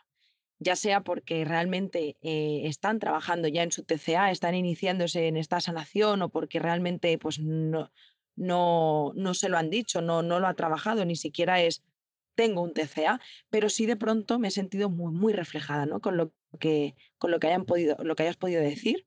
Ya 0.59 0.75
sea 0.75 1.01
porque 1.01 1.45
realmente 1.45 2.17
eh, 2.21 2.61
están 2.65 2.99
trabajando 2.99 3.47
ya 3.47 3.63
en 3.63 3.71
su 3.71 3.83
TCA, 3.83 4.31
están 4.31 4.55
iniciándose 4.55 5.27
en 5.27 5.37
esta 5.37 5.61
sanación 5.61 6.21
o 6.21 6.29
porque 6.29 6.59
realmente 6.59 7.17
pues, 7.17 7.39
no, 7.39 7.91
no, 8.35 9.13
no 9.15 9.33
se 9.33 9.49
lo 9.49 9.57
han 9.57 9.69
dicho, 9.69 10.01
no, 10.01 10.21
no 10.21 10.39
lo 10.39 10.47
ha 10.47 10.53
trabajado, 10.55 11.05
ni 11.05 11.15
siquiera 11.15 11.61
es 11.61 11.83
tengo 12.35 12.61
un 12.61 12.73
TCA, 12.73 13.19
pero 13.49 13.67
sí 13.67 13.85
de 13.85 13.97
pronto 13.97 14.39
me 14.39 14.47
he 14.47 14.51
sentido 14.51 14.89
muy, 14.89 15.11
muy 15.11 15.33
reflejada 15.33 15.85
¿no? 15.85 15.99
con, 15.99 16.15
lo 16.15 16.31
que, 16.57 16.95
con 17.17 17.31
lo 17.31 17.39
que 17.39 17.47
hayan 17.47 17.65
podido, 17.65 17.97
lo 18.01 18.15
que 18.15 18.23
hayas 18.23 18.37
podido 18.37 18.61
decir. 18.61 19.05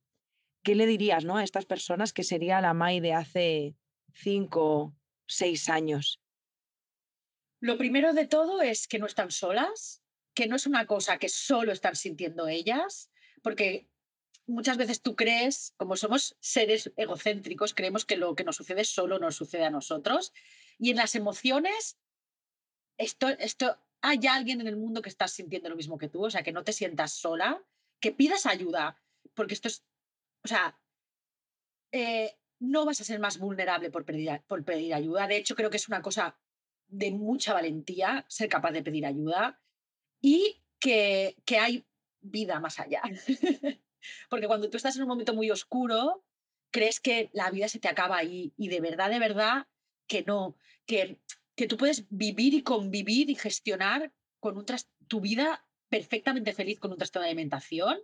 ¿Qué 0.63 0.75
le 0.75 0.87
dirías 0.87 1.25
¿no? 1.25 1.39
a 1.39 1.45
estas 1.45 1.65
personas 1.65 2.13
que 2.13 2.25
sería 2.25 2.61
la 2.61 2.75
Mai 2.75 3.01
de 3.01 3.15
hace 3.15 3.75
cinco, 4.13 4.95
seis 5.27 5.71
años? 5.71 6.22
Lo 7.63 7.79
primero 7.79 8.13
de 8.13 8.27
todo 8.27 8.61
es 8.61 8.89
que 8.89 8.99
no 8.99 9.07
están 9.07 9.31
solas, 9.31 10.03
que 10.35 10.49
no 10.49 10.57
es 10.57 10.67
una 10.67 10.85
cosa 10.85 11.19
que 11.19 11.29
solo 11.29 11.71
están 11.71 11.95
sintiendo 11.95 12.49
ellas, 12.49 13.09
porque 13.41 13.89
muchas 14.47 14.77
veces 14.77 15.01
tú 15.01 15.15
crees, 15.15 15.73
como 15.77 15.97
somos 15.97 16.37
seres 16.41 16.93
egocéntricos, 16.97 17.73
creemos 17.73 18.05
que 18.05 18.17
lo 18.17 18.35
que 18.35 18.43
nos 18.43 18.57
sucede 18.57 18.85
solo 18.85 19.21
nos 19.21 19.37
sucede 19.37 19.65
a 19.65 19.71
nosotros. 19.71 20.33
Y 20.77 20.91
en 20.91 20.97
las 20.97 21.15
emociones, 21.15 22.01
esto, 22.99 23.29
esto, 23.29 23.79
hay 24.01 24.27
alguien 24.29 24.61
en 24.61 24.67
el 24.67 24.77
mundo 24.77 25.01
que 25.01 25.09
está 25.09 25.29
sintiendo 25.29 25.69
lo 25.69 25.77
mismo 25.77 25.99
que 25.99 26.09
tú, 26.09 26.25
o 26.25 26.31
sea, 26.31 26.43
que 26.43 26.51
no 26.51 26.65
te 26.65 26.73
sientas 26.73 27.13
sola, 27.13 27.63
que 28.01 28.11
pidas 28.11 28.45
ayuda, 28.47 29.01
porque 29.35 29.55
esto 29.55 29.69
es, 29.69 29.85
o 30.43 30.49
sea, 30.49 30.81
eh, 31.93 32.37
no 32.59 32.85
vas 32.85 33.01
a 33.01 33.05
ser 33.05 33.21
más 33.21 33.39
vulnerable 33.39 33.89
por 33.89 34.05
pedir, 34.05 34.43
por 34.49 34.65
pedir 34.65 34.95
ayuda. 34.95 35.29
De 35.29 35.37
hecho, 35.37 35.55
creo 35.55 35.71
que 35.71 35.77
es 35.77 35.87
una 35.87 36.03
cosa 36.03 36.41
de 36.93 37.11
mucha 37.11 37.55
valentía 37.55 38.24
ser 38.28 38.49
capaz 38.49 38.70
de 38.72 38.82
pedir 38.82 39.07
ayuda 39.07 39.59
y 40.20 40.62
que, 40.78 41.36
que 41.45 41.59
hay 41.59 41.86
vida 42.20 42.61
más 42.61 42.78
allá. 42.78 43.03
Porque 44.28 44.47
cuando 44.47 44.68
tú 44.68 44.76
estás 44.76 44.97
en 44.97 45.03
un 45.03 45.09
momento 45.09 45.32
muy 45.32 45.51
oscuro, 45.51 46.24
crees 46.70 47.01
que 47.01 47.30
la 47.32 47.51
vida 47.51 47.68
se 47.68 47.78
te 47.78 47.88
acaba 47.88 48.18
ahí 48.18 48.53
y 48.57 48.68
de 48.68 48.80
verdad, 48.80 49.11
de 49.11 49.18
verdad, 49.18 49.66
que 50.07 50.22
no, 50.22 50.57
que, 50.86 51.18
que 51.57 51.66
tú 51.66 51.76
puedes 51.76 52.07
vivir 52.11 52.53
y 52.55 52.62
convivir 52.62 53.30
y 53.30 53.36
gestionar 53.36 54.12
con 54.38 54.59
un 54.59 54.66
tu 55.09 55.20
vida 55.20 55.64
perfectamente 55.88 56.53
feliz 56.53 56.78
con 56.78 56.93
un 56.93 56.99
trastorno 56.99 57.24
de 57.24 57.30
alimentación 57.30 57.99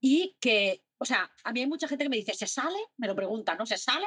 y 0.00 0.36
que, 0.40 0.84
o 0.98 1.04
sea, 1.04 1.32
a 1.42 1.52
mí 1.52 1.60
hay 1.60 1.66
mucha 1.66 1.88
gente 1.88 2.04
que 2.04 2.10
me 2.10 2.16
dice, 2.16 2.34
¿se 2.34 2.46
sale? 2.46 2.78
Me 2.98 3.06
lo 3.08 3.16
pregunta, 3.16 3.56
¿no? 3.56 3.66
¿Se 3.66 3.78
sale? 3.78 4.06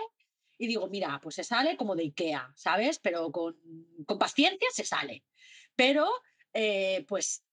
Y 0.60 0.68
digo, 0.68 0.88
mira, 0.88 1.20
pues 1.24 1.36
se 1.36 1.44
sale 1.44 1.76
como 1.78 1.96
de 1.96 2.04
Ikea, 2.04 2.54
¿sabes? 2.56 3.00
Pero 3.00 3.32
con, 3.32 3.58
con 4.06 4.20
paciencia 4.20 4.68
se 4.72 4.84
sale. 4.84 5.24
Pero, 5.76 6.08
eh, 6.54 7.06
pues 7.08 7.44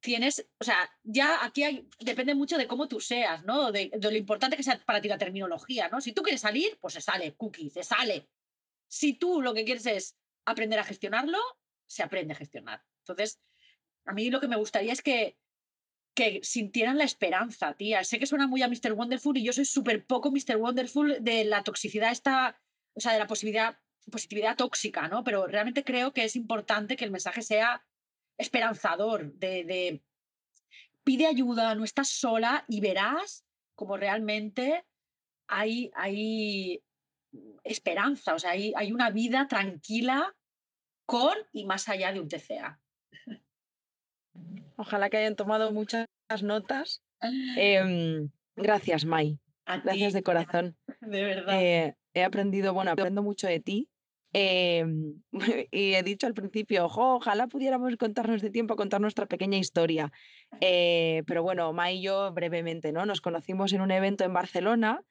tienes, 0.00 0.48
o 0.58 0.64
sea, 0.64 0.90
ya 1.02 1.44
aquí 1.44 1.86
depende 2.00 2.34
mucho 2.34 2.56
de 2.56 2.66
cómo 2.66 2.88
tú 2.88 3.00
seas, 3.00 3.44
¿no? 3.44 3.70
De, 3.70 3.90
de, 3.94 4.10
lo 4.10 4.16
importante 4.16 4.56
que 4.56 4.62
sea 4.62 4.82
para 4.84 5.00
ti 5.00 5.08
la 5.08 5.18
terminología, 5.18 5.88
¿no? 5.88 6.00
Si 6.00 6.12
tú 6.12 6.22
quieres 6.22 6.40
salir, 6.40 6.78
pues 6.80 6.94
se 6.94 7.02
sale, 7.02 7.34
cookie, 7.34 7.68
se 7.68 7.84
sale. 7.84 8.28
Si 8.88 9.12
tú 9.12 9.42
lo 9.42 9.52
que 9.52 9.64
quieres 9.64 9.84
es 9.86 10.16
aprender 10.46 10.78
a 10.78 10.84
gestionarlo, 10.84 11.38
se 11.86 12.02
aprende 12.02 12.32
a 12.32 12.36
gestionar. 12.36 12.82
Entonces, 13.00 13.40
a 14.06 14.12
mí 14.12 14.30
lo 14.30 14.40
que 14.40 14.48
me 14.48 14.56
gustaría 14.56 14.92
es 14.92 15.02
que, 15.02 15.36
que 16.14 16.40
sintieran 16.42 16.98
la 16.98 17.04
esperanza, 17.04 17.74
tía. 17.74 18.04
Sé 18.04 18.18
que 18.18 18.26
suena 18.26 18.46
muy 18.46 18.62
a 18.62 18.68
Mr. 18.68 18.92
Wonderful 18.92 19.36
y 19.36 19.44
yo 19.44 19.52
soy 19.52 19.64
súper 19.64 20.06
poco 20.06 20.30
Mr. 20.30 20.56
Wonderful 20.56 21.18
de 21.20 21.44
la 21.44 21.62
toxicidad 21.62 22.12
esta, 22.12 22.60
o 22.94 23.00
sea, 23.00 23.12
de 23.12 23.18
la 23.18 23.26
posibilidad 23.26 23.78
positividad 24.10 24.56
tóxica, 24.56 25.08
¿no? 25.08 25.24
Pero 25.24 25.46
realmente 25.46 25.82
creo 25.82 26.12
que 26.12 26.24
es 26.24 26.36
importante 26.36 26.96
que 26.96 27.04
el 27.06 27.10
mensaje 27.10 27.42
sea 27.42 27.84
esperanzador, 28.36 29.32
de, 29.34 29.64
de 29.64 30.02
pide 31.04 31.26
ayuda, 31.26 31.74
no 31.74 31.84
estás 31.84 32.08
sola 32.08 32.64
y 32.68 32.80
verás 32.80 33.44
como 33.74 33.96
realmente 33.96 34.84
hay, 35.46 35.90
hay 35.94 36.82
esperanza, 37.64 38.34
o 38.34 38.38
sea, 38.38 38.50
hay, 38.50 38.72
hay 38.76 38.92
una 38.92 39.10
vida 39.10 39.46
tranquila 39.48 40.34
con 41.06 41.36
y 41.52 41.64
más 41.64 41.88
allá 41.88 42.12
de 42.12 42.20
un 42.20 42.28
TCA. 42.28 42.80
Ojalá 44.76 45.10
que 45.10 45.18
hayan 45.18 45.36
tomado 45.36 45.72
muchas 45.72 46.06
notas. 46.42 47.02
Em, 47.56 48.30
gracias, 48.56 49.04
Mai. 49.04 49.38
gracias 49.66 50.12
de 50.12 50.22
corazón. 50.22 50.76
De 51.00 51.24
verdad. 51.24 51.62
Eh, 51.62 51.96
he 52.14 52.24
aprendido, 52.24 52.74
bueno, 52.74 52.90
aprendo 52.90 53.22
mucho 53.22 53.46
de 53.46 53.60
ti. 53.60 53.88
Em, 54.32 55.22
y 55.70 55.94
he 55.94 56.02
dicho 56.02 56.26
al 56.26 56.34
principio, 56.34 56.86
ojalá 56.86 57.46
pudiéramos 57.46 57.96
contarnos 57.96 58.42
de 58.42 58.50
tiempo, 58.50 58.76
contar 58.76 59.00
nuestra 59.00 59.26
pequeña 59.26 59.58
historia. 59.58 60.12
Eh, 60.60 61.22
pero 61.26 61.42
bueno, 61.42 61.72
Mai 61.72 61.98
y 61.98 62.02
yo 62.02 62.32
brevemente, 62.32 62.92
¿no? 62.92 63.06
Nos 63.06 63.20
conocimos 63.20 63.72
en 63.72 63.80
un 63.80 63.92
evento 63.92 64.24
en 64.24 64.32
Barcelona 64.32 65.02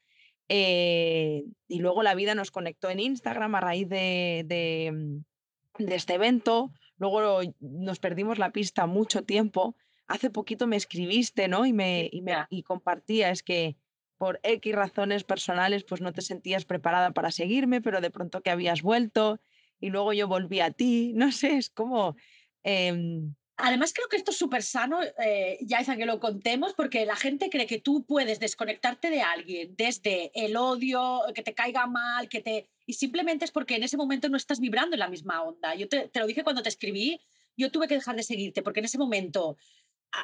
eh, 0.50 1.46
y 1.68 1.80
luego 1.80 2.04
la 2.04 2.16
vida 2.16 2.36
nos 2.36 2.52
conectó 2.52 2.90
en 2.90 3.00
Instagram 3.00 3.56
a 3.56 3.62
raíz 3.62 3.88
de, 3.88 4.44
de, 4.46 4.92
mm, 4.92 5.84
de 5.86 5.96
este 5.96 6.16
evento. 6.16 6.72
Luego 6.98 7.42
nos 7.60 8.00
perdimos 8.00 8.38
la 8.38 8.52
pista 8.52 8.86
mucho 8.86 9.24
tiempo. 9.24 9.76
Hace 10.08 10.30
poquito 10.30 10.68
me 10.68 10.76
escribiste, 10.76 11.48
¿no? 11.48 11.66
Y 11.66 11.74
me, 11.74 12.10
y 12.12 12.22
me 12.22 12.46
y 12.50 12.64
compartías 12.64 13.44
que 13.44 13.78
por 14.18 14.40
X 14.44 14.74
razones 14.74 15.24
personales, 15.24 15.84
pues 15.84 16.02
no 16.02 16.14
te 16.14 16.22
sentías 16.22 16.66
preparada 16.66 17.12
para 17.12 17.32
seguirme, 17.32 17.82
pero 17.82 18.00
de 18.00 18.12
pronto 18.12 18.42
que 18.42 18.52
habías 18.52 18.82
vuelto 18.82 19.42
y 19.80 19.90
luego 19.90 20.14
yo 20.14 20.28
volví 20.28 20.62
a 20.62 20.72
ti. 20.72 21.12
No 21.14 21.32
sé, 21.32 21.58
es 21.58 21.70
como... 21.70 22.16
Em, 22.64 23.36
Además, 23.58 23.94
creo 23.94 24.08
que 24.08 24.18
esto 24.18 24.32
es 24.32 24.38
súper 24.38 24.64
sano, 24.64 25.00
eh, 25.04 25.60
ya 25.62 25.80
es 25.80 25.88
que 25.88 26.06
lo 26.06 26.20
contemos, 26.20 26.74
porque 26.74 27.06
la 27.06 27.16
gente 27.16 27.50
cree 27.50 27.68
que 27.68 27.80
tú 27.80 28.04
puedes 28.06 28.40
desconectarte 28.40 29.10
de 29.10 29.22
alguien 29.22 29.76
desde 29.76 30.32
el 30.34 30.58
odio, 30.58 31.22
que 31.36 31.44
te 31.44 31.54
caiga 31.54 31.86
mal, 31.86 32.30
que 32.30 32.42
te... 32.42 32.70
Y 32.86 32.94
simplemente 32.94 33.46
es 33.46 33.52
porque 33.52 33.76
en 33.76 33.84
ese 33.84 33.98
momento 33.98 34.30
no 34.30 34.38
estás 34.38 34.60
vibrando 34.60 34.96
en 34.96 35.00
la 35.00 35.08
misma 35.08 35.42
onda. 35.42 35.76
Yo 35.76 35.88
te, 35.88 36.10
lo 36.14 36.28
dije 36.28 36.44
cuando 36.44 36.62
te 36.64 36.70
escribí, 36.70 37.22
yo 37.56 37.72
tuve 37.72 37.88
que 37.88 37.96
dejar 37.96 38.16
de 38.16 38.24
seguirte, 38.24 38.62
porque 38.62 38.80
en 38.80 38.86
ese 38.86 38.98
momento, 38.98 39.58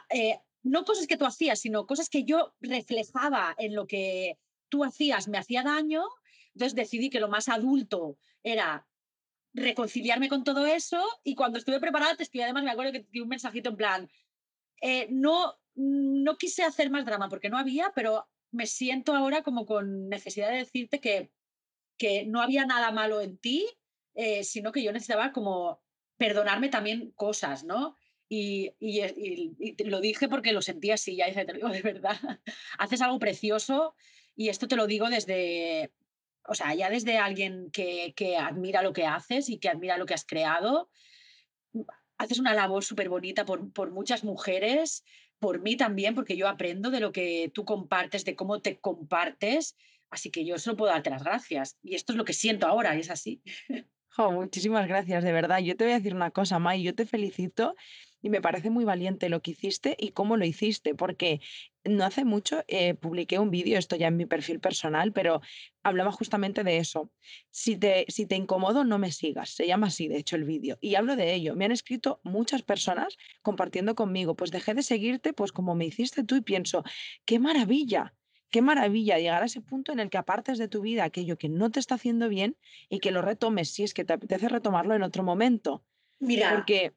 eh, 0.10 0.40
no 0.64 0.84
cosas 0.84 1.08
que 1.08 1.18
tú 1.18 1.26
hacías, 1.26 1.60
sino 1.60 1.86
cosas 1.86 2.10
que 2.10 2.26
yo 2.26 2.54
reflejaba 2.60 3.56
en 3.58 3.76
lo 3.76 3.88
que 3.88 4.38
tú 4.68 4.84
hacías, 4.84 5.28
me 5.28 5.38
hacía 5.38 5.64
daño. 5.64 6.04
Entonces 6.54 6.76
decidí 6.76 7.10
que 7.10 7.20
lo 7.20 7.30
más 7.30 7.48
adulto 7.48 8.18
era 8.44 8.86
reconciliarme 9.54 10.30
con 10.30 10.44
todo 10.44 10.66
eso 10.66 11.04
y 11.24 11.36
cuando 11.36 11.58
estuve 11.58 11.80
preparada 11.80 12.16
te 12.16 12.24
escribí 12.24 12.44
además 12.44 12.64
me 12.64 12.72
acuerdo 12.72 12.92
que 12.92 13.00
te 13.00 13.22
un 13.22 13.30
mensajito 13.30 13.70
en 13.70 13.78
plan 13.78 14.10
eh, 14.82 15.08
no 15.10 15.58
no 15.76 16.38
quise 16.38 16.64
hacer 16.64 16.90
más 16.90 17.06
drama 17.06 17.30
porque 17.30 17.50
no 17.50 17.58
había 17.58 17.92
pero 17.96 18.28
me 18.52 18.68
siento 18.68 19.16
ahora 19.16 19.42
como 19.42 19.66
con 19.66 20.08
necesidad 20.08 20.50
de 20.50 20.58
decirte 20.58 21.00
que 21.00 21.32
que 22.00 22.26
no 22.26 22.42
había 22.42 22.66
nada 22.66 22.92
malo 22.92 23.22
en 23.22 23.38
ti 23.38 23.68
eh, 24.16 24.44
sino 24.44 24.72
que 24.72 24.82
yo 24.82 24.92
necesitaba 24.92 25.32
como 25.32 25.84
perdonarme 26.18 26.70
también 26.70 27.12
cosas 27.12 27.64
no 27.64 27.96
y, 28.28 28.72
y, 28.80 29.02
y, 29.02 29.84
lo 29.84 30.02
dije 30.02 30.28
porque 30.28 30.54
lo 30.54 30.64
sentía 30.64 30.96
así 30.96 31.16
ya 31.16 31.32
te 31.32 31.46
lo 31.46 31.54
digo 31.54 31.70
de 31.70 31.84
verdad 31.84 32.18
haces 32.80 33.02
algo 33.02 33.20
precioso 33.20 33.94
y 34.36 34.50
esto 34.50 34.68
te 34.68 34.76
lo 34.76 34.88
digo 34.88 35.10
desde 35.10 35.92
o 36.50 36.56
sea, 36.56 36.74
ya 36.74 36.90
desde 36.90 37.18
alguien 37.18 37.70
que, 37.72 38.14
que 38.16 38.36
admira 38.36 38.82
lo 38.82 38.92
que 38.92 39.06
haces 39.06 39.50
y 39.50 39.60
que 39.60 39.70
admira 39.70 39.98
lo 39.98 40.08
que 40.08 40.16
has 40.16 40.26
creado, 40.26 40.90
haces 42.18 42.40
una 42.40 42.56
labor 42.56 42.84
súper 42.84 43.08
bonita 43.08 43.46
por, 43.46 43.72
por 43.72 43.92
muchas 43.92 44.24
mujeres, 44.24 45.04
por 45.38 45.62
mí 45.62 45.78
también, 45.78 46.16
porque 46.16 46.36
yo 46.36 46.48
aprendo 46.48 46.90
de 46.90 47.00
lo 47.00 47.12
que 47.12 47.52
tú 47.54 47.66
compartes, 47.66 48.26
de 48.26 48.36
cómo 48.36 48.62
te 48.62 48.80
compartes. 48.80 49.78
Así 50.10 50.32
que 50.32 50.46
yo 50.46 50.58
solo 50.58 50.78
puedo 50.78 50.92
darte 50.92 51.10
las 51.10 51.24
gracias. 51.24 51.78
Y 51.82 51.96
esto 51.96 52.14
es 52.14 52.18
lo 52.18 52.26
que 52.26 52.34
siento 52.34 52.68
ahora, 52.68 52.96
y 52.96 53.02
es 53.02 53.10
así. 53.10 53.42
Oh, 54.18 54.32
muchísimas 54.32 54.88
gracias, 54.88 55.24
de 55.24 55.32
verdad. 55.32 55.60
Yo 55.60 55.78
te 55.78 55.86
voy 55.86 55.94
a 55.94 55.98
decir 55.98 56.16
una 56.16 56.32
cosa, 56.32 56.60
May, 56.60 56.84
yo 56.84 56.96
te 56.96 57.06
felicito 57.06 57.76
y 58.22 58.30
me 58.30 58.42
parece 58.42 58.70
muy 58.70 58.84
valiente 58.84 59.30
lo 59.30 59.42
que 59.42 59.52
hiciste 59.52 59.96
y 59.98 60.12
cómo 60.12 60.36
lo 60.36 60.46
hiciste, 60.46 60.94
porque 60.94 61.40
no 61.86 62.04
hace 62.04 62.26
mucho 62.26 62.64
eh, 62.68 62.96
publiqué 62.96 63.40
un 63.40 63.50
vídeo, 63.50 63.78
esto 63.78 63.96
ya 63.96 64.08
en 64.08 64.18
mi 64.18 64.26
perfil 64.26 64.60
personal, 64.60 65.14
pero 65.14 65.42
hablaba 65.84 66.12
justamente 66.12 66.64
de 66.64 66.78
eso. 66.78 67.12
Si 67.52 67.78
te, 67.78 68.06
si 68.10 68.26
te 68.26 68.36
incomodo, 68.36 68.84
no 68.84 68.98
me 68.98 69.12
sigas. 69.12 69.52
Se 69.52 69.68
llama 69.68 69.88
así, 69.88 70.08
de 70.08 70.18
hecho, 70.18 70.36
el 70.36 70.44
vídeo. 70.44 70.78
Y 70.82 70.96
hablo 70.96 71.16
de 71.16 71.34
ello. 71.34 71.56
Me 71.56 71.66
han 71.66 71.72
escrito 71.72 72.20
muchas 72.24 72.64
personas 72.64 73.16
compartiendo 73.42 73.96
conmigo, 73.96 74.36
pues 74.36 74.52
dejé 74.52 74.74
de 74.74 74.84
seguirte, 74.84 75.34
pues 75.34 75.52
como 75.52 75.76
me 75.76 75.86
hiciste 75.86 76.24
tú 76.24 76.36
y 76.36 76.42
pienso, 76.42 76.84
qué 77.26 77.40
maravilla. 77.40 78.16
Qué 78.50 78.62
maravilla 78.62 79.18
llegar 79.18 79.44
a 79.44 79.46
ese 79.46 79.62
punto 79.62 79.92
en 79.92 80.00
el 80.00 80.10
que 80.10 80.18
apartes 80.18 80.58
de 80.58 80.68
tu 80.68 80.82
vida 80.82 81.04
aquello 81.04 81.38
que 81.38 81.50
no 81.50 81.70
te 81.72 81.80
está 81.80 81.96
haciendo 81.96 82.30
bien 82.30 82.58
y 82.90 83.00
que 83.00 83.12
lo 83.12 83.22
retomes 83.22 83.72
si 83.72 83.84
es 83.84 83.94
que 83.94 84.06
te 84.06 84.14
apetece 84.14 84.50
retomarlo 84.50 84.96
en 84.96 85.04
otro 85.04 85.24
momento. 85.24 85.84
Mira, 86.20 86.56
porque 86.56 86.94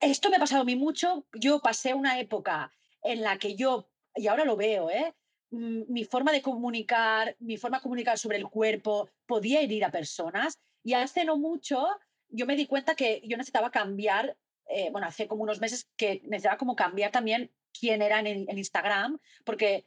esto 0.00 0.30
me 0.30 0.36
ha 0.36 0.40
pasado 0.40 0.62
a 0.62 0.64
mí 0.64 0.76
mucho. 0.76 1.26
Yo 1.34 1.60
pasé 1.60 1.94
una 1.94 2.20
época 2.20 2.72
en 3.02 3.22
la 3.22 3.38
que 3.38 3.56
yo, 3.56 3.90
y 4.14 4.28
ahora 4.28 4.44
lo 4.44 4.56
veo, 4.56 4.90
¿eh? 4.90 5.14
Mm, 5.50 5.82
mi 5.88 6.04
forma 6.04 6.32
de 6.32 6.42
comunicar, 6.42 7.36
mi 7.40 7.56
forma 7.56 7.78
de 7.78 7.82
comunicar 7.82 8.18
sobre 8.18 8.36
el 8.36 8.48
cuerpo 8.48 9.10
podía 9.26 9.60
herir 9.60 9.84
a 9.84 9.90
personas. 9.90 10.54
Y 10.82 10.94
hace 10.94 11.24
no 11.24 11.36
mucho 11.36 11.86
yo 12.30 12.46
me 12.46 12.56
di 12.56 12.66
cuenta 12.66 12.94
que 12.94 13.20
yo 13.24 13.36
necesitaba 13.36 13.70
cambiar, 13.70 14.36
eh, 14.68 14.90
bueno, 14.90 15.06
hace 15.06 15.26
como 15.26 15.42
unos 15.42 15.60
meses 15.60 15.88
que 15.96 16.20
necesitaba 16.24 16.56
como 16.56 16.76
cambiar 16.76 17.10
también 17.10 17.50
quién 17.78 18.02
era 18.02 18.20
en, 18.20 18.26
en 18.26 18.58
Instagram, 18.58 19.18
porque 19.44 19.86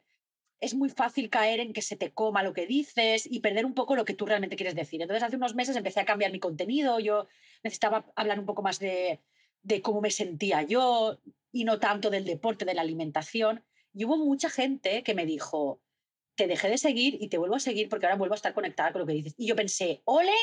es 0.63 0.73
muy 0.75 0.89
fácil 0.89 1.29
caer 1.29 1.59
en 1.59 1.73
que 1.73 1.81
se 1.81 1.97
te 1.97 2.13
coma 2.13 2.41
lo 2.41 2.53
que 2.53 2.65
dices 2.65 3.27
y 3.29 3.41
perder 3.41 3.65
un 3.65 3.73
poco 3.73 3.95
lo 3.95 4.05
que 4.05 4.13
tú 4.13 4.25
realmente 4.25 4.55
quieres 4.55 4.75
decir. 4.75 5.01
Entonces, 5.01 5.23
hace 5.23 5.35
unos 5.35 5.55
meses 5.55 5.75
empecé 5.75 5.99
a 5.99 6.05
cambiar 6.05 6.31
mi 6.31 6.39
contenido, 6.39 6.99
yo 6.99 7.27
necesitaba 7.63 8.05
hablar 8.15 8.39
un 8.39 8.45
poco 8.45 8.61
más 8.61 8.79
de, 8.79 9.19
de 9.61 9.81
cómo 9.81 9.99
me 9.99 10.09
sentía 10.09 10.61
yo 10.61 11.19
y 11.51 11.65
no 11.65 11.79
tanto 11.79 12.09
del 12.09 12.23
deporte, 12.23 12.63
de 12.63 12.73
la 12.73 12.81
alimentación. 12.81 13.63
Y 13.93 14.05
hubo 14.05 14.17
mucha 14.17 14.49
gente 14.49 15.03
que 15.03 15.13
me 15.13 15.25
dijo, 15.25 15.81
te 16.35 16.47
dejé 16.47 16.69
de 16.69 16.77
seguir 16.77 17.17
y 17.19 17.27
te 17.27 17.37
vuelvo 17.37 17.55
a 17.55 17.59
seguir 17.59 17.89
porque 17.89 18.05
ahora 18.05 18.17
vuelvo 18.17 18.33
a 18.33 18.37
estar 18.37 18.53
conectada 18.53 18.93
con 18.93 19.01
lo 19.01 19.07
que 19.07 19.13
dices. 19.13 19.35
Y 19.37 19.47
yo 19.47 19.57
pensé, 19.57 20.01
ole, 20.05 20.33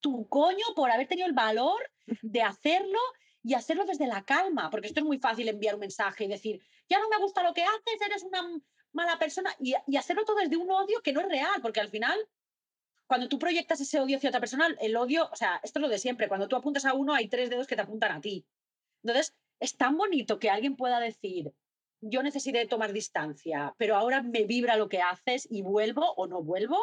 tu 0.00 0.28
coño 0.28 0.64
por 0.76 0.92
haber 0.92 1.08
tenido 1.08 1.26
el 1.26 1.34
valor 1.34 1.90
de 2.22 2.42
hacerlo 2.42 3.00
y 3.42 3.54
hacerlo 3.54 3.84
desde 3.84 4.06
la 4.06 4.24
calma, 4.24 4.70
porque 4.70 4.86
esto 4.86 5.00
es 5.00 5.06
muy 5.06 5.18
fácil 5.18 5.48
enviar 5.48 5.74
un 5.74 5.80
mensaje 5.80 6.24
y 6.24 6.28
decir, 6.28 6.60
ya 6.88 7.00
no 7.00 7.08
me 7.08 7.18
gusta 7.18 7.42
lo 7.42 7.52
que 7.52 7.64
haces, 7.64 8.00
eres 8.06 8.22
una 8.22 8.42
mala 8.92 9.18
persona, 9.18 9.54
y, 9.58 9.74
y 9.86 9.96
hacerlo 9.96 10.24
todo 10.24 10.36
desde 10.36 10.56
un 10.56 10.70
odio 10.70 11.02
que 11.02 11.12
no 11.12 11.20
es 11.20 11.28
real, 11.28 11.60
porque 11.62 11.80
al 11.80 11.88
final 11.88 12.18
cuando 13.08 13.28
tú 13.28 13.38
proyectas 13.38 13.80
ese 13.80 13.98
odio 13.98 14.18
hacia 14.18 14.28
otra 14.28 14.40
persona, 14.40 14.68
el 14.80 14.94
odio, 14.94 15.28
o 15.32 15.36
sea, 15.36 15.60
esto 15.62 15.78
es 15.78 15.82
lo 15.82 15.88
de 15.88 15.98
siempre, 15.98 16.28
cuando 16.28 16.46
tú 16.46 16.56
apuntas 16.56 16.84
a 16.84 16.92
uno 16.92 17.14
hay 17.14 17.26
tres 17.28 17.48
dedos 17.48 17.66
que 17.66 17.74
te 17.74 17.82
apuntan 17.82 18.12
a 18.12 18.20
ti. 18.20 18.46
Entonces, 19.02 19.34
es 19.60 19.76
tan 19.76 19.96
bonito 19.96 20.38
que 20.38 20.50
alguien 20.50 20.76
pueda 20.76 21.00
decir, 21.00 21.54
yo 22.00 22.22
necesité 22.22 22.66
tomar 22.66 22.92
distancia, 22.92 23.74
pero 23.78 23.96
ahora 23.96 24.22
me 24.22 24.44
vibra 24.44 24.76
lo 24.76 24.90
que 24.90 25.00
haces 25.00 25.48
y 25.50 25.62
vuelvo 25.62 26.12
o 26.16 26.26
no 26.26 26.42
vuelvo, 26.42 26.78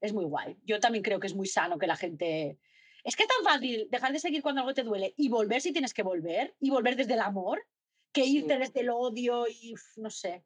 es 0.00 0.12
muy 0.12 0.24
guay. 0.24 0.56
Yo 0.64 0.78
también 0.78 1.02
creo 1.02 1.18
que 1.18 1.26
es 1.26 1.34
muy 1.34 1.48
sano 1.48 1.76
que 1.76 1.88
la 1.88 1.96
gente... 1.96 2.58
Es 3.02 3.16
que 3.16 3.24
es 3.24 3.28
tan 3.28 3.44
fácil 3.44 3.88
dejar 3.90 4.12
de 4.12 4.20
seguir 4.20 4.42
cuando 4.42 4.60
algo 4.60 4.74
te 4.74 4.84
duele 4.84 5.12
y 5.16 5.28
volver 5.28 5.60
si 5.60 5.72
tienes 5.72 5.92
que 5.92 6.04
volver 6.04 6.54
y 6.60 6.70
volver 6.70 6.96
desde 6.96 7.14
el 7.14 7.20
amor 7.20 7.66
que 8.12 8.24
irte 8.24 8.58
desde 8.58 8.80
el 8.80 8.90
odio 8.90 9.46
y 9.48 9.74
no 9.96 10.08
sé. 10.08 10.44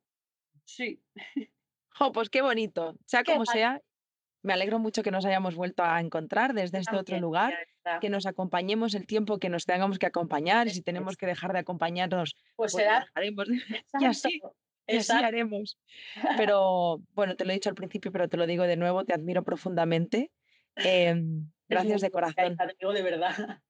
Sí. 0.69 1.01
Oh, 1.99 2.13
pues 2.13 2.29
qué 2.29 2.43
bonito. 2.43 2.95
Sea 3.07 3.25
como 3.25 3.47
sea, 3.47 3.81
me 4.43 4.53
alegro 4.53 4.79
mucho 4.79 5.03
que 5.03 5.11
nos 5.11 5.25
hayamos 5.25 5.57
vuelto 5.57 5.83
a 5.83 5.99
encontrar 5.99 6.53
desde 6.53 6.79
este 6.79 6.95
otro 6.95 7.19
lugar, 7.19 7.55
que 8.01 8.11
nos 8.11 8.27
acompañemos 8.27 8.95
el 8.95 9.07
tiempo 9.07 9.39
que 9.39 9.49
nos 9.49 9.65
tengamos 9.65 9.99
que 9.99 10.07
acompañar 10.07 10.67
y 10.67 10.71
si 10.71 10.83
tenemos 10.83 11.17
que 11.17 11.27
dejar 11.27 11.55
de 11.55 11.61
acompañarnos, 11.61 12.35
pues, 12.55 12.73
pues 12.73 12.73
será. 12.73 13.07
Haremos. 13.15 13.49
y 14.01 14.05
así, 14.05 14.41
y 14.87 14.97
así 14.99 15.13
haremos. 15.13 15.79
Pero 16.37 17.01
bueno, 17.15 17.35
te 17.35 17.47
lo 17.47 17.51
he 17.51 17.55
dicho 17.55 17.71
al 17.71 17.75
principio, 17.75 18.13
pero 18.13 18.29
te 18.29 18.37
lo 18.37 18.47
digo 18.47 18.65
de 18.65 18.77
nuevo, 18.77 19.05
te 19.05 19.15
admiro 19.15 19.43
profundamente. 19.43 20.31
Em, 20.77 21.51
gracias 21.67 22.03
de 22.03 22.11
corazón. 22.11 22.57
de 22.57 23.03
verdad. 23.03 23.63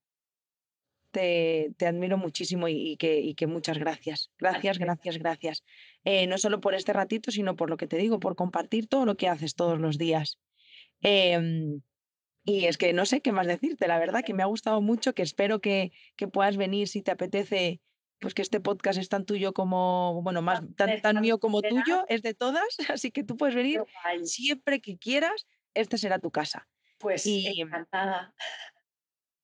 Te, 1.10 1.72
te, 1.78 1.86
admiro 1.86 2.18
muchísimo 2.18 2.68
y, 2.68 2.96
que, 2.98 3.20
y, 3.20 3.34
que, 3.34 3.46
muchas 3.46 3.78
gracias. 3.78 4.30
Gracias, 4.38 4.78
gracias, 4.78 5.18
gracias. 5.18 5.64
Eh, 6.04 6.26
no 6.26 6.36
solo 6.36 6.60
por 6.60 6.74
este 6.74 6.92
ratito, 6.92 7.30
sino 7.30 7.56
por 7.56 7.70
lo 7.70 7.78
que 7.78 7.86
te 7.86 7.96
digo, 7.96 8.20
por 8.20 8.36
compartir 8.36 8.88
todo 8.88 9.06
lo 9.06 9.16
que 9.16 9.28
haces 9.28 9.54
todos 9.54 9.80
los 9.80 9.96
días. 9.96 10.38
Em, 11.00 11.80
y 12.44 12.66
es 12.66 12.78
que 12.78 12.92
no 12.92 13.06
sé 13.06 13.20
qué 13.20 13.32
más 13.32 13.46
decirte, 13.46 13.88
la 13.88 13.98
verdad 13.98 14.22
que 14.24 14.34
me 14.34 14.42
ha 14.42 14.46
gustado 14.46 14.80
mucho, 14.80 15.14
que 15.14 15.22
espero 15.22 15.60
que, 15.60 15.92
que 16.16 16.28
puedas 16.28 16.56
venir 16.56 16.88
si 16.88 17.02
te 17.02 17.10
apetece, 17.10 17.80
pues 18.20 18.34
que 18.34 18.42
este 18.42 18.60
podcast 18.60 18.98
es 18.98 19.08
tan 19.08 19.24
tuyo 19.24 19.52
como, 19.52 20.20
bueno, 20.22 20.42
más 20.42 20.60
tan, 20.76 21.00
tan 21.00 21.20
mío 21.20 21.38
como 21.38 21.62
tuyo, 21.62 22.04
es 22.08 22.22
de 22.22 22.34
todas, 22.34 22.68
así 22.90 23.10
que 23.10 23.24
tú 23.24 23.36
puedes 23.36 23.54
venir 23.54 23.82
siempre 24.24 24.80
que 24.80 24.98
quieras, 24.98 25.46
esta 25.74 25.96
será 25.96 26.18
tu 26.18 26.30
casa. 26.30 26.68
Pues 26.98 27.24
Y 27.26 27.60
encantada. 27.60 28.34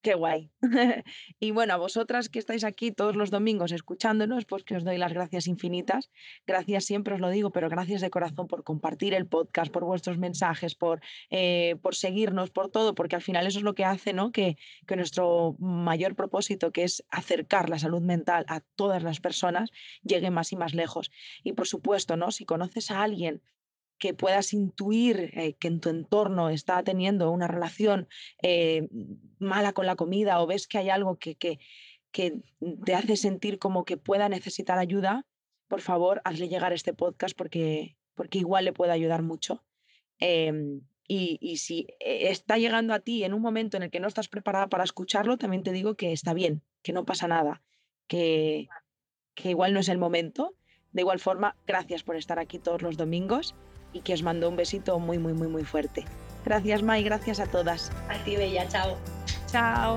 Qué 0.05 0.14
guay. 0.14 0.50
Y 1.40 1.50
bueno, 1.52 1.72
a 1.72 1.76
vosotras 1.78 2.28
que 2.28 2.38
estáis 2.38 2.62
aquí 2.62 2.92
todos 2.92 3.16
los 3.16 3.30
domingos 3.30 3.72
escuchándonos, 3.72 4.44
pues 4.44 4.62
que 4.62 4.76
os 4.76 4.84
doy 4.84 4.98
las 4.98 5.14
gracias 5.14 5.46
infinitas. 5.46 6.11
Gracias, 6.46 6.84
siempre 6.84 7.14
os 7.14 7.20
lo 7.20 7.30
digo, 7.30 7.50
pero 7.52 7.70
gracias 7.70 8.02
de 8.02 8.11
corazón 8.11 8.46
por 8.46 8.64
compartir 8.64 9.14
el 9.14 9.26
podcast, 9.26 9.72
por 9.72 9.84
vuestros 9.84 10.18
mensajes, 10.18 10.74
por, 10.74 11.00
eh, 11.30 11.76
por 11.80 11.94
seguirnos, 11.94 12.50
por 12.50 12.70
todo, 12.70 12.94
porque 12.94 13.16
al 13.16 13.22
final 13.22 13.46
eso 13.46 13.61
es 13.61 13.64
lo 13.64 13.74
que 13.74 13.86
hace 13.86 14.12
¿no? 14.12 14.30
que, 14.30 14.59
que 14.86 14.96
nuestro 14.96 15.57
mayor 15.59 16.14
propósito, 16.14 16.70
que 16.70 16.84
es 16.84 17.02
acercar 17.09 17.70
la 17.70 17.78
salud 17.78 18.02
mental 18.02 18.44
a 18.48 18.61
todas 18.61 19.02
las 19.02 19.20
personas, 19.20 19.70
llegue 20.02 20.30
más 20.30 20.52
y 20.52 20.57
más 20.57 20.74
lejos. 20.74 21.11
Y 21.42 21.55
por 21.55 21.66
supuesto, 21.66 22.18
¿no? 22.18 22.30
si 22.30 22.44
conoces 22.44 22.90
a 22.90 23.02
alguien 23.02 23.40
que 24.05 24.12
puedas 24.12 24.52
intuir 24.52 25.30
eh, 25.32 25.55
que 25.55 25.66
en 25.66 25.80
tu 25.80 25.88
entorno 25.88 26.50
está 26.50 26.82
teniendo 26.82 27.30
una 27.30 27.48
relación 27.48 28.07
eh, 28.42 28.86
mala 29.38 29.72
con 29.72 29.86
la 29.86 29.96
comida 29.96 30.42
o 30.42 30.46
ves 30.46 30.68
que 30.68 30.76
hay 30.76 30.90
algo 30.90 31.16
que, 31.16 31.36
que, 31.36 31.59
te 32.84 32.94
hace 32.94 33.16
sentir 33.16 33.59
como 33.59 33.86
que 33.86 33.96
pueda 33.96 34.28
necesitar 34.28 34.78
ayuda, 34.78 35.24
por 35.68 35.80
favor, 35.80 36.20
hazle 36.26 36.50
llegar 36.50 36.74
este 36.74 36.92
podcast 36.92 37.34
porque, 37.34 37.96
porque 38.14 38.40
igual 38.40 38.66
le 38.66 38.74
puede 38.74 38.92
ayudar 38.92 39.22
mucho. 39.22 39.64
Em, 40.18 40.82
y, 41.09 41.38
y, 41.40 41.57
si 41.57 41.86
eh, 41.98 42.28
está 42.28 42.59
llegando 42.59 42.92
a 42.92 43.00
ti 43.00 43.24
en 43.24 43.32
un 43.32 43.40
momento 43.40 43.78
en 43.78 43.84
el 43.84 43.90
que 43.90 44.00
no 44.00 44.09
estás 44.09 44.28
preparada 44.28 44.66
para 44.66 44.84
escucharlo, 44.84 45.38
también 45.38 45.62
te 45.62 45.72
digo 45.72 45.94
que 45.94 46.12
está 46.12 46.34
bien, 46.34 46.62
que 46.82 46.92
no 46.92 47.07
pasa 47.07 47.26
nada, 47.26 47.62
que, 48.07 48.68
que 49.34 49.48
igual 49.48 49.72
no 49.72 49.80
es 49.80 49.88
el 49.88 49.96
momento. 49.96 50.55
De 50.92 51.00
igual 51.00 51.20
forma, 51.20 51.57
gracias 51.66 52.02
por 52.02 52.16
estar 52.16 52.38
aquí 52.38 52.59
todos 52.59 52.82
los 52.82 52.98
domingos 52.98 53.55
y 53.95 54.01
que 54.01 54.12
os 54.12 54.22
mando 54.22 54.49
un 54.49 54.57
besito 54.57 54.99
muy, 54.99 55.18
muy, 55.18 55.32
muy, 55.32 55.49
muy 55.49 55.64
fuerte. 55.64 56.05
Gracias, 56.45 56.82
Mai, 56.82 57.03
gracias 57.03 57.40
a 57.40 57.47
todas. 57.47 57.90
A 58.11 58.22
ti, 58.24 58.36
Bella, 58.36 58.68
chao. 58.68 58.99
Chao. 59.51 59.97